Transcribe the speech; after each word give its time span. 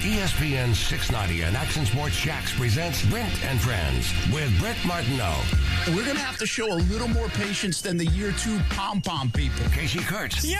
ESPN 0.00 0.74
690 0.74 1.42
and 1.42 1.54
Action 1.54 1.84
Sports 1.84 2.18
Jax 2.18 2.56
presents 2.56 3.04
Brent 3.04 3.44
and 3.44 3.60
Friends 3.60 4.10
with 4.32 4.58
Brent 4.58 4.82
Martineau, 4.86 5.34
We're 5.88 6.06
going 6.06 6.16
to 6.16 6.22
have 6.22 6.38
to 6.38 6.46
show 6.46 6.72
a 6.72 6.80
little 6.88 7.08
more 7.08 7.28
patience 7.28 7.82
than 7.82 7.98
the 7.98 8.06
year 8.06 8.32
two 8.32 8.58
pom 8.70 9.02
pom 9.02 9.30
people. 9.30 9.66
Casey 9.72 9.98
Kurtz, 9.98 10.42
Yo! 10.42 10.58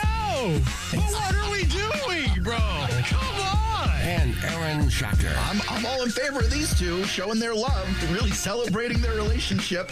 But 0.91 0.99
what 0.99 1.33
are 1.33 1.51
we 1.51 1.63
doing, 1.65 2.43
bro? 2.43 2.59
Come 3.05 3.41
on! 3.41 3.61
and 4.01 4.35
Aaron 4.43 4.89
Schachter. 4.89 5.35
I'm, 5.49 5.59
I'm 5.69 5.85
all 5.87 6.03
in 6.03 6.09
favor 6.09 6.39
of 6.39 6.51
these 6.51 6.77
two 6.77 7.03
showing 7.05 7.39
their 7.39 7.55
love, 7.55 8.11
really 8.11 8.31
celebrating 8.31 9.01
their 9.01 9.15
relationship. 9.15 9.89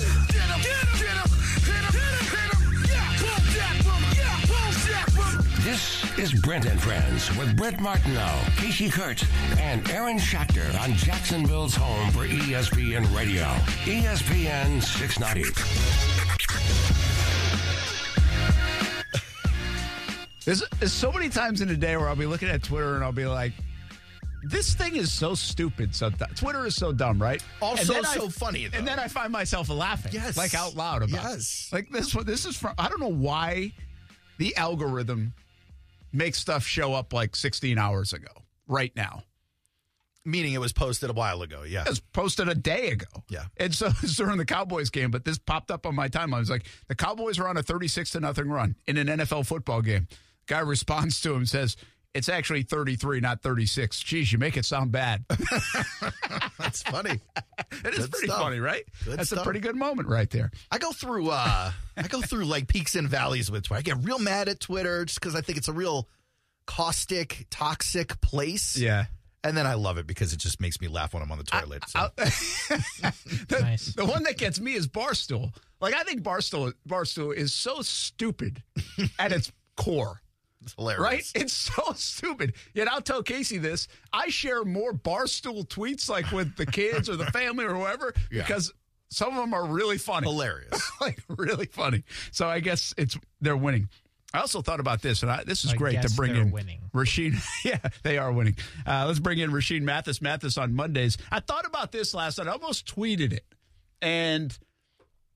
This 5.69 6.17
is 6.17 6.33
Brent 6.33 6.65
and 6.65 6.81
Friends 6.81 7.29
with 7.37 7.55
Brent 7.55 7.79
Martineau, 7.79 8.39
Casey 8.57 8.89
Kurtz, 8.89 9.23
and 9.59 9.87
Aaron 9.91 10.17
Schachter 10.17 10.67
on 10.81 10.93
Jacksonville's 10.95 11.75
home 11.75 12.09
for 12.09 12.25
ESPN 12.25 13.05
Radio, 13.15 13.43
ESPN 13.85 14.81
690. 14.81 15.43
There's, 20.43 20.63
there's 20.79 20.91
so 20.91 21.11
many 21.11 21.29
times 21.29 21.61
in 21.61 21.69
a 21.69 21.75
day 21.75 21.95
where 21.97 22.09
I'll 22.09 22.15
be 22.15 22.25
looking 22.25 22.49
at 22.49 22.63
Twitter 22.63 22.95
and 22.95 23.03
I'll 23.03 23.11
be 23.11 23.27
like, 23.27 23.53
this 24.45 24.73
thing 24.73 24.95
is 24.95 25.11
so 25.11 25.35
stupid. 25.35 25.93
So 25.93 26.09
th- 26.09 26.33
Twitter 26.35 26.65
is 26.65 26.73
so 26.75 26.91
dumb, 26.91 27.21
right? 27.21 27.43
Also 27.61 27.93
And 27.93 28.03
then 28.05 28.11
so 28.19 28.25
I- 28.25 28.29
funny, 28.29 28.65
though. 28.65 28.79
And 28.79 28.87
then 28.87 28.97
I 28.97 29.07
find 29.07 29.31
myself 29.31 29.69
laughing, 29.69 30.13
Yes. 30.13 30.35
like 30.35 30.55
out 30.55 30.73
loud 30.75 31.03
about 31.03 31.11
Yes. 31.33 31.69
it. 31.71 31.75
Like 31.75 31.89
this. 31.91 32.11
This 32.25 32.47
is 32.47 32.57
from. 32.57 32.73
I 32.79 32.89
don't 32.89 32.99
know 32.99 33.07
why 33.07 33.71
the 34.39 34.55
algorithm 34.55 35.31
makes 36.11 36.39
stuff 36.39 36.65
show 36.65 36.93
up 36.93 37.13
like 37.13 37.35
16 37.35 37.77
hours 37.77 38.13
ago. 38.13 38.31
Right 38.67 38.95
now, 38.95 39.23
Meaning 40.25 40.53
it 40.53 40.59
was 40.59 40.73
posted 40.73 41.09
a 41.09 41.13
while 41.13 41.41
ago. 41.41 41.63
Yeah. 41.63 41.83
it 41.83 41.89
was 41.89 42.01
posted 42.01 42.49
a 42.49 42.55
day 42.55 42.89
ago. 42.89 43.07
Yeah. 43.29 43.45
and 43.57 43.73
so 43.73 43.87
it's 44.03 44.15
during 44.15 44.37
the 44.37 44.45
Cowboys 44.45 44.89
game, 44.89 45.11
but 45.11 45.25
this 45.25 45.37
popped 45.37 45.71
up 45.71 45.85
on 45.85 45.95
my 45.95 46.09
timeline. 46.09 46.35
I 46.35 46.39
was 46.39 46.49
like, 46.49 46.67
the 46.87 46.95
Cowboys 46.95 47.39
are 47.39 47.47
on 47.47 47.57
a 47.57 47.63
36 47.63 48.11
to 48.11 48.19
nothing 48.19 48.49
run 48.49 48.75
in 48.85 48.97
an 48.97 49.07
NFL 49.07 49.47
football 49.47 49.81
game. 49.81 50.07
Guy 50.45 50.59
responds 50.59 51.21
to 51.21 51.33
him 51.33 51.45
says. 51.45 51.77
It's 52.15 52.27
actually 52.27 52.63
33, 52.63 53.19
not 53.19 53.41
36. 53.43 53.99
Geez, 54.01 54.31
you 54.31 54.39
make 54.39 54.57
it 54.57 54.65
sound 54.65 54.91
bad. 54.91 55.25
That's 56.57 56.81
funny. 56.83 57.19
It 57.83 57.93
is 57.93 57.99
Good 57.99 58.11
pretty 58.11 58.27
stuff. 58.27 58.41
funny, 58.41 58.59
right? 58.59 58.83
Good 59.05 59.19
That's 59.19 59.31
a 59.31 59.43
pretty 59.43 59.59
good 59.59 59.75
moment 59.75 60.07
right 60.09 60.29
there. 60.29 60.49
I 60.71 60.79
go 60.79 60.91
through 60.91 61.29
uh 61.29 61.71
I 61.97 62.07
go 62.07 62.21
through 62.21 62.45
like 62.45 62.67
peaks 62.67 62.95
and 62.95 63.07
valleys 63.07 63.51
with 63.51 63.63
Twitter. 63.63 63.79
I 63.79 63.81
get 63.83 64.03
real 64.03 64.17
mad 64.19 64.49
at 64.49 64.59
Twitter 64.59 65.05
just 65.05 65.19
because 65.19 65.35
I 65.35 65.41
think 65.41 65.57
it's 65.59 65.67
a 65.67 65.73
real 65.73 66.09
caustic, 66.65 67.45
toxic 67.49 68.19
place. 68.21 68.75
Yeah. 68.75 69.05
And 69.43 69.55
then 69.55 69.65
I 69.65 69.75
love 69.75 69.97
it 69.97 70.05
because 70.05 70.33
it 70.33 70.39
just 70.39 70.59
makes 70.59 70.81
me 70.81 70.87
laugh 70.87 71.13
when 71.13 71.23
I'm 71.23 71.31
on 71.31 71.37
the 71.37 71.43
toilet. 71.45 71.83
So. 71.87 72.09
the, 72.17 73.59
Nice. 73.61 73.93
the 73.93 74.05
one 74.05 74.23
that 74.23 74.37
gets 74.37 74.59
me 74.59 74.73
is 74.73 74.87
Barstool. 74.87 75.55
Like 75.79 75.93
I 75.95 76.03
think 76.03 76.23
Barstool 76.23 76.73
Barstool 76.87 77.33
is 77.33 77.53
so 77.53 77.81
stupid 77.81 78.63
at 79.19 79.31
its 79.31 79.51
core. 79.77 80.21
It's 80.71 80.75
hilarious. 80.77 81.01
Right? 81.03 81.31
It's 81.43 81.53
so 81.53 81.93
stupid. 81.95 82.53
Yet 82.73 82.87
I'll 82.91 83.01
tell 83.01 83.23
Casey 83.23 83.57
this. 83.57 83.87
I 84.13 84.29
share 84.29 84.63
more 84.63 84.93
Barstool 84.93 85.67
tweets 85.67 86.09
like 86.09 86.31
with 86.31 86.55
the 86.55 86.65
kids 86.65 87.09
or 87.09 87.15
the 87.15 87.25
family 87.31 87.65
or 87.65 87.73
whoever 87.73 88.13
Yeah. 88.31 88.41
because 88.43 88.73
some 89.11 89.29
of 89.29 89.37
them 89.37 89.53
are 89.53 89.65
really 89.65 89.97
funny. 89.97 90.27
Hilarious. 90.27 90.91
like 91.01 91.19
really 91.27 91.65
funny. 91.65 92.03
So 92.31 92.47
I 92.47 92.59
guess 92.59 92.93
it's 92.97 93.17
they're 93.41 93.57
winning. 93.57 93.89
I 94.31 94.41
also 94.41 94.61
thought 94.61 94.79
about 94.79 95.01
this, 95.01 95.23
and 95.23 95.31
I, 95.31 95.43
this 95.43 95.65
is 95.65 95.73
I 95.73 95.75
great 95.75 96.01
to 96.03 96.09
bring 96.15 96.35
in 96.35 96.51
winning. 96.51 96.81
Rashean. 96.93 97.33
Yeah, 97.65 97.79
they 98.03 98.19
are 98.19 98.31
winning. 98.31 98.55
Uh, 98.85 99.05
let's 99.07 99.17
bring 99.17 99.39
in 99.39 99.49
Rashean 99.49 99.81
Mathis. 99.81 100.21
Mathis 100.21 100.55
on 100.55 100.75
Mondays. 100.75 101.17
I 101.31 101.39
thought 101.39 101.65
about 101.65 101.91
this 101.91 102.13
last 102.13 102.37
night. 102.37 102.45
I 102.47 102.51
almost 102.51 102.85
tweeted 102.95 103.33
it, 103.33 103.43
and 104.03 104.55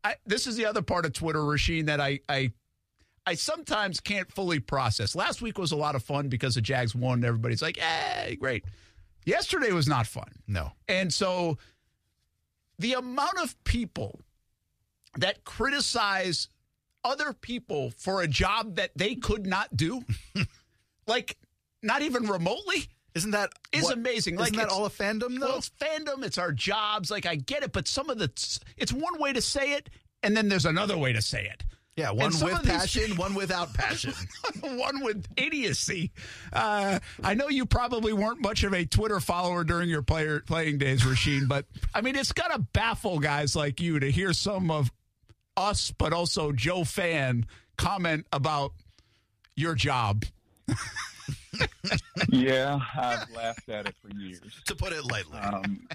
I, 0.04 0.18
this 0.28 0.46
is 0.46 0.58
the 0.58 0.68
other 0.68 0.84
part 0.84 1.08
of 1.08 1.14
Twitter, 1.14 1.40
Rashean, 1.40 1.88
that 1.88 2.00
I, 2.00 2.20
I 2.30 2.52
I 3.26 3.36
sometimes 3.36 4.00
can't 4.00 4.32
fully 4.32 4.60
process. 4.60 5.16
Last 5.16 5.42
week 5.42 5.58
was 5.58 5.72
a 5.72 5.78
lot 5.78 5.96
of 5.96 6.04
fun 6.04 6.28
because 6.28 6.56
the 6.56 6.62
Jags 6.62 6.94
won. 6.94 7.24
Everybody's 7.24 7.62
like, 7.62 7.78
"Hey, 7.78 8.36
great." 8.40 8.66
Yesterday 9.26 9.72
was 9.72 9.88
not 9.88 10.06
fun. 10.08 10.30
No. 10.48 10.74
And 10.90 11.14
so 11.14 11.58
the 12.80 12.94
amount 12.94 13.38
of 13.42 13.62
people 13.64 14.20
that 15.18 15.46
criticize 15.46 16.50
other 17.06 17.32
people 17.32 17.92
for 17.98 18.22
a 18.22 18.28
job 18.28 18.76
that 18.76 18.92
they 18.98 19.16
could 19.16 19.46
not 19.46 19.76
do, 19.78 20.02
like 21.08 21.38
not 21.82 22.02
even 22.02 22.28
remotely, 22.28 22.88
Isn't 23.16 23.32
that 23.32 23.52
is 23.72 23.84
what- 23.84 23.94
amazing. 23.94 24.34
Isn't 24.36 24.44
like 24.44 24.54
that 24.56 24.70
all 24.70 24.86
a 24.86 24.90
fandom 24.90 25.40
though? 25.40 25.48
Well, 25.48 25.58
it's 25.60 25.70
fandom, 25.80 26.24
it's 26.26 26.38
our 26.38 26.52
jobs. 26.52 27.10
Like 27.12 27.26
I 27.26 27.36
get 27.36 27.64
it, 27.64 27.72
but 27.72 27.88
some 27.88 28.10
of 28.10 28.18
the 28.18 28.30
it's 28.78 28.92
one 28.92 29.18
way 29.20 29.32
to 29.32 29.42
say 29.42 29.74
it, 29.74 29.90
and 30.24 30.36
then 30.36 30.50
there's 30.50 30.66
another 30.66 30.98
way 30.98 31.14
to 31.14 31.22
say 31.22 31.46
it. 31.46 31.64
Yeah, 31.96 32.10
one 32.10 32.32
with 32.32 32.42
of 32.44 32.64
these- 32.64 32.72
passion, 32.72 33.16
one 33.18 33.36
without 33.36 33.74
passion. 33.74 34.14
one 34.62 35.04
with 35.04 35.26
idiocy. 35.38 36.12
Uh, 36.52 37.00
I 37.24 37.34
know 37.36 37.50
you 37.50 37.66
probably 37.68 38.14
weren't 38.14 38.42
much 38.42 38.64
of 38.64 38.74
a 38.74 38.84
Twitter 38.86 39.20
follower 39.20 39.64
during 39.64 39.90
your 39.90 40.02
player 40.02 40.40
playing 40.40 40.80
days, 40.80 41.04
Rashean, 41.04 41.48
but 41.48 41.66
I 41.94 42.02
mean, 42.02 42.16
it's 42.16 42.32
got 42.32 42.52
to 42.52 42.60
baffle 42.74 43.20
guys 43.20 43.56
like 43.56 43.80
you 43.80 44.00
to 44.00 44.12
hear 44.12 44.34
some 44.34 44.72
of 44.72 44.92
us, 45.56 45.92
but 45.92 46.14
also 46.14 46.52
Joe 46.52 46.84
Fan 46.84 47.46
comment 47.78 48.26
about 48.34 48.74
your 49.56 49.76
job. 49.76 50.26
Yeah, 52.30 52.80
I've 52.98 53.30
laughed 53.36 53.70
at 53.70 53.86
it 53.88 53.96
for 54.02 54.10
years. 54.18 54.42
to 54.66 54.76
put 54.76 54.92
it 54.94 55.06
lightly. 55.06 55.38
Um, 55.38 55.88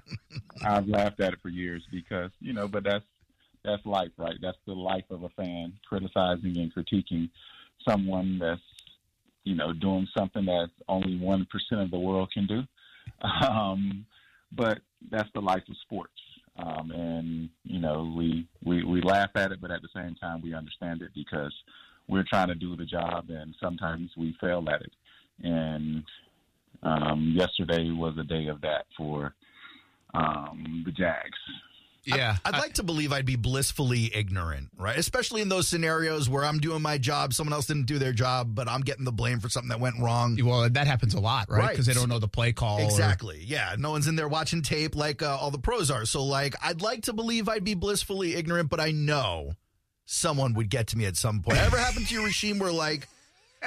I've 0.64 0.86
laughed 0.86 1.20
at 1.20 1.32
it 1.32 1.40
for 1.42 1.48
years 1.48 1.82
because 1.90 2.30
you 2.40 2.52
know, 2.52 2.68
but 2.68 2.84
that's 2.84 3.04
that's 3.64 3.84
life, 3.84 4.10
right? 4.16 4.36
That's 4.40 4.58
the 4.66 4.74
life 4.74 5.04
of 5.10 5.22
a 5.22 5.28
fan, 5.30 5.72
criticizing 5.88 6.58
and 6.58 6.72
critiquing 6.74 7.30
someone 7.88 8.38
that's 8.38 8.60
you 9.44 9.54
know 9.54 9.72
doing 9.72 10.06
something 10.16 10.44
that 10.46 10.68
only 10.88 11.18
one 11.18 11.46
percent 11.50 11.82
of 11.82 11.90
the 11.90 11.98
world 11.98 12.30
can 12.32 12.46
do. 12.46 12.62
Um, 13.50 14.06
but 14.52 14.78
that's 15.10 15.28
the 15.34 15.40
life 15.40 15.62
of 15.68 15.76
sports, 15.82 16.20
um, 16.56 16.90
and 16.90 17.48
you 17.64 17.80
know 17.80 18.12
we, 18.16 18.46
we 18.64 18.84
we 18.84 19.00
laugh 19.02 19.30
at 19.34 19.50
it, 19.52 19.60
but 19.60 19.70
at 19.70 19.82
the 19.82 19.88
same 19.94 20.14
time 20.14 20.40
we 20.42 20.54
understand 20.54 21.02
it 21.02 21.10
because 21.14 21.52
we're 22.08 22.24
trying 22.28 22.48
to 22.48 22.54
do 22.54 22.76
the 22.76 22.84
job, 22.84 23.26
and 23.28 23.54
sometimes 23.60 24.10
we 24.16 24.36
fail 24.40 24.64
at 24.68 24.80
it. 24.82 24.92
And 25.42 26.04
um, 26.82 27.34
yesterday 27.36 27.90
was 27.90 28.16
a 28.18 28.24
day 28.24 28.46
of 28.46 28.60
that 28.62 28.86
for 28.96 29.34
um, 30.14 30.82
the 30.84 30.92
Jags. 30.92 31.38
Yeah. 32.16 32.36
I'd 32.44 32.54
like 32.58 32.74
to 32.74 32.82
believe 32.82 33.12
I'd 33.12 33.26
be 33.26 33.36
blissfully 33.36 34.10
ignorant, 34.14 34.70
right? 34.78 34.96
Especially 34.98 35.42
in 35.42 35.48
those 35.48 35.68
scenarios 35.68 36.28
where 36.28 36.44
I'm 36.44 36.58
doing 36.58 36.82
my 36.82 36.98
job, 36.98 37.34
someone 37.34 37.52
else 37.52 37.66
didn't 37.66 37.86
do 37.86 37.98
their 37.98 38.12
job, 38.12 38.54
but 38.54 38.68
I'm 38.68 38.80
getting 38.80 39.04
the 39.04 39.12
blame 39.12 39.40
for 39.40 39.48
something 39.48 39.68
that 39.68 39.80
went 39.80 39.98
wrong. 40.00 40.38
well, 40.42 40.68
that 40.68 40.86
happens 40.86 41.14
a 41.14 41.20
lot, 41.20 41.50
right? 41.50 41.58
Right. 41.58 41.70
Because 41.70 41.86
they 41.86 41.94
don't 41.94 42.08
know 42.08 42.18
the 42.18 42.28
play 42.28 42.52
call. 42.52 42.78
or- 42.80 42.84
Exactly. 42.84 43.42
Yeah. 43.44 43.76
No 43.78 43.90
one's 43.90 44.08
in 44.08 44.16
there 44.16 44.28
watching 44.28 44.62
tape 44.62 44.96
like 44.96 45.22
uh, 45.22 45.36
all 45.40 45.50
the 45.50 45.58
pros 45.58 45.90
are. 45.90 46.04
So, 46.06 46.24
like, 46.24 46.54
I'd 46.62 46.80
like 46.82 47.02
to 47.02 47.12
believe 47.12 47.48
I'd 47.48 47.64
be 47.64 47.74
blissfully 47.74 48.34
ignorant, 48.34 48.70
but 48.70 48.80
I 48.80 48.90
know 48.92 49.52
someone 50.06 50.54
would 50.54 50.70
get 50.70 50.86
to 50.88 50.96
me 50.98 51.04
at 51.04 51.16
some 51.16 51.42
point. 51.42 51.58
Ever 51.58 51.76
happened 51.78 52.06
to 52.08 52.14
you, 52.14 52.22
Rashean, 52.22 52.58
where, 52.58 52.72
like, 52.72 53.06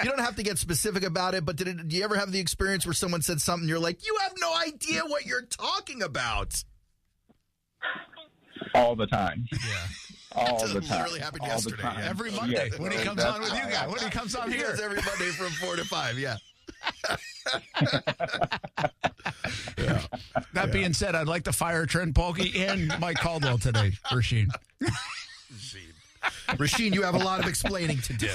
you 0.03 0.09
don't 0.09 0.21
have 0.21 0.37
to 0.37 0.43
get 0.43 0.57
specific 0.57 1.03
about 1.03 1.35
it, 1.35 1.43
but 1.45 1.57
did 1.57 1.67
it, 1.67 1.87
do 1.87 1.95
you 1.97 2.03
ever 2.03 2.15
have 2.15 2.31
the 2.31 2.39
experience 2.39 2.85
where 2.85 2.93
someone 2.93 3.21
said 3.21 3.41
something 3.41 3.67
you're 3.67 3.77
like, 3.77 4.05
you 4.05 4.17
have 4.21 4.31
no 4.39 4.51
idea 4.65 5.01
what 5.05 5.25
you're 5.25 5.41
talking 5.43 6.01
about? 6.01 6.63
All 8.73 8.95
the 8.95 9.07
time. 9.07 9.45
Yeah. 9.51 9.57
All 10.35 10.65
the 10.65 10.79
time. 10.79 10.99
literally 10.99 11.19
happened 11.19 11.41
all 11.41 11.49
yesterday, 11.49 11.81
time. 11.81 12.03
Every 12.07 12.31
Monday 12.31 12.69
Yes, 12.69 12.79
when 12.79 12.93
he 12.93 12.99
comes 12.99 13.21
on 13.21 13.41
with 13.41 13.51
you 13.53 13.69
guys, 13.69 13.89
when 13.89 13.99
he 13.99 14.09
comes 14.09 14.33
on 14.33 14.49
here. 14.49 14.67
Yes, 14.69 14.79
every 14.79 14.95
Monday 14.95 15.27
from 15.31 15.51
four 15.51 15.75
to 15.75 15.83
five. 15.83 16.17
Yeah. 16.17 16.37
Yeah. 19.77 20.01
That 20.53 20.71
being 20.71 20.93
said, 20.93 21.15
I'd 21.15 21.27
like 21.27 21.43
to 21.45 21.53
fire 21.53 21.85
Trent 21.85 22.13
Baalke 22.13 22.55
and 22.57 22.97
Mike 22.99 23.17
Caldwell 23.17 23.57
today, 23.57 23.93
Rashean. 24.11 24.47
Rashean, 26.49 26.93
you 26.93 27.01
have 27.01 27.15
a 27.15 27.19
lot 27.19 27.39
of 27.39 27.47
explaining 27.47 27.99
to 28.01 28.13
do. 28.13 28.29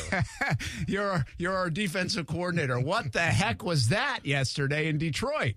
You're 0.89 1.25
you're 1.39 1.57
our 1.57 1.71
defensive 1.71 2.27
coordinator. 2.27 2.81
What 2.81 3.13
the 3.13 3.21
heck 3.21 3.63
was 3.63 3.89
that 3.89 4.21
yesterday 4.25 4.89
in 4.89 4.99
Detroit? 4.99 5.55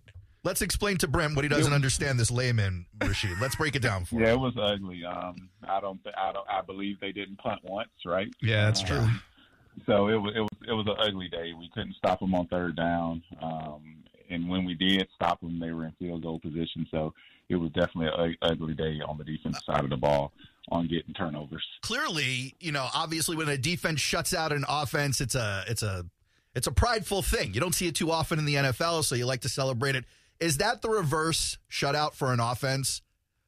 Let's 0.50 0.64
explain 0.64 0.98
to 0.98 1.08
Brent 1.08 1.36
what 1.36 1.46
he 1.46 1.50
doesn't 1.50 1.74
understand. 1.74 2.20
This 2.20 2.32
layman, 2.32 2.88
Rashean. 2.98 3.40
Let's 3.40 3.56
break 3.56 3.76
it 3.76 3.84
down 3.84 4.06
for 4.06 4.16
him. 4.16 4.22
Yeah, 4.24 4.32
it 4.32 4.40
was 4.40 4.56
ugly. 4.60 5.06
Um, 5.06 5.48
I 5.62 5.80
don't, 5.80 6.04
th- 6.04 6.16
I 6.18 6.32
don't, 6.34 6.50
I 6.50 6.62
believe 6.62 7.00
they 7.00 7.12
didn't 7.12 7.38
punt 7.38 7.60
once, 7.64 7.92
right? 8.04 8.34
Yeah, 8.42 8.66
that's 8.66 8.82
true. 8.82 8.98
Um, 8.98 9.22
so 9.86 10.08
it 10.08 10.16
was, 10.16 10.34
it 10.36 10.40
was, 10.40 10.50
it 10.68 10.74
was 10.74 10.88
an 10.88 10.96
ugly 11.08 11.28
day. 11.28 11.54
We 11.54 11.70
couldn't 11.72 11.94
stop 11.98 12.20
them 12.20 12.34
on 12.34 12.48
third 12.48 12.76
down, 12.76 13.22
um, 13.44 13.98
and 14.32 14.50
when 14.50 14.66
we 14.66 14.74
did 14.74 15.08
stop 15.14 15.40
them, 15.40 15.60
they 15.60 15.70
were 15.70 15.86
in 15.86 15.92
field 16.00 16.24
goal 16.24 16.40
position. 16.40 16.88
So 16.90 17.14
it 17.48 17.56
was 17.56 17.70
definitely 17.74 18.08
an 18.18 18.36
ugly 18.42 18.74
day 18.74 19.02
on 19.08 19.20
the 19.20 19.26
defensive 19.26 19.62
side 19.64 19.84
of 19.84 19.92
the 19.92 19.98
ball 19.98 20.34
on 20.72 20.88
getting 20.88 21.14
turnovers. 21.14 21.64
Clearly, 21.84 22.56
you 22.60 22.72
know, 22.72 22.88
obviously, 22.96 23.36
when 23.36 23.50
a 23.50 23.58
defense 23.58 24.02
shuts 24.02 24.34
out 24.34 24.52
an 24.52 24.66
offense, 24.68 25.22
it's 25.22 25.36
a 25.36 25.64
it's 25.68 25.84
a 25.84 26.08
it's 26.56 26.66
a 26.66 26.72
prideful 26.72 27.22
thing. 27.22 27.54
You 27.54 27.60
don't 27.60 27.76
see 27.76 27.86
it 27.86 27.94
too 27.94 28.10
often 28.10 28.40
in 28.40 28.46
the 28.46 28.56
NFL, 28.56 29.04
so 29.04 29.14
you 29.14 29.28
like 29.28 29.42
to 29.42 29.50
celebrate 29.50 29.96
it. 29.96 30.06
Is 30.40 30.58
that 30.58 30.82
the 30.82 30.90
reverse 30.90 31.58
shutout 31.70 32.14
for 32.14 32.32
an 32.34 32.40
offense 32.40 33.02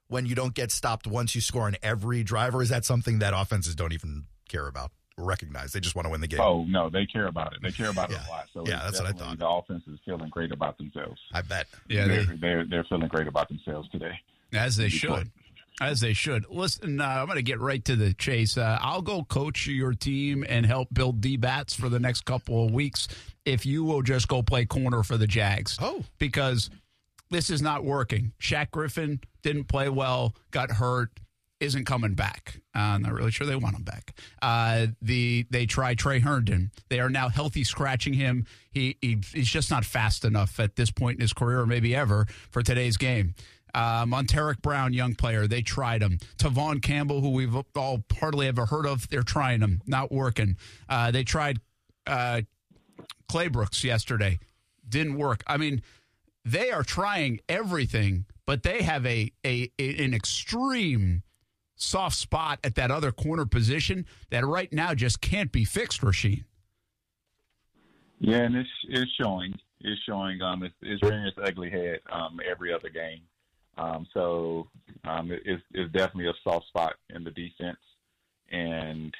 when 0.07 0.25
you 0.25 0.35
don't 0.35 0.53
get 0.53 0.71
stopped 0.71 1.07
once 1.07 1.35
you 1.35 1.41
score 1.41 1.63
on 1.63 1.75
every 1.81 2.23
drive, 2.23 2.53
or 2.53 2.61
is 2.61 2.69
that 2.69 2.83
something 2.85 3.19
that 3.19 3.33
offenses 3.35 3.75
don't 3.75 3.93
even 3.93 4.25
care 4.49 4.67
about 4.67 4.91
or 5.17 5.23
recognize? 5.23 5.71
They 5.71 5.79
just 5.79 5.95
want 5.95 6.05
to 6.05 6.09
win 6.09 6.19
the 6.19 6.27
game. 6.27 6.41
Oh 6.41 6.65
no, 6.65 6.89
they 6.89 7.05
care 7.05 7.27
about 7.27 7.53
it. 7.53 7.59
They 7.61 7.71
care 7.71 7.89
about 7.89 8.09
Yeah. 8.11 8.17
it 8.21 8.27
a 8.27 8.29
lot. 8.29 8.45
So 8.53 8.63
Yeah, 8.67 8.81
that's 8.83 8.99
what 8.99 9.07
I 9.07 9.11
definitely- 9.13 9.37
thought. 9.37 9.39
The 9.39 9.73
offense 9.75 9.83
is 9.87 9.99
feeling 10.05 10.29
great 10.29 10.51
about 10.51 10.77
themselves. 10.77 11.19
I 11.33 11.41
bet. 11.43 11.67
Yeah, 11.87 12.07
they're, 12.07 12.25
they, 12.25 12.35
they're 12.35 12.65
they're 12.65 12.83
feeling 12.85 13.07
great 13.07 13.27
about 13.27 13.47
themselves 13.47 13.87
today. 13.89 14.19
as 14.53 14.75
they 14.75 14.89
Detroit. 14.89 15.19
should. 15.19 15.31
As 15.81 15.99
they 15.99 16.13
should. 16.13 16.45
Listen, 16.49 17.01
uh, 17.01 17.05
I'm 17.05 17.25
going 17.25 17.37
to 17.37 17.43
get 17.43 17.59
right 17.59 17.83
to 17.85 17.95
the 17.95 18.13
chase. 18.13 18.55
Uh, 18.55 18.77
I'll 18.79 19.01
go 19.01 19.23
coach 19.23 19.65
your 19.65 19.93
team 19.93 20.45
and 20.47 20.63
help 20.63 20.89
build 20.93 21.21
D 21.21 21.37
bats 21.37 21.73
for 21.73 21.89
the 21.89 21.99
next 21.99 22.21
couple 22.21 22.65
of 22.65 22.71
weeks 22.71 23.07
if 23.45 23.65
you 23.65 23.83
will 23.83 24.03
just 24.03 24.27
go 24.27 24.43
play 24.43 24.65
corner 24.65 25.01
for 25.01 25.17
the 25.17 25.25
Jags. 25.25 25.77
Oh. 25.81 26.03
Because 26.19 26.69
this 27.31 27.49
is 27.49 27.63
not 27.63 27.83
working. 27.83 28.33
Shaq 28.39 28.69
Griffin 28.69 29.21
didn't 29.41 29.63
play 29.63 29.89
well, 29.89 30.35
got 30.51 30.69
hurt, 30.69 31.09
isn't 31.61 31.85
coming 31.85 32.13
back. 32.15 32.59
Uh, 32.75 32.79
I'm 32.79 33.03
not 33.03 33.13
really 33.13 33.31
sure 33.31 33.45
they 33.47 33.55
want 33.55 33.75
him 33.75 33.83
back. 33.83 34.13
Uh, 34.41 34.87
the 35.01 35.45
they 35.49 35.65
try 35.65 35.93
Tre 35.93 36.19
Herndon. 36.19 36.71
They 36.89 36.99
are 36.99 37.09
now 37.09 37.29
healthy 37.29 37.63
scratching 37.63 38.13
him. 38.13 38.45
He, 38.71 38.97
he 39.01 39.19
he's 39.31 39.49
just 39.49 39.69
not 39.69 39.85
fast 39.85 40.25
enough 40.25 40.59
at 40.59 40.75
this 40.75 40.89
point 40.91 41.17
in 41.17 41.21
his 41.21 41.33
career, 41.33 41.59
or 41.59 41.65
maybe 41.67 41.95
ever, 41.95 42.25
for 42.49 42.63
today's 42.63 42.97
game. 42.97 43.35
Uh, 43.73 44.05
Montaric 44.05 44.61
Brown, 44.61 44.93
young 44.93 45.15
player, 45.15 45.47
they 45.47 45.61
tried 45.61 46.01
him. 46.01 46.19
Tevaughn 46.37 46.81
Campbell, 46.81 47.21
who 47.21 47.29
we've 47.29 47.55
all 47.75 48.03
hardly 48.19 48.47
ever 48.47 48.65
heard 48.65 48.85
of, 48.85 49.09
they're 49.09 49.23
trying 49.23 49.61
him. 49.61 49.81
Not 49.85 50.11
working. 50.11 50.57
Uh, 50.89 51.11
they 51.11 51.23
tried 51.23 51.59
uh, 52.07 52.41
Clay 53.27 53.47
Brooks 53.47 53.83
yesterday. 53.83 54.39
Didn't 54.87 55.17
work. 55.17 55.43
I 55.47 55.57
mean, 55.57 55.81
they 56.43 56.71
are 56.71 56.83
trying 56.83 57.39
everything, 57.47 58.25
but 58.45 58.63
they 58.63 58.81
have 58.81 59.05
a, 59.05 59.31
a, 59.45 59.71
a 59.79 60.03
an 60.03 60.13
extreme 60.13 61.23
soft 61.75 62.15
spot 62.15 62.59
at 62.63 62.75
that 62.75 62.91
other 62.91 63.11
corner 63.11 63.45
position 63.45 64.05
that 64.29 64.45
right 64.45 64.71
now 64.71 64.93
just 64.93 65.21
can't 65.21 65.51
be 65.51 65.63
fixed, 65.63 66.01
Rashean. 66.01 66.43
Yeah, 68.19 68.37
and 68.37 68.55
it's 68.55 68.69
it's 68.87 69.11
showing. 69.19 69.57
It's 69.79 70.01
showing. 70.03 70.41
Um, 70.41 70.63
it's, 70.63 70.75
it's 70.81 71.01
rearing 71.01 71.25
its 71.25 71.37
ugly 71.41 71.69
head. 71.69 71.99
Um, 72.11 72.39
every 72.49 72.71
other 72.73 72.89
game. 72.89 73.21
Um, 73.77 74.05
so 74.13 74.67
um, 75.05 75.31
it, 75.31 75.41
it's, 75.45 75.63
it's 75.71 75.91
definitely 75.93 76.27
a 76.27 76.33
soft 76.43 76.67
spot 76.67 76.93
in 77.13 77.23
the 77.23 77.31
defense. 77.31 77.79
And 78.51 79.13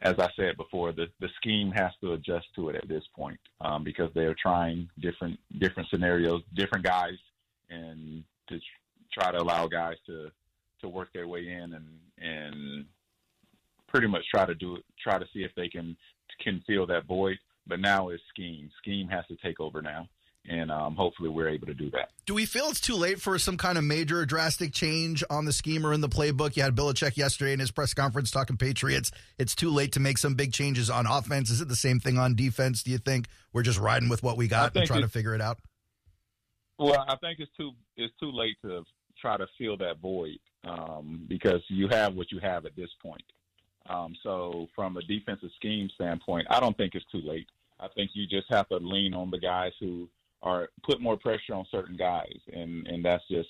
as 0.00 0.14
I 0.18 0.28
said 0.36 0.56
before, 0.56 0.92
the 0.92 1.06
the 1.20 1.28
scheme 1.36 1.70
has 1.72 1.90
to 2.00 2.12
adjust 2.12 2.46
to 2.54 2.68
it 2.68 2.76
at 2.76 2.88
this 2.88 3.04
point 3.14 3.38
um, 3.60 3.84
because 3.84 4.10
they 4.14 4.24
are 4.24 4.36
trying 4.40 4.88
different 5.00 5.38
different 5.58 5.88
scenarios, 5.90 6.42
different 6.54 6.84
guys, 6.84 7.18
and 7.68 8.22
to 8.48 8.58
try 9.12 9.32
to 9.32 9.38
allow 9.38 9.66
guys 9.66 9.96
to 10.06 10.30
to 10.80 10.88
work 10.88 11.12
their 11.12 11.26
way 11.26 11.48
in 11.48 11.74
and 11.74 11.86
and 12.18 12.86
pretty 13.88 14.06
much 14.06 14.22
try 14.30 14.44
to 14.46 14.54
do 14.54 14.78
try 15.02 15.18
to 15.18 15.26
see 15.32 15.40
if 15.40 15.50
they 15.56 15.68
can 15.68 15.96
can 16.42 16.62
fill 16.66 16.86
that 16.86 17.06
void. 17.06 17.38
But 17.66 17.80
now 17.80 18.08
it's 18.08 18.22
scheme. 18.30 18.70
Scheme 18.78 19.08
has 19.08 19.26
to 19.26 19.36
take 19.36 19.60
over 19.60 19.82
now, 19.82 20.08
and 20.48 20.70
um, 20.70 20.94
hopefully 20.94 21.28
we're 21.28 21.48
able 21.48 21.66
to 21.66 21.74
do 21.74 21.90
that. 21.90 22.10
Do 22.26 22.34
we 22.34 22.46
feel 22.46 22.66
it's 22.66 22.80
too 22.80 22.94
late 22.94 23.20
for 23.20 23.38
some 23.38 23.56
kind 23.56 23.78
of 23.78 23.84
major 23.84 24.24
drastic 24.24 24.72
change 24.72 25.22
on 25.30 25.44
the 25.44 25.52
scheme 25.52 25.86
or 25.86 25.92
in 25.92 26.00
the 26.00 26.08
playbook? 26.08 26.56
You 26.56 26.62
had 26.62 26.74
Belichick 26.74 27.16
yesterday 27.16 27.52
in 27.52 27.60
his 27.60 27.70
press 27.70 27.94
conference 27.94 28.30
talking 28.30 28.56
Patriots. 28.56 29.10
It's 29.38 29.54
too 29.54 29.70
late 29.70 29.92
to 29.92 30.00
make 30.00 30.18
some 30.18 30.34
big 30.34 30.52
changes 30.52 30.90
on 30.90 31.06
offense. 31.06 31.50
Is 31.50 31.60
it 31.60 31.68
the 31.68 31.76
same 31.76 32.00
thing 32.00 32.18
on 32.18 32.34
defense? 32.34 32.82
Do 32.82 32.90
you 32.90 32.98
think 32.98 33.26
we're 33.52 33.62
just 33.62 33.78
riding 33.78 34.08
with 34.08 34.22
what 34.22 34.36
we 34.36 34.48
got 34.48 34.76
and 34.76 34.86
trying 34.86 35.02
to 35.02 35.08
figure 35.08 35.34
it 35.34 35.40
out? 35.40 35.58
Well, 36.78 37.04
I 37.08 37.16
think 37.16 37.40
it's 37.40 37.50
too 37.56 37.72
it's 37.96 38.14
too 38.20 38.30
late 38.30 38.56
to 38.62 38.84
try 39.20 39.36
to 39.36 39.46
fill 39.58 39.76
that 39.78 39.98
void 39.98 40.38
um, 40.64 41.24
because 41.28 41.60
you 41.68 41.88
have 41.88 42.14
what 42.14 42.30
you 42.30 42.38
have 42.40 42.66
at 42.66 42.76
this 42.76 42.90
point. 43.02 43.24
Um, 43.88 44.14
so, 44.22 44.68
from 44.76 44.96
a 44.96 45.02
defensive 45.02 45.48
scheme 45.56 45.88
standpoint, 45.94 46.46
I 46.50 46.60
don't 46.60 46.76
think 46.76 46.94
it's 46.94 47.06
too 47.10 47.22
late. 47.24 47.46
I 47.80 47.88
think 47.94 48.10
you 48.14 48.26
just 48.26 48.46
have 48.50 48.68
to 48.68 48.76
lean 48.76 49.14
on 49.14 49.30
the 49.30 49.38
guys 49.38 49.72
who 49.80 50.08
are 50.42 50.68
put 50.84 51.00
more 51.00 51.16
pressure 51.16 51.54
on 51.54 51.66
certain 51.70 51.96
guys, 51.96 52.38
and 52.52 52.86
and 52.86 53.04
that's 53.04 53.26
just 53.28 53.48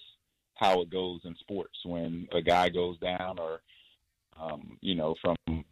how 0.54 0.80
it 0.82 0.90
goes 0.90 1.20
in 1.24 1.34
sports. 1.36 1.78
When 1.84 2.26
a 2.32 2.42
guy 2.42 2.68
goes 2.68 2.98
down, 2.98 3.38
or 3.38 3.60
um, 4.40 4.78
you 4.80 4.94
know, 4.94 5.14
from 5.22 5.64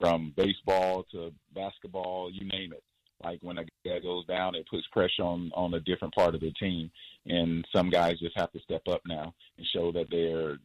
from 0.00 0.32
baseball 0.36 1.04
to 1.12 1.32
basketball, 1.54 2.30
you 2.32 2.46
name 2.46 2.72
it. 2.72 2.82
Like 3.24 3.38
when 3.42 3.58
a 3.58 3.64
guy 3.84 3.98
goes 4.00 4.26
down, 4.26 4.54
it 4.54 4.68
puts 4.68 4.86
pressure 4.88 5.22
on 5.22 5.50
on 5.54 5.74
a 5.74 5.80
different 5.80 6.14
part 6.14 6.34
of 6.34 6.40
the 6.40 6.52
team, 6.52 6.90
and 7.26 7.64
some 7.74 7.90
guys 7.90 8.18
just 8.20 8.38
have 8.38 8.52
to 8.52 8.60
step 8.60 8.82
up 8.88 9.00
now 9.06 9.34
and 9.56 9.66
show 9.72 9.92
that 9.92 10.06
they're 10.10 10.58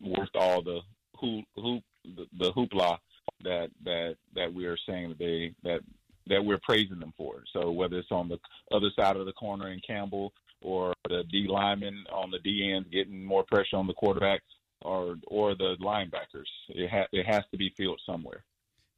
worth 0.00 0.28
all 0.34 0.62
the 0.62 0.80
hoop, 1.16 1.44
hoop 1.56 1.82
the, 2.04 2.26
the 2.38 2.52
hoopla 2.52 2.98
that 3.44 3.70
that 3.84 4.16
that 4.34 4.52
we 4.52 4.66
are 4.66 4.76
saying 4.86 5.08
that 5.10 5.18
they 5.18 5.54
that 5.62 5.80
that 6.28 6.44
we're 6.44 6.60
praising 6.62 6.98
them 6.98 7.12
for. 7.16 7.42
So 7.52 7.70
whether 7.70 7.98
it's 7.98 8.10
on 8.10 8.28
the 8.28 8.38
other 8.74 8.90
side 8.98 9.16
of 9.16 9.26
the 9.26 9.32
corner 9.32 9.72
in 9.72 9.80
Campbell 9.86 10.32
or 10.60 10.92
the 11.08 11.24
D 11.30 11.46
lineman 11.48 12.04
on 12.12 12.30
the 12.30 12.38
D 12.38 12.72
end 12.74 12.90
getting 12.92 13.24
more 13.24 13.44
pressure 13.44 13.76
on 13.76 13.86
the 13.86 13.94
quarterback 13.94 14.40
or 14.82 15.16
or 15.26 15.54
the 15.54 15.76
linebackers, 15.80 16.48
it 16.68 16.90
ha- 16.90 17.08
it 17.12 17.26
has 17.26 17.42
to 17.50 17.56
be 17.56 17.72
filled 17.76 18.00
somewhere. 18.06 18.44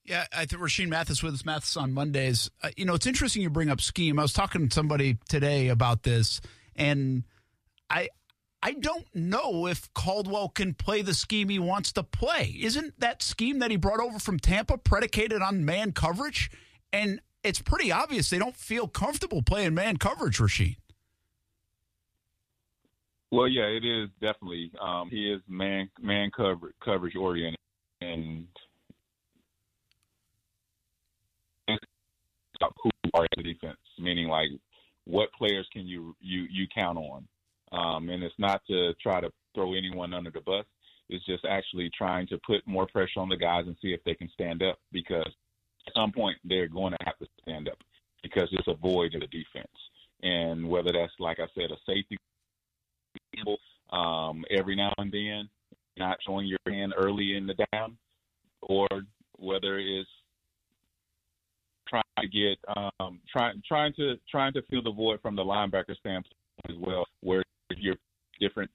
Yeah, 0.04 0.24
I 0.32 0.46
think 0.46 0.62
Rashean 0.62 0.88
Mathis 0.88 1.22
with 1.22 1.34
us, 1.34 1.44
Mathis 1.44 1.76
on 1.76 1.92
Mondays. 1.92 2.50
Uh, 2.62 2.70
you 2.76 2.84
know, 2.84 2.94
it's 2.94 3.06
interesting 3.06 3.42
you 3.42 3.50
bring 3.50 3.70
up 3.70 3.80
scheme. 3.80 4.18
I 4.18 4.22
was 4.22 4.32
talking 4.32 4.68
to 4.68 4.74
somebody 4.74 5.18
today 5.28 5.68
about 5.68 6.02
this, 6.02 6.40
and 6.74 7.24
I 7.88 8.08
I 8.62 8.72
don't 8.72 9.06
know 9.14 9.66
if 9.66 9.92
Caldwell 9.94 10.48
can 10.48 10.74
play 10.74 11.02
the 11.02 11.14
scheme 11.14 11.48
he 11.48 11.58
wants 11.58 11.92
to 11.92 12.02
play. 12.02 12.54
Isn't 12.60 12.98
that 13.00 13.22
scheme 13.22 13.58
that 13.60 13.70
he 13.70 13.76
brought 13.76 14.00
over 14.00 14.18
from 14.18 14.38
Tampa 14.38 14.76
predicated 14.78 15.40
on 15.42 15.64
man 15.64 15.92
coverage? 15.92 16.50
And 16.92 17.20
it's 17.42 17.60
pretty 17.60 17.92
obvious 17.92 18.30
they 18.30 18.38
don't 18.38 18.56
feel 18.56 18.88
comfortable 18.88 19.42
playing 19.42 19.74
man 19.74 19.96
coverage, 19.96 20.38
Rashean. 20.38 20.76
Well, 23.32 23.46
yeah, 23.46 23.66
it 23.66 23.84
is 23.84 24.08
definitely. 24.20 24.72
Um, 24.80 25.08
he 25.08 25.32
is 25.32 25.40
man 25.48 25.88
man 26.00 26.30
cover, 26.36 26.74
coverage 26.84 27.14
oriented, 27.14 27.58
and 28.00 28.46
who 32.82 32.90
are 33.14 33.26
the 33.36 33.42
defense, 33.42 33.78
meaning 33.98 34.28
like 34.28 34.48
what 35.04 35.32
players 35.32 35.66
can 35.72 35.86
you 35.86 36.14
you 36.20 36.46
you 36.50 36.66
count 36.74 36.98
on, 36.98 37.26
um, 37.72 38.08
and 38.08 38.22
it's 38.22 38.34
not 38.38 38.62
to 38.66 38.92
try 39.02 39.20
to 39.20 39.30
throw 39.54 39.74
anyone 39.74 40.12
under 40.12 40.30
the 40.30 40.40
bus. 40.40 40.64
It's 41.08 41.24
just 41.26 41.44
actually 41.44 41.90
trying 41.96 42.26
to 42.28 42.38
put 42.46 42.66
more 42.66 42.86
pressure 42.86 43.18
on 43.18 43.28
the 43.28 43.36
guys 43.36 43.64
and 43.66 43.76
see 43.82 43.92
if 43.92 44.02
they 44.04 44.14
can 44.14 44.30
stand 44.32 44.62
up 44.62 44.78
because 44.92 45.30
at 45.86 45.94
some 45.94 46.12
point 46.12 46.36
they're 46.44 46.68
going 46.68 46.92
to 46.92 47.04
have 47.04 47.18
to 47.18 47.26
stand 47.42 47.68
up 47.68 47.78
because 48.22 48.48
it's 48.52 48.68
a 48.68 48.74
void 48.74 49.14
in 49.14 49.20
the 49.20 49.26
defense, 49.26 49.68
and 50.22 50.68
whether 50.68 50.92
that's 50.92 51.12
like 51.18 51.38
I 51.40 51.46
said 51.54 51.70
a 51.70 51.76
safety 51.86 52.16
um, 53.92 54.44
every 54.50 54.76
now 54.76 54.92
and 54.98 55.10
then, 55.10 55.48
not 55.98 56.18
showing 56.26 56.46
your 56.46 56.58
hand 56.66 56.94
early 56.96 57.36
in 57.36 57.46
the 57.46 57.54
down, 57.72 57.96
or 58.62 58.86
whether 59.38 59.78
it's 59.78 60.08
trying 61.88 62.02
to 62.20 62.28
get 62.28 62.58
um, 62.76 63.20
trying 63.30 63.62
trying 63.66 63.92
to 63.94 64.14
trying 64.30 64.52
to 64.52 64.62
fill 64.70 64.82
the 64.82 64.92
void 64.92 65.20
from 65.20 65.34
the 65.36 65.42
linebacker 65.42 65.96
standpoint 65.98 66.34
as 66.68 66.76
well, 66.78 67.04
where 67.20 67.42
you're 67.76 67.96
different, 68.40 68.70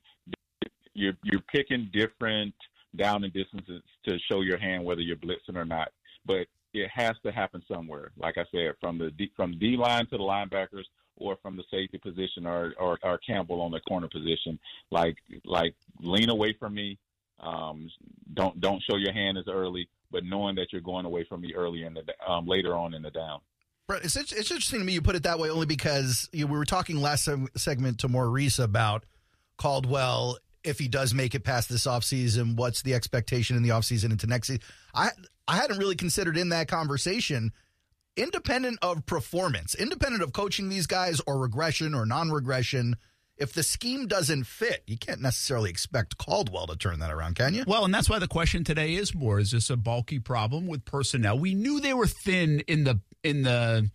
you're 0.93 1.17
you're 1.23 1.41
picking 1.53 1.89
different 1.93 2.53
down 2.97 3.23
and 3.23 3.33
distances 3.33 3.81
to 4.07 4.17
show 4.31 4.41
your 4.41 4.57
hand 4.57 4.83
whether 4.83 5.01
you're 5.01 5.17
blitzing 5.17 5.55
or 5.55 5.65
not, 5.65 5.89
but 6.25 6.47
it 6.75 6.89
has 6.93 7.15
to 7.23 7.31
happen 7.31 7.63
somewhere. 7.67 8.11
Like 8.17 8.37
I 8.37 8.45
said, 8.51 8.73
from 8.79 8.97
the 8.97 9.11
D, 9.11 9.31
from 9.35 9.57
D 9.57 9.77
line 9.77 10.05
to 10.07 10.17
the 10.17 10.23
linebackers, 10.23 10.85
or 11.17 11.37
from 11.41 11.55
the 11.55 11.63
safety 11.71 11.97
position, 11.97 12.45
or, 12.45 12.73
or 12.77 12.99
or 13.03 13.17
Campbell 13.19 13.61
on 13.61 13.71
the 13.71 13.79
corner 13.81 14.07
position. 14.07 14.59
Like 14.91 15.17
like 15.45 15.75
lean 16.01 16.29
away 16.29 16.55
from 16.59 16.75
me. 16.75 16.97
Um, 17.39 17.89
don't 18.33 18.59
don't 18.61 18.81
show 18.89 18.97
your 18.97 19.13
hand 19.13 19.37
as 19.37 19.45
early, 19.47 19.89
but 20.11 20.23
knowing 20.23 20.55
that 20.55 20.67
you're 20.71 20.81
going 20.81 21.05
away 21.05 21.25
from 21.27 21.41
me 21.41 21.53
early 21.53 21.83
in 21.83 21.93
the 21.93 22.03
um, 22.29 22.47
later 22.47 22.75
on 22.75 22.93
in 22.93 23.01
the 23.01 23.11
down. 23.11 23.39
Brett, 23.87 24.03
it's, 24.03 24.15
it's 24.15 24.33
interesting 24.33 24.79
to 24.79 24.85
me 24.85 24.93
you 24.93 25.01
put 25.01 25.15
it 25.15 25.23
that 25.23 25.37
way 25.37 25.49
only 25.49 25.67
because 25.67 26.27
you 26.31 26.45
know, 26.45 26.51
we 26.51 26.57
were 26.57 26.65
talking 26.65 27.01
last 27.01 27.29
segment 27.55 27.99
to 27.99 28.07
Maurice 28.07 28.57
about 28.57 29.05
Caldwell. 29.57 30.37
If 30.65 30.79
he 30.79 30.87
does 30.87 31.13
make 31.13 31.35
it 31.35 31.43
past 31.43 31.69
this 31.69 31.85
offseason, 31.85 32.55
what's 32.55 32.81
the 32.81 32.93
expectation 32.93 33.55
in 33.55 33.63
the 33.63 33.69
offseason 33.69 34.11
into 34.11 34.27
next 34.27 34.47
season? 34.47 34.63
I 34.93 35.09
I 35.47 35.57
hadn't 35.57 35.77
really 35.77 35.95
considered 35.95 36.37
in 36.37 36.49
that 36.49 36.67
conversation, 36.67 37.53
independent 38.17 38.79
of 38.81 39.05
performance, 39.05 39.75
independent 39.75 40.23
of 40.23 40.33
coaching 40.33 40.69
these 40.69 40.87
guys 40.87 41.21
or 41.27 41.37
regression 41.37 41.93
or 41.93 42.05
non 42.05 42.31
regression, 42.31 42.95
if 43.37 43.53
the 43.53 43.63
scheme 43.63 44.07
doesn't 44.07 44.45
fit, 44.45 44.83
you 44.87 44.97
can't 44.97 45.21
necessarily 45.21 45.69
expect 45.69 46.17
Caldwell 46.17 46.67
to 46.67 46.77
turn 46.77 46.99
that 46.99 47.11
around, 47.11 47.35
can 47.35 47.53
you? 47.53 47.63
Well, 47.67 47.83
and 47.83 47.93
that's 47.93 48.09
why 48.09 48.19
the 48.19 48.27
question 48.27 48.63
today 48.63 48.95
is 48.95 49.13
more: 49.13 49.39
Is 49.39 49.51
this 49.51 49.69
a 49.69 49.77
bulky 49.77 50.19
problem 50.19 50.67
with 50.67 50.85
personnel? 50.85 51.37
We 51.37 51.53
knew 51.53 51.79
they 51.79 51.93
were 51.93 52.07
thin 52.07 52.61
in 52.61 52.85
the 52.85 53.01
in 53.23 53.43
the 53.43 53.89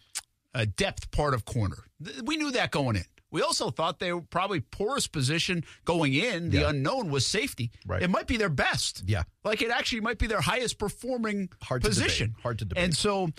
uh, 0.55 0.67
depth 0.77 1.11
part 1.11 1.33
of 1.33 1.45
corner. 1.45 1.85
We 2.23 2.37
knew 2.37 2.51
that 2.53 2.71
going 2.71 2.97
in. 2.97 3.05
We 3.31 3.43
also 3.43 3.71
thought 3.71 3.99
they 3.99 4.13
were 4.13 4.23
probably 4.23 4.61
poorest 4.61 5.13
position 5.13 5.65
going 5.85 6.15
in. 6.15 6.51
The 6.51 6.61
yeah. 6.61 6.71
unknown 6.71 7.11
was 7.11 7.27
safety. 7.27 7.71
Right. 7.87 8.03
It 8.03 8.11
might 8.11 8.27
be 8.27 8.37
their 8.37 8.49
best. 8.49 9.05
Yeah. 9.07 9.23
Like 9.45 9.63
it 9.63 9.71
actually 9.71 10.01
might 10.01 10.19
be 10.19 10.27
their 10.27 10.41
highest 10.41 10.79
performing 10.79 11.51
Hard 11.63 11.83
position. 11.83 12.35
Hard 12.43 12.59
to 12.59 12.65
debate. 12.65 12.85
And 12.85 12.97
so, 12.97 13.31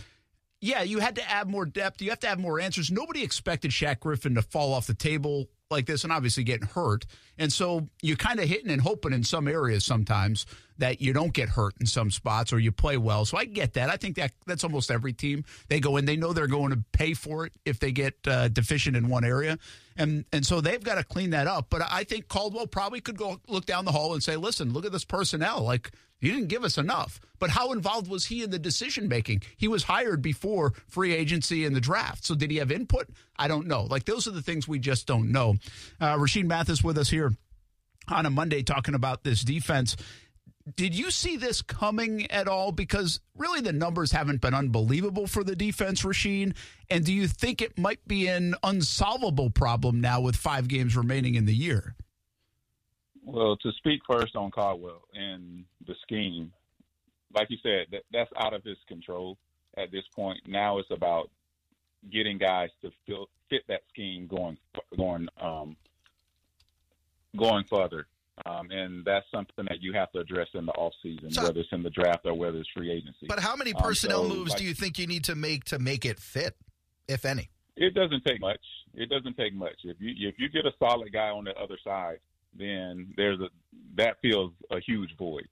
yeah, 0.62 0.82
you 0.84 1.00
had 1.00 1.16
to 1.16 1.30
add 1.30 1.50
more 1.50 1.66
depth. 1.66 2.02
You 2.02 2.10
have 2.12 2.20
to 2.22 2.28
have 2.28 2.40
more 2.40 2.60
answers. 2.60 2.92
Nobody 2.92 3.24
expected 3.24 3.72
Shaq 3.72 4.00
Griffin 4.00 4.36
to 4.36 4.42
fall 4.42 4.74
off 4.74 4.88
the 4.88 4.94
table 4.94 5.48
like 5.70 5.86
this 5.86 6.04
and 6.04 6.14
obviously 6.14 6.44
getting 6.44 6.68
hurt. 6.68 7.06
And 7.38 7.52
so 7.52 7.90
you're 8.02 8.18
kind 8.18 8.40
of 8.40 8.48
hitting 8.48 8.70
and 8.70 8.82
hoping 8.82 9.14
in 9.14 9.24
some 9.24 9.48
areas 9.48 9.86
sometimes 9.86 10.46
that 10.82 11.00
you 11.00 11.14
don't 11.14 11.32
get 11.32 11.48
hurt 11.48 11.76
in 11.80 11.86
some 11.86 12.10
spots 12.10 12.52
or 12.52 12.60
you 12.60 12.72
play 12.72 12.98
well. 12.98 13.24
So 13.24 13.38
I 13.38 13.46
get 13.46 13.74
that. 13.74 13.90
I 13.90 13.98
think 13.98 14.16
that 14.16 14.32
that's 14.48 14.64
almost 14.64 14.90
every 14.90 15.14
team. 15.14 15.46
They 15.70 15.80
go 15.80 15.98
in, 15.98 16.06
they 16.06 16.18
know 16.18 16.34
they're 16.34 16.48
going 16.48 16.72
to 16.72 16.84
pay 16.92 17.14
for 17.14 17.46
it 17.46 17.54
if 17.66 17.80
they 17.80 17.92
get 17.92 18.16
uh, 18.26 18.48
deficient 18.48 18.98
in 18.98 19.08
one 19.08 19.24
area. 19.24 19.60
And 19.96 20.26
and 20.34 20.44
so 20.46 20.60
they've 20.60 20.84
got 20.84 20.96
to 20.96 21.04
clean 21.04 21.30
that 21.32 21.46
up. 21.46 21.68
But 21.70 21.84
I 21.90 22.04
think 22.04 22.28
Caldwell 22.28 22.66
probably 22.66 23.00
could 23.00 23.18
go 23.18 23.40
look 23.48 23.66
down 23.66 23.86
the 23.86 23.92
hall 23.92 24.14
and 24.14 24.24
say, 24.24 24.36
"Listen, 24.38 24.74
look 24.74 24.86
at 24.86 24.92
this 24.92 25.06
personnel. 25.06 25.62
Like 25.62 25.92
you 26.20 26.32
didn't 26.32 26.48
give 26.48 26.64
us 26.64 26.78
enough." 26.78 27.20
But 27.38 27.52
how 27.52 27.72
involved 27.74 28.10
was 28.10 28.26
he 28.26 28.42
in 28.42 28.50
the 28.50 28.58
decision 28.58 29.08
making? 29.08 29.44
He 29.58 29.68
was 29.68 29.84
hired 29.84 30.22
before 30.22 30.74
free 30.88 31.14
agency 31.14 31.66
and 31.66 31.76
the 31.76 31.82
draft. 31.82 32.26
So 32.26 32.34
did 32.34 32.50
he 32.50 32.58
have 32.58 32.72
input? 32.72 33.10
I 33.38 33.48
don't 33.48 33.68
know. 33.68 33.84
Like 33.84 34.06
those 34.06 34.28
are 34.28 34.32
the 34.32 34.42
things 34.42 34.68
we 34.68 34.80
just 34.80 35.06
don't 35.06 35.32
know. 35.32 35.58
Uh, 36.00 36.16
Rashean 36.16 36.46
Mathis 36.46 36.84
with 36.84 36.98
us 36.98 37.10
here 37.10 37.34
on 38.08 38.26
a 38.26 38.30
Monday 38.30 38.64
talking 38.64 38.96
about 38.96 39.24
this 39.24 39.42
defense. 39.42 39.96
Did 40.76 40.96
you 40.96 41.12
see 41.12 41.38
this 41.38 41.62
coming 41.62 42.30
at 42.32 42.48
all? 42.48 42.72
Because 42.72 43.20
really 43.36 43.62
the 43.62 43.74
numbers 43.74 44.12
haven't 44.12 44.42
been 44.42 44.54
unbelievable 44.54 45.28
for 45.28 45.44
the 45.44 45.56
defense, 45.56 46.04
Rashean. 46.04 46.56
And 46.90 47.06
do 47.06 47.14
you 47.14 47.28
think 47.28 47.62
it 47.62 47.78
might 47.78 48.08
be 48.08 48.28
an 48.28 48.56
unsolvable 48.64 49.50
problem 49.50 50.02
now 50.02 50.22
with 50.22 50.36
five 50.36 50.68
games 50.68 50.96
remaining 50.96 51.36
in 51.36 51.46
the 51.46 51.56
year? 51.56 51.96
Well, 53.24 53.56
to 53.58 53.72
speak 53.74 54.02
first 54.10 54.36
on 54.36 54.52
Caldwell 54.52 55.04
and 55.14 55.66
the 55.86 55.96
scheme, 56.02 56.52
like 57.34 57.50
you 57.50 57.58
said, 57.64 57.88
that, 57.92 58.04
that's 58.12 58.32
out 58.38 58.54
of 58.54 58.64
his 58.64 58.78
control 58.88 59.38
at 59.78 59.92
this 59.92 60.04
point. 60.16 60.40
Now 60.48 60.80
it's 60.80 60.92
about 60.92 61.30
getting 62.12 62.38
guys 62.38 62.70
to 62.82 62.92
fit 63.50 63.62
that 63.68 63.82
scheme 63.90 64.28
going 64.28 64.58
going 64.98 65.28
um, 65.40 65.76
going 67.38 67.64
further. 67.70 68.08
Um, 68.46 68.72
and 68.72 69.06
that's 69.06 69.26
something 69.34 69.66
that 69.70 69.82
you 69.82 69.94
have 69.94 70.12
to 70.14 70.20
address 70.20 70.48
in 70.54 70.66
the 70.66 70.74
offseason, 70.74 71.34
so, 71.34 71.44
whether 71.44 71.60
it's 71.60 71.70
in 71.72 71.84
the 71.84 71.90
draft 71.90 72.26
or 72.26 72.34
whether 72.34 72.58
it's 72.58 72.70
free 72.76 72.92
agency. 72.92 73.28
But 73.28 73.40
how 73.40 73.56
many 73.56 73.74
personnel 73.74 74.22
um, 74.22 74.30
so, 74.30 74.36
moves 74.36 74.50
like, 74.52 74.60
do 74.60 74.66
you 74.66 74.74
think 74.74 74.98
you 74.98 75.08
need 75.08 75.24
to 75.26 75.36
make 75.36 75.66
to 75.66 75.80
make 75.80 76.06
it 76.06 76.20
fit, 76.20 76.56
if 77.08 77.26
any? 77.26 77.50
It 77.78 77.94
doesn't 77.94 78.24
take 78.26 78.42
much. 78.42 78.60
It 78.94 79.10
doesn't 79.10 79.38
take 79.38 79.54
much. 79.54 79.76
If 79.84 79.98
you 80.00 80.28
if 80.28 80.36
you 80.38 80.50
get 80.50 80.66
a 80.66 80.72
solid 80.80 81.14
guy 81.14 81.30
on 81.30 81.46
the 81.46 81.54
other 81.56 81.78
side, 81.84 82.18
then 82.58 83.14
there's 83.16 83.40
a 83.40 83.50
that 83.96 84.18
feels 84.22 84.52
a 84.72 84.80
huge 84.80 85.16
void. 85.18 85.48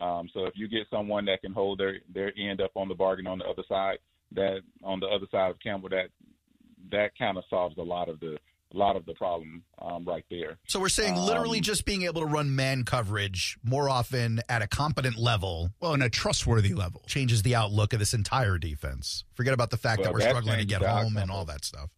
Um, 0.00 0.28
so 0.34 0.44
if 0.44 0.54
you 0.56 0.68
get 0.68 0.86
someone 0.90 1.24
that 1.26 1.40
can 1.40 1.52
hold 1.52 1.78
their 1.78 1.98
their 2.12 2.32
end 2.38 2.60
up 2.60 2.72
on 2.74 2.88
the 2.88 2.94
bargain 2.94 3.26
on 3.26 3.38
the 3.38 3.46
other 3.46 3.64
side, 3.68 3.98
that 4.32 4.60
on 4.82 5.00
the 5.00 5.06
other 5.06 5.26
side 5.30 5.50
of 5.50 5.60
Campbell, 5.60 5.88
that 5.90 6.08
that 6.90 7.16
kind 7.18 7.38
of 7.38 7.44
solves 7.48 7.78
a 7.78 7.82
lot 7.82 8.08
of 8.08 8.20
the 8.20 8.36
a 8.74 8.78
lot 8.78 8.96
of 8.96 9.06
the 9.06 9.14
problem 9.14 9.62
um, 9.80 10.04
right 10.04 10.24
there. 10.30 10.58
So 10.66 10.80
we're 10.80 10.88
saying 10.88 11.16
literally 11.16 11.58
um, 11.58 11.62
just 11.64 11.84
being 11.84 12.02
able 12.02 12.22
to 12.22 12.26
run 12.26 12.54
man 12.54 12.84
coverage 12.84 13.58
more 13.62 13.88
often 13.88 14.40
at 14.48 14.62
a 14.62 14.66
competent 14.66 15.16
level, 15.16 15.70
well, 15.80 15.94
in 15.94 16.02
a 16.02 16.10
trustworthy 16.10 16.74
level, 16.74 17.02
changes 17.06 17.42
the 17.42 17.54
outlook 17.54 17.92
of 17.92 17.98
this 17.98 18.14
entire 18.14 18.58
defense. 18.58 19.24
Forget 19.34 19.54
about 19.54 19.70
the 19.70 19.76
fact 19.76 20.00
well, 20.00 20.08
that 20.08 20.14
we're 20.14 20.20
that 20.20 20.30
struggling 20.30 20.58
to 20.58 20.64
get 20.64 20.82
home 20.82 21.16
and 21.16 21.30
all 21.30 21.44
that 21.44 21.64
stuff. 21.64 21.90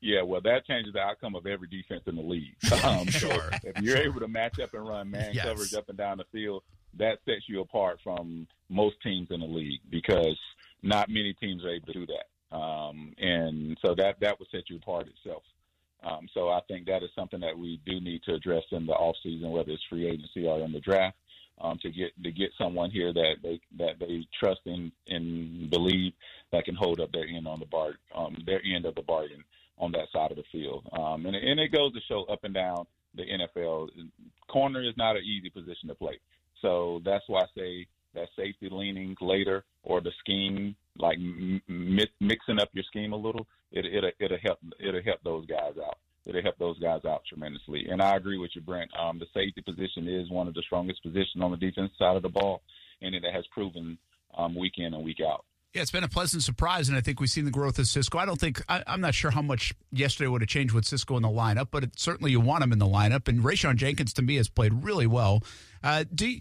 Yeah, 0.00 0.22
well, 0.22 0.40
that 0.40 0.66
changes 0.66 0.92
the 0.94 0.98
outcome 0.98 1.36
of 1.36 1.46
every 1.46 1.68
defense 1.68 2.02
in 2.06 2.16
the 2.16 2.22
league. 2.22 2.56
Um, 2.84 3.06
sure. 3.06 3.30
So 3.30 3.58
if 3.62 3.80
you're 3.80 3.98
able 3.98 4.18
to 4.20 4.28
match 4.28 4.58
up 4.58 4.74
and 4.74 4.86
run 4.86 5.12
man 5.12 5.30
yes. 5.32 5.44
coverage 5.44 5.72
up 5.74 5.88
and 5.88 5.96
down 5.96 6.18
the 6.18 6.24
field, 6.32 6.64
that 6.98 7.18
sets 7.24 7.42
you 7.48 7.60
apart 7.60 8.00
from 8.02 8.48
most 8.68 8.96
teams 9.02 9.28
in 9.30 9.38
the 9.38 9.46
league 9.46 9.80
because 9.88 10.36
not 10.82 11.08
many 11.08 11.32
teams 11.34 11.64
are 11.64 11.70
able 11.70 11.86
to 11.86 11.92
do 11.92 12.06
that. 12.06 12.56
Um, 12.56 13.14
and 13.18 13.78
so 13.84 13.94
that 13.94 14.16
that 14.20 14.38
would 14.38 14.48
set 14.50 14.68
you 14.68 14.76
apart 14.76 15.06
itself. 15.06 15.42
Um, 16.04 16.28
so 16.34 16.48
I 16.48 16.60
think 16.68 16.86
that 16.86 17.02
is 17.02 17.10
something 17.14 17.40
that 17.40 17.56
we 17.56 17.80
do 17.86 18.00
need 18.00 18.22
to 18.24 18.34
address 18.34 18.64
in 18.72 18.86
the 18.86 18.92
off 18.92 19.16
season, 19.22 19.50
whether 19.50 19.70
it's 19.70 19.82
free 19.88 20.08
agency 20.08 20.46
or 20.46 20.60
in 20.60 20.72
the 20.72 20.80
draft, 20.80 21.16
um, 21.60 21.78
to 21.82 21.90
get 21.90 22.10
to 22.22 22.32
get 22.32 22.50
someone 22.58 22.90
here 22.90 23.12
that 23.12 23.34
they 23.42 23.60
that 23.78 23.98
they 24.00 24.26
trust 24.38 24.60
and 24.66 24.90
and 25.06 25.70
believe 25.70 26.12
that 26.50 26.64
can 26.64 26.74
hold 26.74 27.00
up 27.00 27.12
their 27.12 27.26
end 27.26 27.46
on 27.46 27.60
the 27.60 27.66
bar 27.66 27.92
um, 28.16 28.36
their 28.46 28.60
end 28.64 28.84
of 28.84 28.94
the 28.94 29.02
bargain 29.02 29.44
on 29.78 29.92
that 29.92 30.08
side 30.12 30.30
of 30.30 30.36
the 30.36 30.44
field. 30.50 30.88
Um, 30.98 31.26
and 31.26 31.36
and 31.36 31.60
it 31.60 31.72
goes 31.72 31.92
to 31.92 32.00
show 32.08 32.24
up 32.24 32.44
and 32.44 32.54
down 32.54 32.86
the 33.14 33.22
NFL, 33.22 33.88
corner 34.48 34.82
is 34.82 34.94
not 34.96 35.16
an 35.16 35.22
easy 35.24 35.50
position 35.50 35.88
to 35.88 35.94
play. 35.94 36.18
So 36.60 37.00
that's 37.04 37.24
why 37.26 37.40
I 37.40 37.46
say 37.56 37.86
that 38.14 38.28
safety 38.36 38.68
leaning 38.70 39.16
later 39.20 39.64
or 39.82 40.00
the 40.00 40.12
scheme, 40.20 40.76
like 40.98 41.18
m- 41.18 41.60
mixing 42.20 42.60
up 42.60 42.70
your 42.72 42.84
scheme 42.84 43.12
a 43.12 43.16
little, 43.16 43.46
it, 43.72 43.86
it'll, 43.86 44.10
it'll 44.20 44.38
help 44.42 44.58
it'll 44.78 45.02
help 45.02 45.20
those 45.24 45.46
guys 45.46 45.74
out. 45.84 45.98
It'll 46.24 46.42
help 46.42 46.58
those 46.58 46.78
guys 46.78 47.04
out 47.04 47.22
tremendously. 47.28 47.86
And 47.90 48.00
I 48.00 48.16
agree 48.16 48.38
with 48.38 48.52
you, 48.54 48.60
Brent. 48.60 48.90
Um, 48.96 49.18
the 49.18 49.26
safety 49.34 49.60
position 49.60 50.06
is 50.06 50.30
one 50.30 50.46
of 50.46 50.54
the 50.54 50.62
strongest 50.62 51.02
positions 51.02 51.42
on 51.42 51.50
the 51.50 51.56
defense 51.56 51.90
side 51.98 52.16
of 52.16 52.22
the 52.22 52.28
ball, 52.28 52.62
and 53.00 53.14
it 53.14 53.24
has 53.24 53.44
proven 53.50 53.98
um, 54.38 54.54
week 54.54 54.74
in 54.76 54.94
and 54.94 55.04
week 55.04 55.18
out. 55.20 55.44
Yeah, 55.74 55.80
it's 55.80 55.90
been 55.90 56.04
a 56.04 56.08
pleasant 56.08 56.42
surprise, 56.42 56.90
and 56.90 56.98
I 56.98 57.00
think 57.00 57.18
we've 57.18 57.30
seen 57.30 57.46
the 57.46 57.50
growth 57.50 57.78
of 57.78 57.86
Cisco. 57.86 58.18
I 58.18 58.26
don't 58.26 58.38
think 58.38 58.62
I, 58.68 58.84
am 58.86 59.00
not 59.00 59.14
sure 59.14 59.30
how 59.30 59.40
much 59.40 59.72
yesterday 59.90 60.28
would 60.28 60.42
have 60.42 60.48
changed 60.48 60.74
with 60.74 60.84
Cisco 60.84 61.16
in 61.16 61.22
the 61.22 61.30
lineup, 61.30 61.68
but 61.70 61.82
it, 61.82 61.98
certainly 61.98 62.30
you 62.30 62.40
want 62.40 62.62
him 62.62 62.72
in 62.72 62.78
the 62.78 62.86
lineup. 62.86 63.26
And 63.26 63.40
Rayshawn 63.40 63.76
Jenkins 63.76 64.12
to 64.14 64.22
me 64.22 64.36
has 64.36 64.50
played 64.50 64.84
really 64.84 65.06
well. 65.06 65.42
Uh, 65.82 66.04
do 66.14 66.38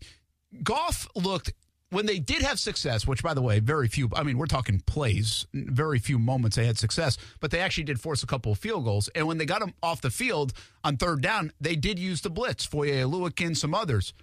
Goff 0.63 1.07
looked 1.15 1.53
when 1.91 2.05
they 2.05 2.19
did 2.19 2.41
have 2.41 2.57
success, 2.57 3.05
which 3.05 3.21
by 3.21 3.33
the 3.33 3.41
way, 3.41 3.59
very 3.59 3.87
few, 3.87 4.09
I 4.15 4.23
mean, 4.23 4.37
we're 4.37 4.45
talking 4.45 4.79
plays, 4.79 5.45
very 5.53 5.99
few 5.99 6.17
moments 6.17 6.55
they 6.55 6.65
had 6.65 6.77
success, 6.77 7.17
but 7.39 7.51
they 7.51 7.59
actually 7.59 7.83
did 7.83 7.99
force 7.99 8.23
a 8.23 8.27
couple 8.27 8.53
of 8.53 8.57
field 8.57 8.85
goals. 8.85 9.09
And 9.13 9.27
when 9.27 9.37
they 9.37 9.45
got 9.45 9.59
them 9.59 9.73
off 9.83 10.01
the 10.01 10.09
field 10.09 10.53
on 10.83 10.97
third 10.97 11.21
down, 11.21 11.51
they 11.59 11.75
did 11.75 11.99
use 11.99 12.21
the 12.21 12.29
blitz, 12.29 12.65
Foye 12.65 13.03
Oluokun, 13.03 13.55
some 13.55 13.75
others. 13.75 14.13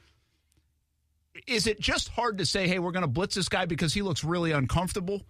Is 1.46 1.66
it 1.66 1.78
just 1.78 2.08
hard 2.08 2.38
to 2.38 2.46
say, 2.46 2.66
hey, 2.66 2.78
we're 2.78 2.90
going 2.90 3.02
to 3.02 3.06
blitz 3.06 3.34
this 3.34 3.48
guy 3.48 3.66
because 3.66 3.92
he 3.92 4.02
looks 4.02 4.24
really 4.24 4.52
uncomfortable? 4.52 5.22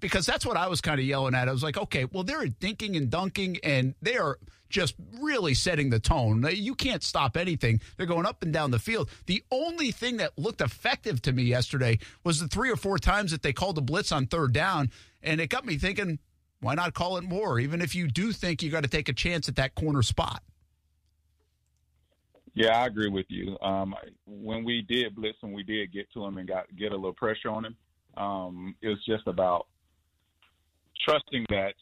Because 0.00 0.26
that's 0.26 0.44
what 0.44 0.56
I 0.56 0.68
was 0.68 0.80
kind 0.80 0.98
of 0.98 1.06
yelling 1.06 1.34
at. 1.34 1.48
I 1.48 1.52
was 1.52 1.62
like, 1.62 1.76
okay, 1.76 2.06
well, 2.06 2.24
they're 2.24 2.46
dinking 2.46 2.96
and 2.96 3.10
dunking, 3.10 3.58
and 3.62 3.94
they 4.02 4.16
are 4.16 4.38
just 4.68 4.94
really 5.20 5.54
setting 5.54 5.90
the 5.90 6.00
tone. 6.00 6.44
You 6.50 6.74
can't 6.74 7.02
stop 7.02 7.36
anything. 7.36 7.80
They're 7.96 8.06
going 8.06 8.26
up 8.26 8.42
and 8.42 8.52
down 8.52 8.70
the 8.70 8.78
field. 8.78 9.10
The 9.26 9.44
only 9.50 9.90
thing 9.92 10.16
that 10.16 10.38
looked 10.38 10.60
effective 10.60 11.22
to 11.22 11.32
me 11.32 11.44
yesterday 11.44 11.98
was 12.24 12.40
the 12.40 12.48
three 12.48 12.70
or 12.70 12.76
four 12.76 12.98
times 12.98 13.30
that 13.30 13.42
they 13.42 13.52
called 13.52 13.76
the 13.76 13.82
blitz 13.82 14.12
on 14.12 14.26
third 14.26 14.52
down, 14.52 14.90
and 15.22 15.40
it 15.40 15.50
got 15.50 15.64
me 15.64 15.78
thinking, 15.78 16.18
why 16.60 16.74
not 16.74 16.94
call 16.94 17.16
it 17.16 17.24
more? 17.24 17.60
Even 17.60 17.80
if 17.80 17.94
you 17.94 18.08
do 18.08 18.32
think 18.32 18.62
you 18.62 18.70
got 18.70 18.82
to 18.82 18.88
take 18.88 19.08
a 19.08 19.12
chance 19.12 19.48
at 19.48 19.56
that 19.56 19.74
corner 19.74 20.02
spot. 20.02 20.42
Yeah, 22.54 22.80
I 22.80 22.86
agree 22.86 23.10
with 23.10 23.26
you. 23.28 23.58
Um, 23.60 23.94
when 24.26 24.64
we 24.64 24.80
did 24.80 25.14
blitz 25.14 25.36
and 25.42 25.52
we 25.52 25.62
did 25.62 25.92
get 25.92 26.10
to 26.14 26.24
him 26.24 26.38
and 26.38 26.48
got 26.48 26.64
get 26.74 26.92
a 26.92 26.96
little 26.96 27.12
pressure 27.12 27.50
on 27.50 27.66
him, 27.66 27.76
um, 28.16 28.74
it 28.82 28.88
was 28.88 29.04
just 29.06 29.26
about 29.26 29.66
trusting 31.04 31.46
that 31.50 31.74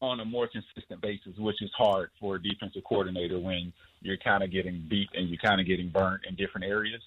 on 0.00 0.20
a 0.20 0.24
more 0.24 0.48
consistent 0.48 1.00
basis, 1.00 1.32
which 1.38 1.60
is 1.62 1.70
hard 1.76 2.10
for 2.18 2.36
a 2.36 2.42
defensive 2.42 2.82
coordinator 2.84 3.38
when 3.38 3.72
you're 4.00 4.16
kind 4.16 4.42
of 4.42 4.50
getting 4.50 4.86
beat 4.88 5.08
and 5.14 5.28
you're 5.28 5.38
kind 5.38 5.60
of 5.60 5.66
getting 5.66 5.90
burnt 5.90 6.22
in 6.28 6.34
different 6.34 6.66
areas. 6.66 7.02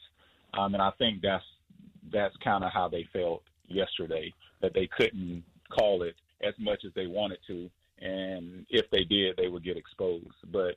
Um, 0.53 0.74
and 0.74 0.84
I 0.84 0.91
think 0.98 1.22
that's 1.22 1.43
that's 2.12 2.36
kind 2.43 2.63
of 2.63 2.72
how 2.72 2.88
they 2.88 3.08
felt 3.12 3.41
yesterday 3.67 4.32
that 4.62 4.74
they 4.74 4.88
couldn't 4.96 5.43
call 5.70 6.03
it 6.03 6.15
as 6.46 6.53
much 6.60 6.84
as 6.86 6.91
they 6.93 7.08
wanted 7.08 7.39
to, 7.48 7.70
and 8.00 8.65
if 8.70 8.89
they 8.91 9.03
did, 9.03 9.36
they 9.38 9.48
would 9.48 9.63
get 9.63 9.77
exposed. 9.77 10.27
But 10.51 10.75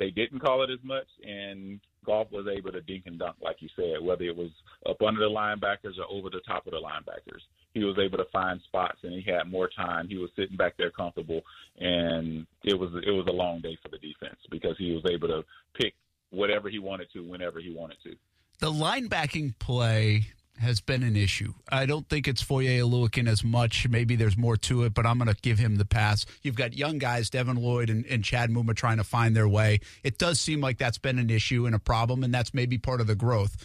they 0.00 0.10
didn't 0.10 0.40
call 0.40 0.62
it 0.64 0.70
as 0.70 0.82
much, 0.82 1.06
and 1.22 1.78
Goff 2.04 2.28
was 2.32 2.46
able 2.48 2.72
to 2.72 2.80
dink 2.80 3.04
and 3.06 3.18
dunk, 3.18 3.36
like 3.42 3.56
you 3.60 3.68
said, 3.76 4.02
whether 4.02 4.24
it 4.24 4.34
was 4.34 4.50
up 4.88 5.00
under 5.06 5.20
the 5.20 5.26
linebackers 5.26 5.98
or 5.98 6.10
over 6.10 6.30
the 6.30 6.40
top 6.46 6.66
of 6.66 6.72
the 6.72 6.78
linebackers. 6.78 7.42
He 7.74 7.84
was 7.84 7.98
able 7.98 8.16
to 8.16 8.24
find 8.32 8.60
spots, 8.62 8.98
and 9.02 9.12
he 9.12 9.30
had 9.30 9.50
more 9.50 9.68
time. 9.68 10.08
He 10.08 10.16
was 10.16 10.30
sitting 10.34 10.56
back 10.56 10.76
there 10.78 10.90
comfortable, 10.90 11.42
and 11.78 12.46
it 12.64 12.76
was 12.76 12.90
it 13.06 13.10
was 13.10 13.26
a 13.28 13.32
long 13.32 13.60
day 13.60 13.76
for 13.82 13.90
the 13.90 13.98
defense 13.98 14.40
because 14.50 14.76
he 14.78 14.92
was 14.92 15.04
able 15.12 15.28
to 15.28 15.44
pick 15.80 15.94
whatever 16.30 16.70
he 16.70 16.78
wanted 16.78 17.08
to 17.12 17.20
whenever 17.22 17.60
he 17.60 17.72
wanted 17.72 17.98
to. 18.04 18.16
The 18.58 18.72
linebacking 18.72 19.58
play 19.58 20.26
has 20.60 20.80
been 20.80 21.02
an 21.02 21.16
issue. 21.16 21.54
I 21.70 21.86
don't 21.86 22.08
think 22.08 22.28
it's 22.28 22.42
Foye 22.42 22.80
Oluokun 22.80 23.28
as 23.28 23.42
much. 23.42 23.88
Maybe 23.88 24.14
there's 24.14 24.36
more 24.36 24.56
to 24.58 24.84
it, 24.84 24.94
but 24.94 25.06
I'm 25.06 25.18
going 25.18 25.32
to 25.32 25.40
give 25.40 25.58
him 25.58 25.76
the 25.76 25.84
pass. 25.84 26.26
You've 26.42 26.54
got 26.54 26.74
young 26.74 26.98
guys, 26.98 27.30
Devin 27.30 27.56
Lloyd 27.56 27.88
and, 27.88 28.04
and 28.06 28.22
Chad 28.22 28.50
Muma, 28.50 28.76
trying 28.76 28.98
to 28.98 29.04
find 29.04 29.34
their 29.34 29.48
way. 29.48 29.80
It 30.04 30.18
does 30.18 30.40
seem 30.40 30.60
like 30.60 30.78
that's 30.78 30.98
been 30.98 31.18
an 31.18 31.30
issue 31.30 31.66
and 31.66 31.74
a 31.74 31.78
problem, 31.78 32.22
and 32.22 32.32
that's 32.32 32.52
maybe 32.52 32.78
part 32.78 33.00
of 33.00 33.06
the 33.06 33.14
growth. 33.14 33.56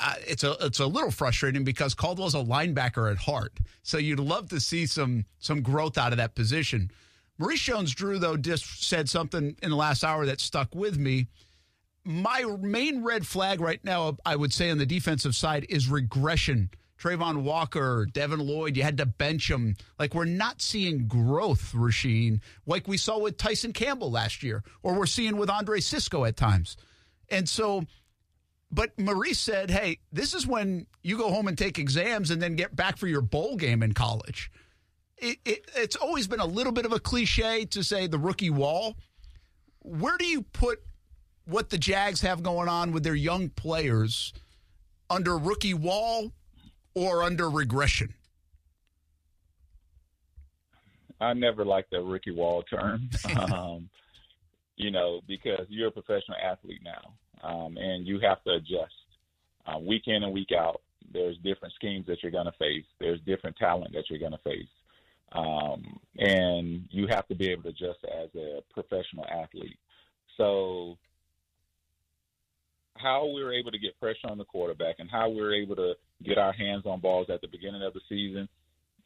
Uh, 0.00 0.14
it's 0.26 0.44
a 0.44 0.52
it's 0.60 0.78
a 0.78 0.86
little 0.86 1.10
frustrating 1.10 1.64
because 1.64 1.92
Caldwell's 1.94 2.34
a 2.34 2.38
linebacker 2.38 3.10
at 3.10 3.16
heart, 3.16 3.58
so 3.82 3.98
you'd 3.98 4.20
love 4.20 4.48
to 4.50 4.60
see 4.60 4.86
some 4.86 5.24
some 5.40 5.60
growth 5.60 5.98
out 5.98 6.12
of 6.12 6.18
that 6.18 6.36
position. 6.36 6.90
Maurice 7.36 7.62
Jones-Drew 7.62 8.18
though 8.18 8.36
just 8.36 8.86
said 8.86 9.08
something 9.08 9.56
in 9.62 9.70
the 9.70 9.76
last 9.76 10.04
hour 10.04 10.26
that 10.26 10.40
stuck 10.40 10.74
with 10.74 10.98
me 10.98 11.26
my 12.08 12.42
main 12.62 13.04
red 13.04 13.26
flag 13.26 13.60
right 13.60 13.84
now, 13.84 14.16
I 14.24 14.34
would 14.34 14.54
say 14.54 14.70
on 14.70 14.78
the 14.78 14.86
defensive 14.86 15.36
side, 15.36 15.66
is 15.68 15.88
regression. 15.90 16.70
Travon 16.98 17.42
Walker, 17.42 18.06
Devin 18.10 18.40
Lloyd, 18.40 18.78
you 18.78 18.82
had 18.82 18.96
to 18.96 19.04
bench 19.04 19.48
them. 19.48 19.76
Like 19.98 20.14
we're 20.14 20.24
not 20.24 20.62
seeing 20.62 21.06
growth, 21.06 21.72
Rashean, 21.74 22.40
like 22.64 22.88
we 22.88 22.96
saw 22.96 23.18
with 23.18 23.36
Tyson 23.36 23.74
Campbell 23.74 24.10
last 24.10 24.42
year, 24.42 24.64
or 24.82 24.94
we're 24.94 25.04
seeing 25.04 25.36
with 25.36 25.50
Andre 25.50 25.80
Cisco 25.80 26.24
at 26.24 26.34
times. 26.34 26.78
And 27.28 27.46
so, 27.46 27.84
but 28.72 28.98
Maurice 28.98 29.38
said, 29.38 29.70
hey, 29.70 29.98
this 30.10 30.32
is 30.32 30.46
when 30.46 30.86
you 31.02 31.18
go 31.18 31.30
home 31.30 31.46
and 31.46 31.58
take 31.58 31.78
exams 31.78 32.30
and 32.30 32.40
then 32.40 32.56
get 32.56 32.74
back 32.74 32.96
for 32.96 33.06
your 33.06 33.20
bowl 33.20 33.56
game 33.56 33.82
in 33.82 33.92
college. 33.92 34.50
It, 35.18 35.36
it, 35.44 35.70
it's 35.76 35.96
always 35.96 36.26
been 36.26 36.40
a 36.40 36.46
little 36.46 36.72
bit 36.72 36.86
of 36.86 36.92
a 36.92 37.00
cliche 37.00 37.66
to 37.66 37.84
say 37.84 38.06
the 38.06 38.18
rookie 38.18 38.48
wall. 38.48 38.96
Where 39.80 40.16
do 40.16 40.24
you 40.24 40.40
put 40.40 40.80
what 41.48 41.70
the 41.70 41.78
Jags 41.78 42.20
have 42.20 42.42
going 42.42 42.68
on 42.68 42.92
with 42.92 43.02
their 43.02 43.14
young 43.14 43.48
players 43.48 44.34
under 45.08 45.38
rookie 45.38 45.74
wall 45.74 46.32
or 46.94 47.22
under 47.22 47.48
regression? 47.48 48.14
I 51.20 51.32
never 51.32 51.64
liked 51.64 51.90
the 51.90 52.00
rookie 52.00 52.32
wall 52.32 52.62
term, 52.62 53.08
um, 53.52 53.88
you 54.76 54.90
know, 54.90 55.20
because 55.26 55.66
you're 55.68 55.88
a 55.88 55.92
professional 55.92 56.36
athlete 56.42 56.82
now, 56.84 57.48
um, 57.48 57.76
and 57.76 58.06
you 58.06 58.20
have 58.20 58.44
to 58.44 58.50
adjust 58.52 58.92
uh, 59.66 59.78
week 59.78 60.02
in 60.06 60.22
and 60.22 60.32
week 60.32 60.50
out. 60.56 60.82
There's 61.12 61.36
different 61.38 61.74
schemes 61.74 62.06
that 62.06 62.22
you're 62.22 62.30
going 62.30 62.44
to 62.44 62.52
face. 62.52 62.84
There's 63.00 63.20
different 63.22 63.56
talent 63.56 63.94
that 63.94 64.04
you're 64.10 64.18
going 64.18 64.32
to 64.32 64.38
face, 64.38 64.68
um, 65.32 65.98
and 66.18 66.86
you 66.90 67.06
have 67.08 67.26
to 67.28 67.34
be 67.34 67.50
able 67.50 67.62
to 67.62 67.70
adjust 67.70 68.00
as 68.04 68.28
a 68.36 68.60
professional 68.72 69.24
athlete. 69.26 69.78
So 70.36 70.98
how 72.98 73.26
we 73.26 73.42
were 73.42 73.52
able 73.52 73.70
to 73.70 73.78
get 73.78 73.98
pressure 73.98 74.28
on 74.28 74.38
the 74.38 74.44
quarterback 74.44 74.96
and 74.98 75.10
how 75.10 75.28
we 75.28 75.40
were 75.40 75.54
able 75.54 75.76
to 75.76 75.94
get 76.24 76.38
our 76.38 76.52
hands 76.52 76.84
on 76.86 77.00
balls 77.00 77.28
at 77.32 77.40
the 77.40 77.48
beginning 77.48 77.82
of 77.82 77.94
the 77.94 78.00
season, 78.08 78.48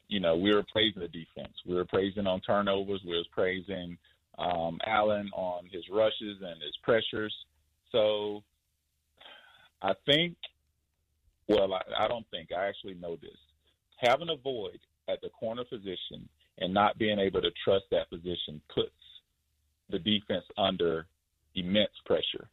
you 0.07 0.19
know, 0.19 0.35
we 0.35 0.53
were 0.53 0.63
praising 0.71 1.01
the 1.01 1.07
defense. 1.07 1.53
We 1.65 1.75
were 1.75 1.85
praising 1.85 2.27
on 2.27 2.41
turnovers. 2.41 3.01
We 3.05 3.15
were 3.15 3.23
praising 3.31 3.97
um, 4.37 4.79
Allen 4.85 5.29
on 5.33 5.65
his 5.71 5.83
rushes 5.91 6.37
and 6.41 6.61
his 6.61 6.75
pressures. 6.83 7.33
So 7.91 8.43
I 9.81 9.93
think, 10.05 10.35
well, 11.47 11.73
I, 11.73 12.05
I 12.05 12.07
don't 12.07 12.25
think, 12.31 12.49
I 12.51 12.67
actually 12.67 12.95
know 12.95 13.15
this. 13.15 13.37
Having 13.97 14.29
a 14.29 14.37
void 14.37 14.79
at 15.09 15.21
the 15.21 15.29
corner 15.29 15.63
position 15.63 16.27
and 16.59 16.73
not 16.73 16.97
being 16.97 17.19
able 17.19 17.41
to 17.41 17.51
trust 17.63 17.85
that 17.91 18.09
position 18.09 18.61
puts 18.73 18.91
the 19.89 19.99
defense 19.99 20.45
under 20.57 21.07
immense 21.55 21.91
pressure. 22.05 22.47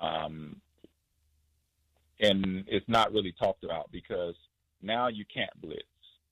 Um, 0.00 0.56
and 2.20 2.64
it's 2.66 2.88
not 2.88 3.12
really 3.12 3.34
talked 3.38 3.64
about 3.64 3.90
because 3.92 4.34
now 4.82 5.08
you 5.08 5.24
can't 5.32 5.50
blitz. 5.60 5.82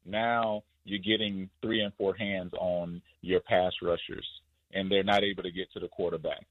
Now 0.04 0.62
you're 0.84 0.98
getting 0.98 1.48
three 1.60 1.80
and 1.80 1.92
four 1.94 2.14
hands 2.14 2.52
on 2.58 3.00
your 3.20 3.40
pass 3.40 3.72
rushers, 3.82 4.26
and 4.72 4.90
they're 4.90 5.04
not 5.04 5.22
able 5.22 5.42
to 5.42 5.50
get 5.50 5.72
to 5.72 5.80
the 5.80 5.88
quarterback. 5.88 6.46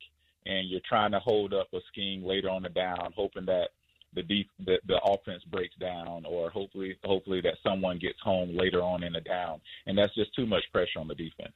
And 0.45 0.69
you're 0.69 0.81
trying 0.87 1.11
to 1.11 1.19
hold 1.19 1.53
up 1.53 1.67
a 1.73 1.79
scheme 1.91 2.23
later 2.25 2.49
on 2.49 2.63
the 2.63 2.69
down, 2.69 3.13
hoping 3.15 3.45
that 3.45 3.69
the 4.13 4.23
the, 4.65 4.77
the 4.87 4.99
offense 5.03 5.43
breaks 5.51 5.75
down, 5.75 6.25
or 6.25 6.49
hopefully 6.49 6.97
hopefully 7.03 7.41
that 7.41 7.55
someone 7.63 7.99
gets 7.99 8.19
home 8.23 8.57
later 8.57 8.81
on 8.81 9.03
in 9.03 9.13
the 9.13 9.21
down, 9.21 9.61
and 9.85 9.97
that's 9.97 10.13
just 10.15 10.33
too 10.35 10.45
much 10.45 10.63
pressure 10.71 10.99
on 10.99 11.07
the 11.07 11.15
defense. 11.15 11.55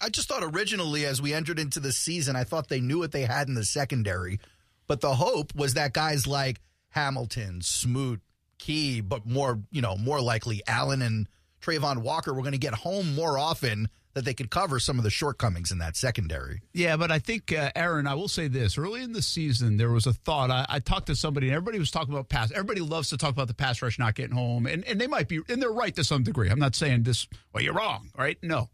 I 0.00 0.08
just 0.08 0.28
thought 0.28 0.42
originally, 0.42 1.06
as 1.06 1.22
we 1.22 1.32
entered 1.32 1.58
into 1.58 1.78
the 1.78 1.92
season, 1.92 2.34
I 2.34 2.44
thought 2.44 2.68
they 2.68 2.80
knew 2.80 2.98
what 2.98 3.12
they 3.12 3.22
had 3.22 3.48
in 3.48 3.54
the 3.54 3.64
secondary. 3.64 4.40
But 4.86 5.00
the 5.00 5.14
hope 5.14 5.54
was 5.54 5.74
that 5.74 5.92
guys 5.92 6.26
like 6.26 6.60
Hamilton, 6.90 7.60
Smoot, 7.62 8.20
Key, 8.58 9.00
but 9.00 9.26
more, 9.26 9.60
you 9.70 9.82
know, 9.82 9.96
more 9.96 10.20
likely 10.20 10.62
Allen 10.66 11.02
and 11.02 11.28
Travon 11.60 11.98
Walker 11.98 12.32
were 12.32 12.42
going 12.42 12.52
to 12.52 12.58
get 12.58 12.74
home 12.74 13.14
more 13.14 13.38
often 13.38 13.88
that 14.14 14.24
they 14.24 14.34
could 14.34 14.50
cover 14.50 14.78
some 14.78 14.96
of 14.96 15.04
the 15.04 15.10
shortcomings 15.10 15.72
in 15.72 15.78
that 15.78 15.96
secondary. 15.96 16.62
Yeah, 16.72 16.96
but 16.96 17.10
I 17.10 17.18
think, 17.18 17.52
uh, 17.52 17.72
Aaron, 17.74 18.06
I 18.06 18.14
will 18.14 18.28
say 18.28 18.46
this. 18.46 18.78
Early 18.78 19.02
in 19.02 19.12
the 19.12 19.22
season, 19.22 19.76
there 19.76 19.90
was 19.90 20.06
a 20.06 20.12
thought. 20.12 20.50
I, 20.50 20.64
I, 20.68 20.78
talked 20.78 21.08
to 21.08 21.16
somebody, 21.16 21.48
and 21.48 21.56
everybody 21.56 21.80
was 21.80 21.90
talking 21.90 22.14
about 22.14 22.28
pass. 22.28 22.52
Everybody 22.52 22.80
loves 22.80 23.10
to 23.10 23.16
talk 23.16 23.30
about 23.30 23.48
the 23.48 23.54
pass 23.54 23.82
rush 23.82 23.98
not 23.98 24.14
getting 24.14 24.36
home, 24.36 24.66
and, 24.66 24.84
and 24.84 25.00
they 25.00 25.08
might 25.08 25.26
be, 25.26 25.40
and 25.48 25.60
they're 25.60 25.72
right 25.72 25.94
to 25.96 26.04
some 26.04 26.22
degree. 26.22 26.48
I'm 26.48 26.60
not 26.60 26.76
saying 26.76 27.02
this, 27.02 27.26
well, 27.52 27.62
you're 27.62 27.74
wrong, 27.74 28.10
right? 28.16 28.38
No. 28.40 28.70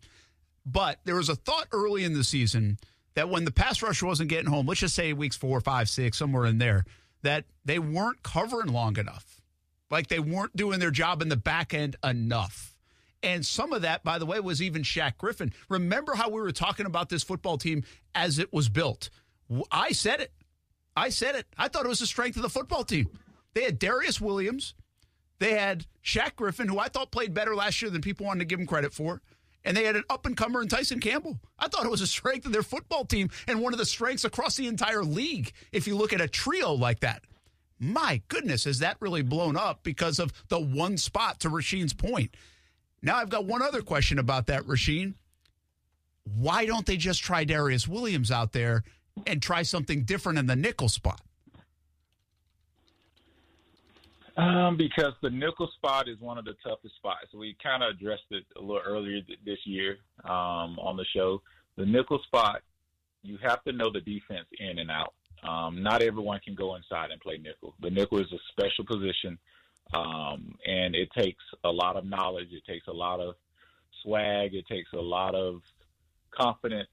But 0.67 1.01
there 1.05 1.17
was 1.17 1.31
a 1.31 1.37
thought 1.37 1.69
early 1.73 2.05
in 2.05 2.13
the 2.13 2.23
season 2.23 2.79
that 3.15 3.29
when 3.29 3.45
the 3.45 3.51
pass 3.51 3.83
rush 3.83 4.03
wasn't 4.03 4.31
getting 4.31 4.51
home, 4.51 4.67
let's 4.67 4.81
just 4.81 4.95
say 4.95 5.13
weeks 5.13 5.37
four, 5.37 5.61
five, 5.61 5.89
six, 5.89 6.19
somewhere 6.19 6.47
in 6.47 6.59
there, 6.59 6.85
that 7.23 7.45
they 7.65 7.79
weren't 7.79 8.23
covering 8.23 8.73
long 8.73 8.97
enough. 8.99 9.41
Like 9.91 10.07
they 10.07 10.21
weren't 10.21 10.57
doing 10.57 10.79
their 10.79 10.91
job 10.91 11.21
in 11.21 11.29
the 11.29 11.37
back 11.37 11.75
end 11.75 11.97
enough. 12.05 12.77
And 13.23 13.45
some 13.45 13.73
of 13.73 13.83
that, 13.83 14.03
by 14.03 14.19
the 14.19 14.27
way, 14.27 14.41
was 14.41 14.63
even 14.63 14.83
Shaq 14.83 15.19
Griffin. 15.19 15.53
Remember 15.69 16.15
how 16.15 16.31
we 16.31 16.41
were 16.41 16.53
talking 16.53 16.87
about 16.87 17.11
this 17.11 17.23
football 17.23 17.59
team 17.59 17.85
as 18.15 18.39
it 18.39 18.53
was 18.53 18.69
built? 18.69 19.11
I 19.71 19.93
said 19.93 20.21
it. 20.21 20.33
I 20.97 21.11
said 21.11 21.35
it. 21.35 21.47
I 21.59 21.69
thought 21.69 21.85
it 21.85 21.89
was 21.89 21.99
the 21.99 22.07
strength 22.07 22.37
of 22.37 22.43
the 22.43 22.49
football 22.49 22.85
team. 22.85 23.11
They 23.55 23.65
had 23.65 23.79
Darious 23.79 24.21
Williams. 24.21 24.75
They 25.39 25.53
had 25.53 25.87
Shaq 26.05 26.37
Griffin, 26.37 26.69
who 26.69 26.79
I 26.79 26.89
thought 26.89 27.11
played 27.11 27.35
better 27.35 27.55
last 27.55 27.83
year 27.83 27.91
than 27.91 28.01
people 28.01 28.27
wanted 28.27 28.41
to 28.41 28.45
give 28.47 28.61
him 28.61 28.67
credit 28.67 28.93
for 28.93 29.21
and 29.65 29.77
they 29.77 29.85
had 29.85 29.97
an 29.97 30.05
up 30.09 30.27
and 30.27 30.37
comer 30.37 30.63
in 30.63 30.69
Tyson 30.69 31.01
Campbell. 31.01 31.39
I 31.59 31.69
thought 31.69 31.85
it 31.85 31.91
was 31.91 32.01
a 32.01 32.07
strength 32.07 32.47
of 32.47 32.53
their 32.53 32.63
football 32.63 33.05
team 33.05 33.31
and 33.47 33.61
one 33.61 33.73
of 33.73 33.79
the 33.79 33.87
strengths 33.87 34.25
across 34.25 34.57
the 34.57 34.67
entire 34.67 35.05
league. 35.05 35.53
If 35.73 35.87
you 35.87 35.97
look 35.97 36.13
at 36.13 36.21
a 36.21 36.29
trio 36.29 36.73
like 36.73 37.01
that, 37.01 37.23
my 37.79 38.23
goodness, 38.29 38.65
has 38.65 38.81
that 38.81 38.97
really 39.01 39.23
blown 39.23 39.57
up 39.57 39.83
because 39.83 40.19
of 40.19 40.33
the 40.49 40.61
one 40.61 40.97
spot 40.97 41.41
to 41.41 41.51
Rashean's 41.51 41.95
point? 41.95 42.37
Now 43.03 43.17
I've 43.17 43.31
got 43.31 43.47
one 43.47 43.63
other 43.63 43.83
question 43.83 44.19
about 44.19 44.47
that, 44.47 44.65
Rashean. 44.65 45.15
Why 46.25 46.67
don't 46.67 46.85
they 46.85 46.99
just 46.99 47.23
try 47.23 47.45
Darious 47.45 47.89
Williams 47.89 48.31
out 48.31 48.53
there 48.53 48.85
and 49.27 49.43
try 49.43 49.63
something 49.63 50.05
different 50.05 50.39
in 50.39 50.47
the 50.47 50.57
nickel 50.57 50.89
spot? 50.89 51.21
Um, 54.41 54.77
because 54.77 55.13
the 55.23 55.31
nickel 55.31 55.71
spot 55.77 56.09
is 56.09 56.19
one 56.21 56.39
of 56.39 56.45
the 56.45 56.55
toughest 56.65 56.95
spots. 56.97 57.27
We 57.35 57.57
kind 57.63 57.83
of 57.83 57.91
addressed 57.91 58.25
it 58.31 58.45
a 58.57 58.61
little 58.61 58.83
earlier 58.87 59.21
th- 59.21 59.39
this 59.45 59.59
year 59.65 59.99
um, 60.25 60.79
on 60.79 60.97
the 60.97 61.05
show. 61.15 61.43
The 61.77 61.85
nickel 61.85 62.21
spot, 62.25 62.63
you 63.23 63.39
have 63.43 63.63
to 63.65 63.73
know 63.73 63.91
the 63.93 64.01
defense 64.01 64.47
in 64.59 64.79
and 64.79 64.91
out. 64.91 65.15
Um, 65.43 65.83
not 65.83 66.03
everyone 66.03 66.41
can 66.45 66.55
go 66.55 66.77
inside 66.77 67.11
and 67.11 67.21
play 67.21 67.39
nickel. 67.39 67.75
The 67.81 67.91
nickel 67.91 68.21
is 68.21 68.33
a 68.33 68.39
special 68.51 68.85
position, 68.85 69.39
um, 69.95 70.55
and 70.67 70.95
it 70.95 71.11
takes 71.17 71.43
a 71.65 71.71
lot 71.71 71.97
of 71.97 72.05
knowledge. 72.05 72.49
It 72.53 72.65
takes 72.71 72.87
a 72.89 72.93
lot 72.93 73.21
of 73.21 73.35
swag. 74.03 74.55
It 74.55 74.67
takes 74.67 74.93
a 74.93 75.01
lot 75.01 75.35
of 75.35 75.61
confidence 76.31 76.89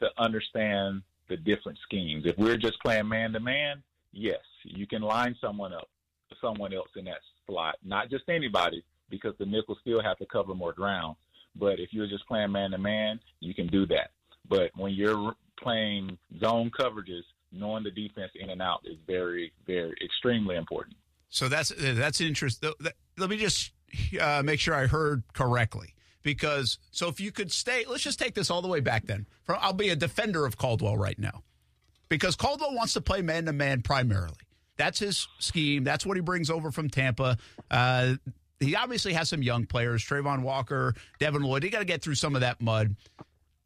to 0.00 0.08
understand 0.18 1.02
the 1.28 1.36
different 1.36 1.78
schemes. 1.84 2.24
If 2.26 2.38
we're 2.38 2.56
just 2.56 2.80
playing 2.80 3.08
man 3.08 3.32
to 3.32 3.40
man, 3.40 3.82
yes, 4.12 4.40
you 4.64 4.86
can 4.86 5.02
line 5.02 5.36
someone 5.40 5.72
up 5.72 5.88
someone 6.40 6.72
else 6.72 6.88
in 6.96 7.04
that 7.06 7.20
slot, 7.46 7.76
not 7.84 8.10
just 8.10 8.24
anybody, 8.28 8.84
because 9.10 9.34
the 9.38 9.46
nickel 9.46 9.76
still 9.80 10.02
have 10.02 10.18
to 10.18 10.26
cover 10.26 10.54
more 10.54 10.72
ground. 10.72 11.16
But 11.56 11.80
if 11.80 11.92
you're 11.92 12.06
just 12.08 12.26
playing 12.26 12.52
man 12.52 12.70
to 12.72 12.78
man, 12.78 13.20
you 13.40 13.54
can 13.54 13.66
do 13.66 13.86
that. 13.86 14.10
But 14.48 14.70
when 14.76 14.92
you're 14.92 15.34
playing 15.60 16.18
zone 16.40 16.70
coverages, 16.78 17.22
knowing 17.50 17.82
the 17.84 17.90
defense 17.90 18.30
in 18.38 18.50
and 18.50 18.62
out 18.62 18.80
is 18.84 18.96
very, 19.06 19.52
very 19.66 19.96
extremely 20.04 20.56
important. 20.56 20.96
So 21.30 21.48
that's 21.48 21.72
that's 21.76 22.20
interesting. 22.20 22.72
Let 23.16 23.30
me 23.30 23.36
just 23.36 23.72
uh, 24.20 24.42
make 24.44 24.60
sure 24.60 24.74
I 24.74 24.86
heard 24.86 25.22
correctly. 25.32 25.94
Because 26.22 26.78
so 26.90 27.08
if 27.08 27.20
you 27.20 27.32
could 27.32 27.50
stay, 27.52 27.84
let's 27.88 28.02
just 28.02 28.18
take 28.18 28.34
this 28.34 28.50
all 28.50 28.60
the 28.60 28.68
way 28.68 28.80
back 28.80 29.06
then. 29.06 29.26
I'll 29.48 29.72
be 29.72 29.88
a 29.88 29.96
defender 29.96 30.44
of 30.46 30.56
Caldwell 30.58 30.96
right 30.96 31.18
now. 31.18 31.42
because 32.08 32.36
Caldwell 32.36 32.74
wants 32.74 32.94
to 32.94 33.00
play 33.00 33.22
man 33.22 33.46
to 33.46 33.52
man 33.52 33.82
primarily. 33.82 34.36
That's 34.78 34.98
his 34.98 35.28
scheme. 35.38 35.84
That's 35.84 36.06
what 36.06 36.16
he 36.16 36.22
brings 36.22 36.48
over 36.50 36.70
from 36.70 36.88
Tampa. 36.88 37.36
Uh, 37.70 38.14
he 38.60 38.74
obviously 38.74 39.12
has 39.12 39.28
some 39.28 39.42
young 39.42 39.66
players, 39.66 40.04
Travon 40.04 40.42
Walker, 40.42 40.94
Devin 41.18 41.42
Lloyd. 41.42 41.62
He 41.62 41.70
got 41.70 41.80
to 41.80 41.84
get 41.84 42.00
through 42.02 42.14
some 42.14 42.34
of 42.34 42.40
that 42.40 42.60
mud. 42.60 42.96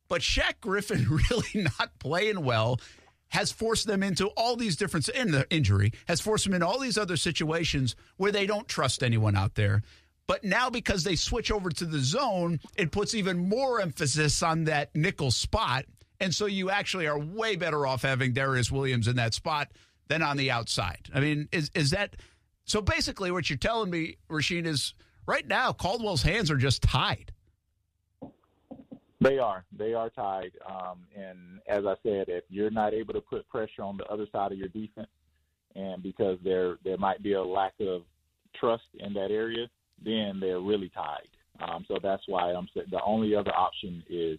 But 0.08 0.22
Shaq 0.22 0.60
Griffin 0.60 1.06
really 1.30 1.68
not 1.78 1.98
playing 1.98 2.44
well 2.44 2.80
has 3.28 3.50
forced 3.50 3.86
them 3.86 4.02
into 4.02 4.26
all 4.36 4.56
these 4.56 4.76
different 4.76 5.08
in 5.08 5.30
the 5.30 5.46
injury 5.48 5.90
has 6.06 6.20
forced 6.20 6.44
them 6.44 6.52
in 6.52 6.62
all 6.62 6.78
these 6.78 6.98
other 6.98 7.16
situations 7.16 7.96
where 8.18 8.30
they 8.30 8.44
don't 8.44 8.68
trust 8.68 9.02
anyone 9.02 9.34
out 9.36 9.54
there. 9.54 9.82
But 10.26 10.44
now 10.44 10.68
because 10.68 11.02
they 11.02 11.16
switch 11.16 11.50
over 11.50 11.70
to 11.70 11.84
the 11.86 11.98
zone, 11.98 12.60
it 12.76 12.90
puts 12.90 13.14
even 13.14 13.48
more 13.48 13.80
emphasis 13.80 14.42
on 14.42 14.64
that 14.64 14.94
nickel 14.94 15.30
spot. 15.30 15.86
And 16.20 16.34
so 16.34 16.46
you 16.46 16.70
actually 16.70 17.06
are 17.06 17.18
way 17.18 17.56
better 17.56 17.86
off 17.86 18.02
having 18.02 18.34
Darious 18.34 18.70
Williams 18.70 19.08
in 19.08 19.16
that 19.16 19.34
spot 19.34 19.68
than 20.08 20.22
on 20.22 20.36
the 20.36 20.50
outside. 20.50 21.08
I 21.14 21.20
mean, 21.20 21.48
is 21.52 21.70
is 21.74 21.90
that 21.90 22.16
so 22.64 22.80
basically 22.80 23.30
what 23.30 23.50
you're 23.50 23.56
telling 23.56 23.90
me, 23.90 24.16
Rashean, 24.30 24.66
is 24.66 24.94
right 25.26 25.46
now 25.46 25.72
Caldwell's 25.72 26.22
hands 26.22 26.50
are 26.50 26.56
just 26.56 26.82
tied. 26.82 27.32
They 29.20 29.38
are. 29.38 29.64
They 29.76 29.94
are 29.94 30.10
tied. 30.10 30.52
Um, 30.68 31.04
and 31.16 31.60
as 31.68 31.84
I 31.86 31.94
said, 32.02 32.24
if 32.28 32.44
you're 32.48 32.70
not 32.70 32.92
able 32.92 33.14
to 33.14 33.20
put 33.20 33.48
pressure 33.48 33.82
on 33.82 33.96
the 33.96 34.04
other 34.06 34.26
side 34.32 34.50
of 34.50 34.58
your 34.58 34.68
defense, 34.68 35.08
and 35.74 36.02
because 36.02 36.38
there 36.44 36.76
there 36.84 36.98
might 36.98 37.22
be 37.22 37.34
a 37.34 37.42
lack 37.42 37.74
of 37.80 38.02
trust 38.58 38.84
in 38.98 39.12
that 39.14 39.30
area, 39.30 39.68
then 40.04 40.38
they're 40.40 40.60
really 40.60 40.90
tied. 40.90 41.28
Um, 41.60 41.84
so 41.86 41.98
that's 42.02 42.22
why 42.26 42.52
I'm 42.52 42.68
the 42.74 43.02
only 43.04 43.34
other 43.34 43.54
option 43.54 44.02
is 44.10 44.38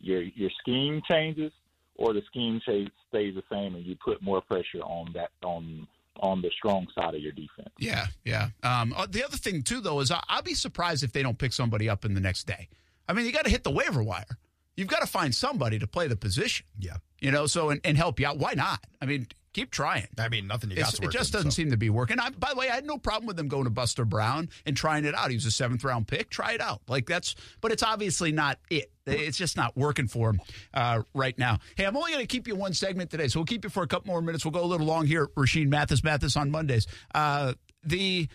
your 0.00 0.22
your 0.22 0.50
scheme 0.60 1.00
changes 1.08 1.52
or 1.98 2.14
the 2.14 2.22
scheme 2.26 2.60
stays 2.62 2.88
the 3.12 3.42
same 3.52 3.74
and 3.74 3.84
you 3.84 3.96
put 4.02 4.22
more 4.22 4.40
pressure 4.40 4.80
on 4.82 5.12
that 5.14 5.30
on 5.44 5.86
on 6.20 6.42
the 6.42 6.50
strong 6.56 6.86
side 6.94 7.14
of 7.14 7.20
your 7.20 7.32
defense. 7.32 7.68
Yeah, 7.78 8.06
yeah. 8.24 8.48
Um, 8.64 8.92
uh, 8.96 9.06
the 9.08 9.24
other 9.24 9.36
thing 9.36 9.62
too, 9.62 9.80
though, 9.80 10.00
is 10.00 10.10
I'll 10.10 10.42
be 10.42 10.54
surprised 10.54 11.04
if 11.04 11.12
they 11.12 11.22
don't 11.22 11.38
pick 11.38 11.52
somebody 11.52 11.88
up 11.88 12.04
in 12.04 12.14
the 12.14 12.20
next 12.20 12.44
day. 12.46 12.68
I 13.08 13.12
mean, 13.12 13.24
you 13.24 13.32
got 13.32 13.44
to 13.44 13.50
hit 13.50 13.62
the 13.62 13.70
waiver 13.70 14.02
wire. 14.02 14.38
You've 14.76 14.88
got 14.88 15.00
to 15.00 15.06
find 15.06 15.34
somebody 15.34 15.78
to 15.78 15.86
play 15.86 16.08
the 16.08 16.16
position. 16.16 16.66
Yeah. 16.78 16.96
You 17.20 17.30
know, 17.30 17.46
so 17.46 17.70
and, 17.70 17.80
and 17.84 17.96
help 17.96 18.20
you 18.20 18.26
out. 18.26 18.38
Why 18.38 18.54
not? 18.54 18.80
I 19.00 19.06
mean, 19.06 19.28
keep 19.58 19.70
trying. 19.70 20.06
I 20.18 20.28
mean, 20.28 20.46
nothing 20.46 20.70
you 20.70 20.76
got 20.76 20.94
to 20.94 21.04
It 21.04 21.10
just 21.10 21.32
doesn't 21.32 21.50
so. 21.50 21.56
seem 21.56 21.70
to 21.70 21.76
be 21.76 21.90
working. 21.90 22.18
I, 22.18 22.30
by 22.30 22.50
the 22.50 22.56
way, 22.56 22.70
I 22.70 22.76
had 22.76 22.86
no 22.86 22.98
problem 22.98 23.26
with 23.26 23.36
them 23.36 23.48
going 23.48 23.64
to 23.64 23.70
Buster 23.70 24.04
Brown 24.04 24.48
and 24.64 24.76
trying 24.76 25.04
it 25.04 25.14
out. 25.14 25.30
He 25.30 25.36
was 25.36 25.46
a 25.46 25.50
seventh 25.50 25.82
round 25.84 26.06
pick. 26.06 26.30
Try 26.30 26.52
it 26.52 26.60
out. 26.60 26.82
Like 26.88 27.06
that's, 27.06 27.34
but 27.60 27.72
it's 27.72 27.82
obviously 27.82 28.32
not 28.32 28.58
it. 28.70 28.90
It's 29.06 29.38
just 29.38 29.56
not 29.56 29.76
working 29.76 30.06
for 30.06 30.30
him 30.30 30.40
uh, 30.74 31.02
right 31.14 31.36
now. 31.38 31.58
Hey, 31.76 31.86
I'm 31.86 31.96
only 31.96 32.12
going 32.12 32.22
to 32.22 32.26
keep 32.26 32.46
you 32.46 32.54
one 32.54 32.74
segment 32.74 33.10
today, 33.10 33.28
so 33.28 33.40
we'll 33.40 33.46
keep 33.46 33.64
you 33.64 33.70
for 33.70 33.82
a 33.82 33.86
couple 33.86 34.08
more 34.12 34.20
minutes. 34.20 34.44
We'll 34.44 34.52
go 34.52 34.62
a 34.62 34.66
little 34.66 34.86
long 34.86 35.06
here. 35.06 35.28
Rashean 35.28 35.68
Mathis, 35.68 36.04
Mathis 36.04 36.36
on 36.36 36.50
Mondays. 36.50 36.86
Uh, 37.14 37.54
the 37.82 38.28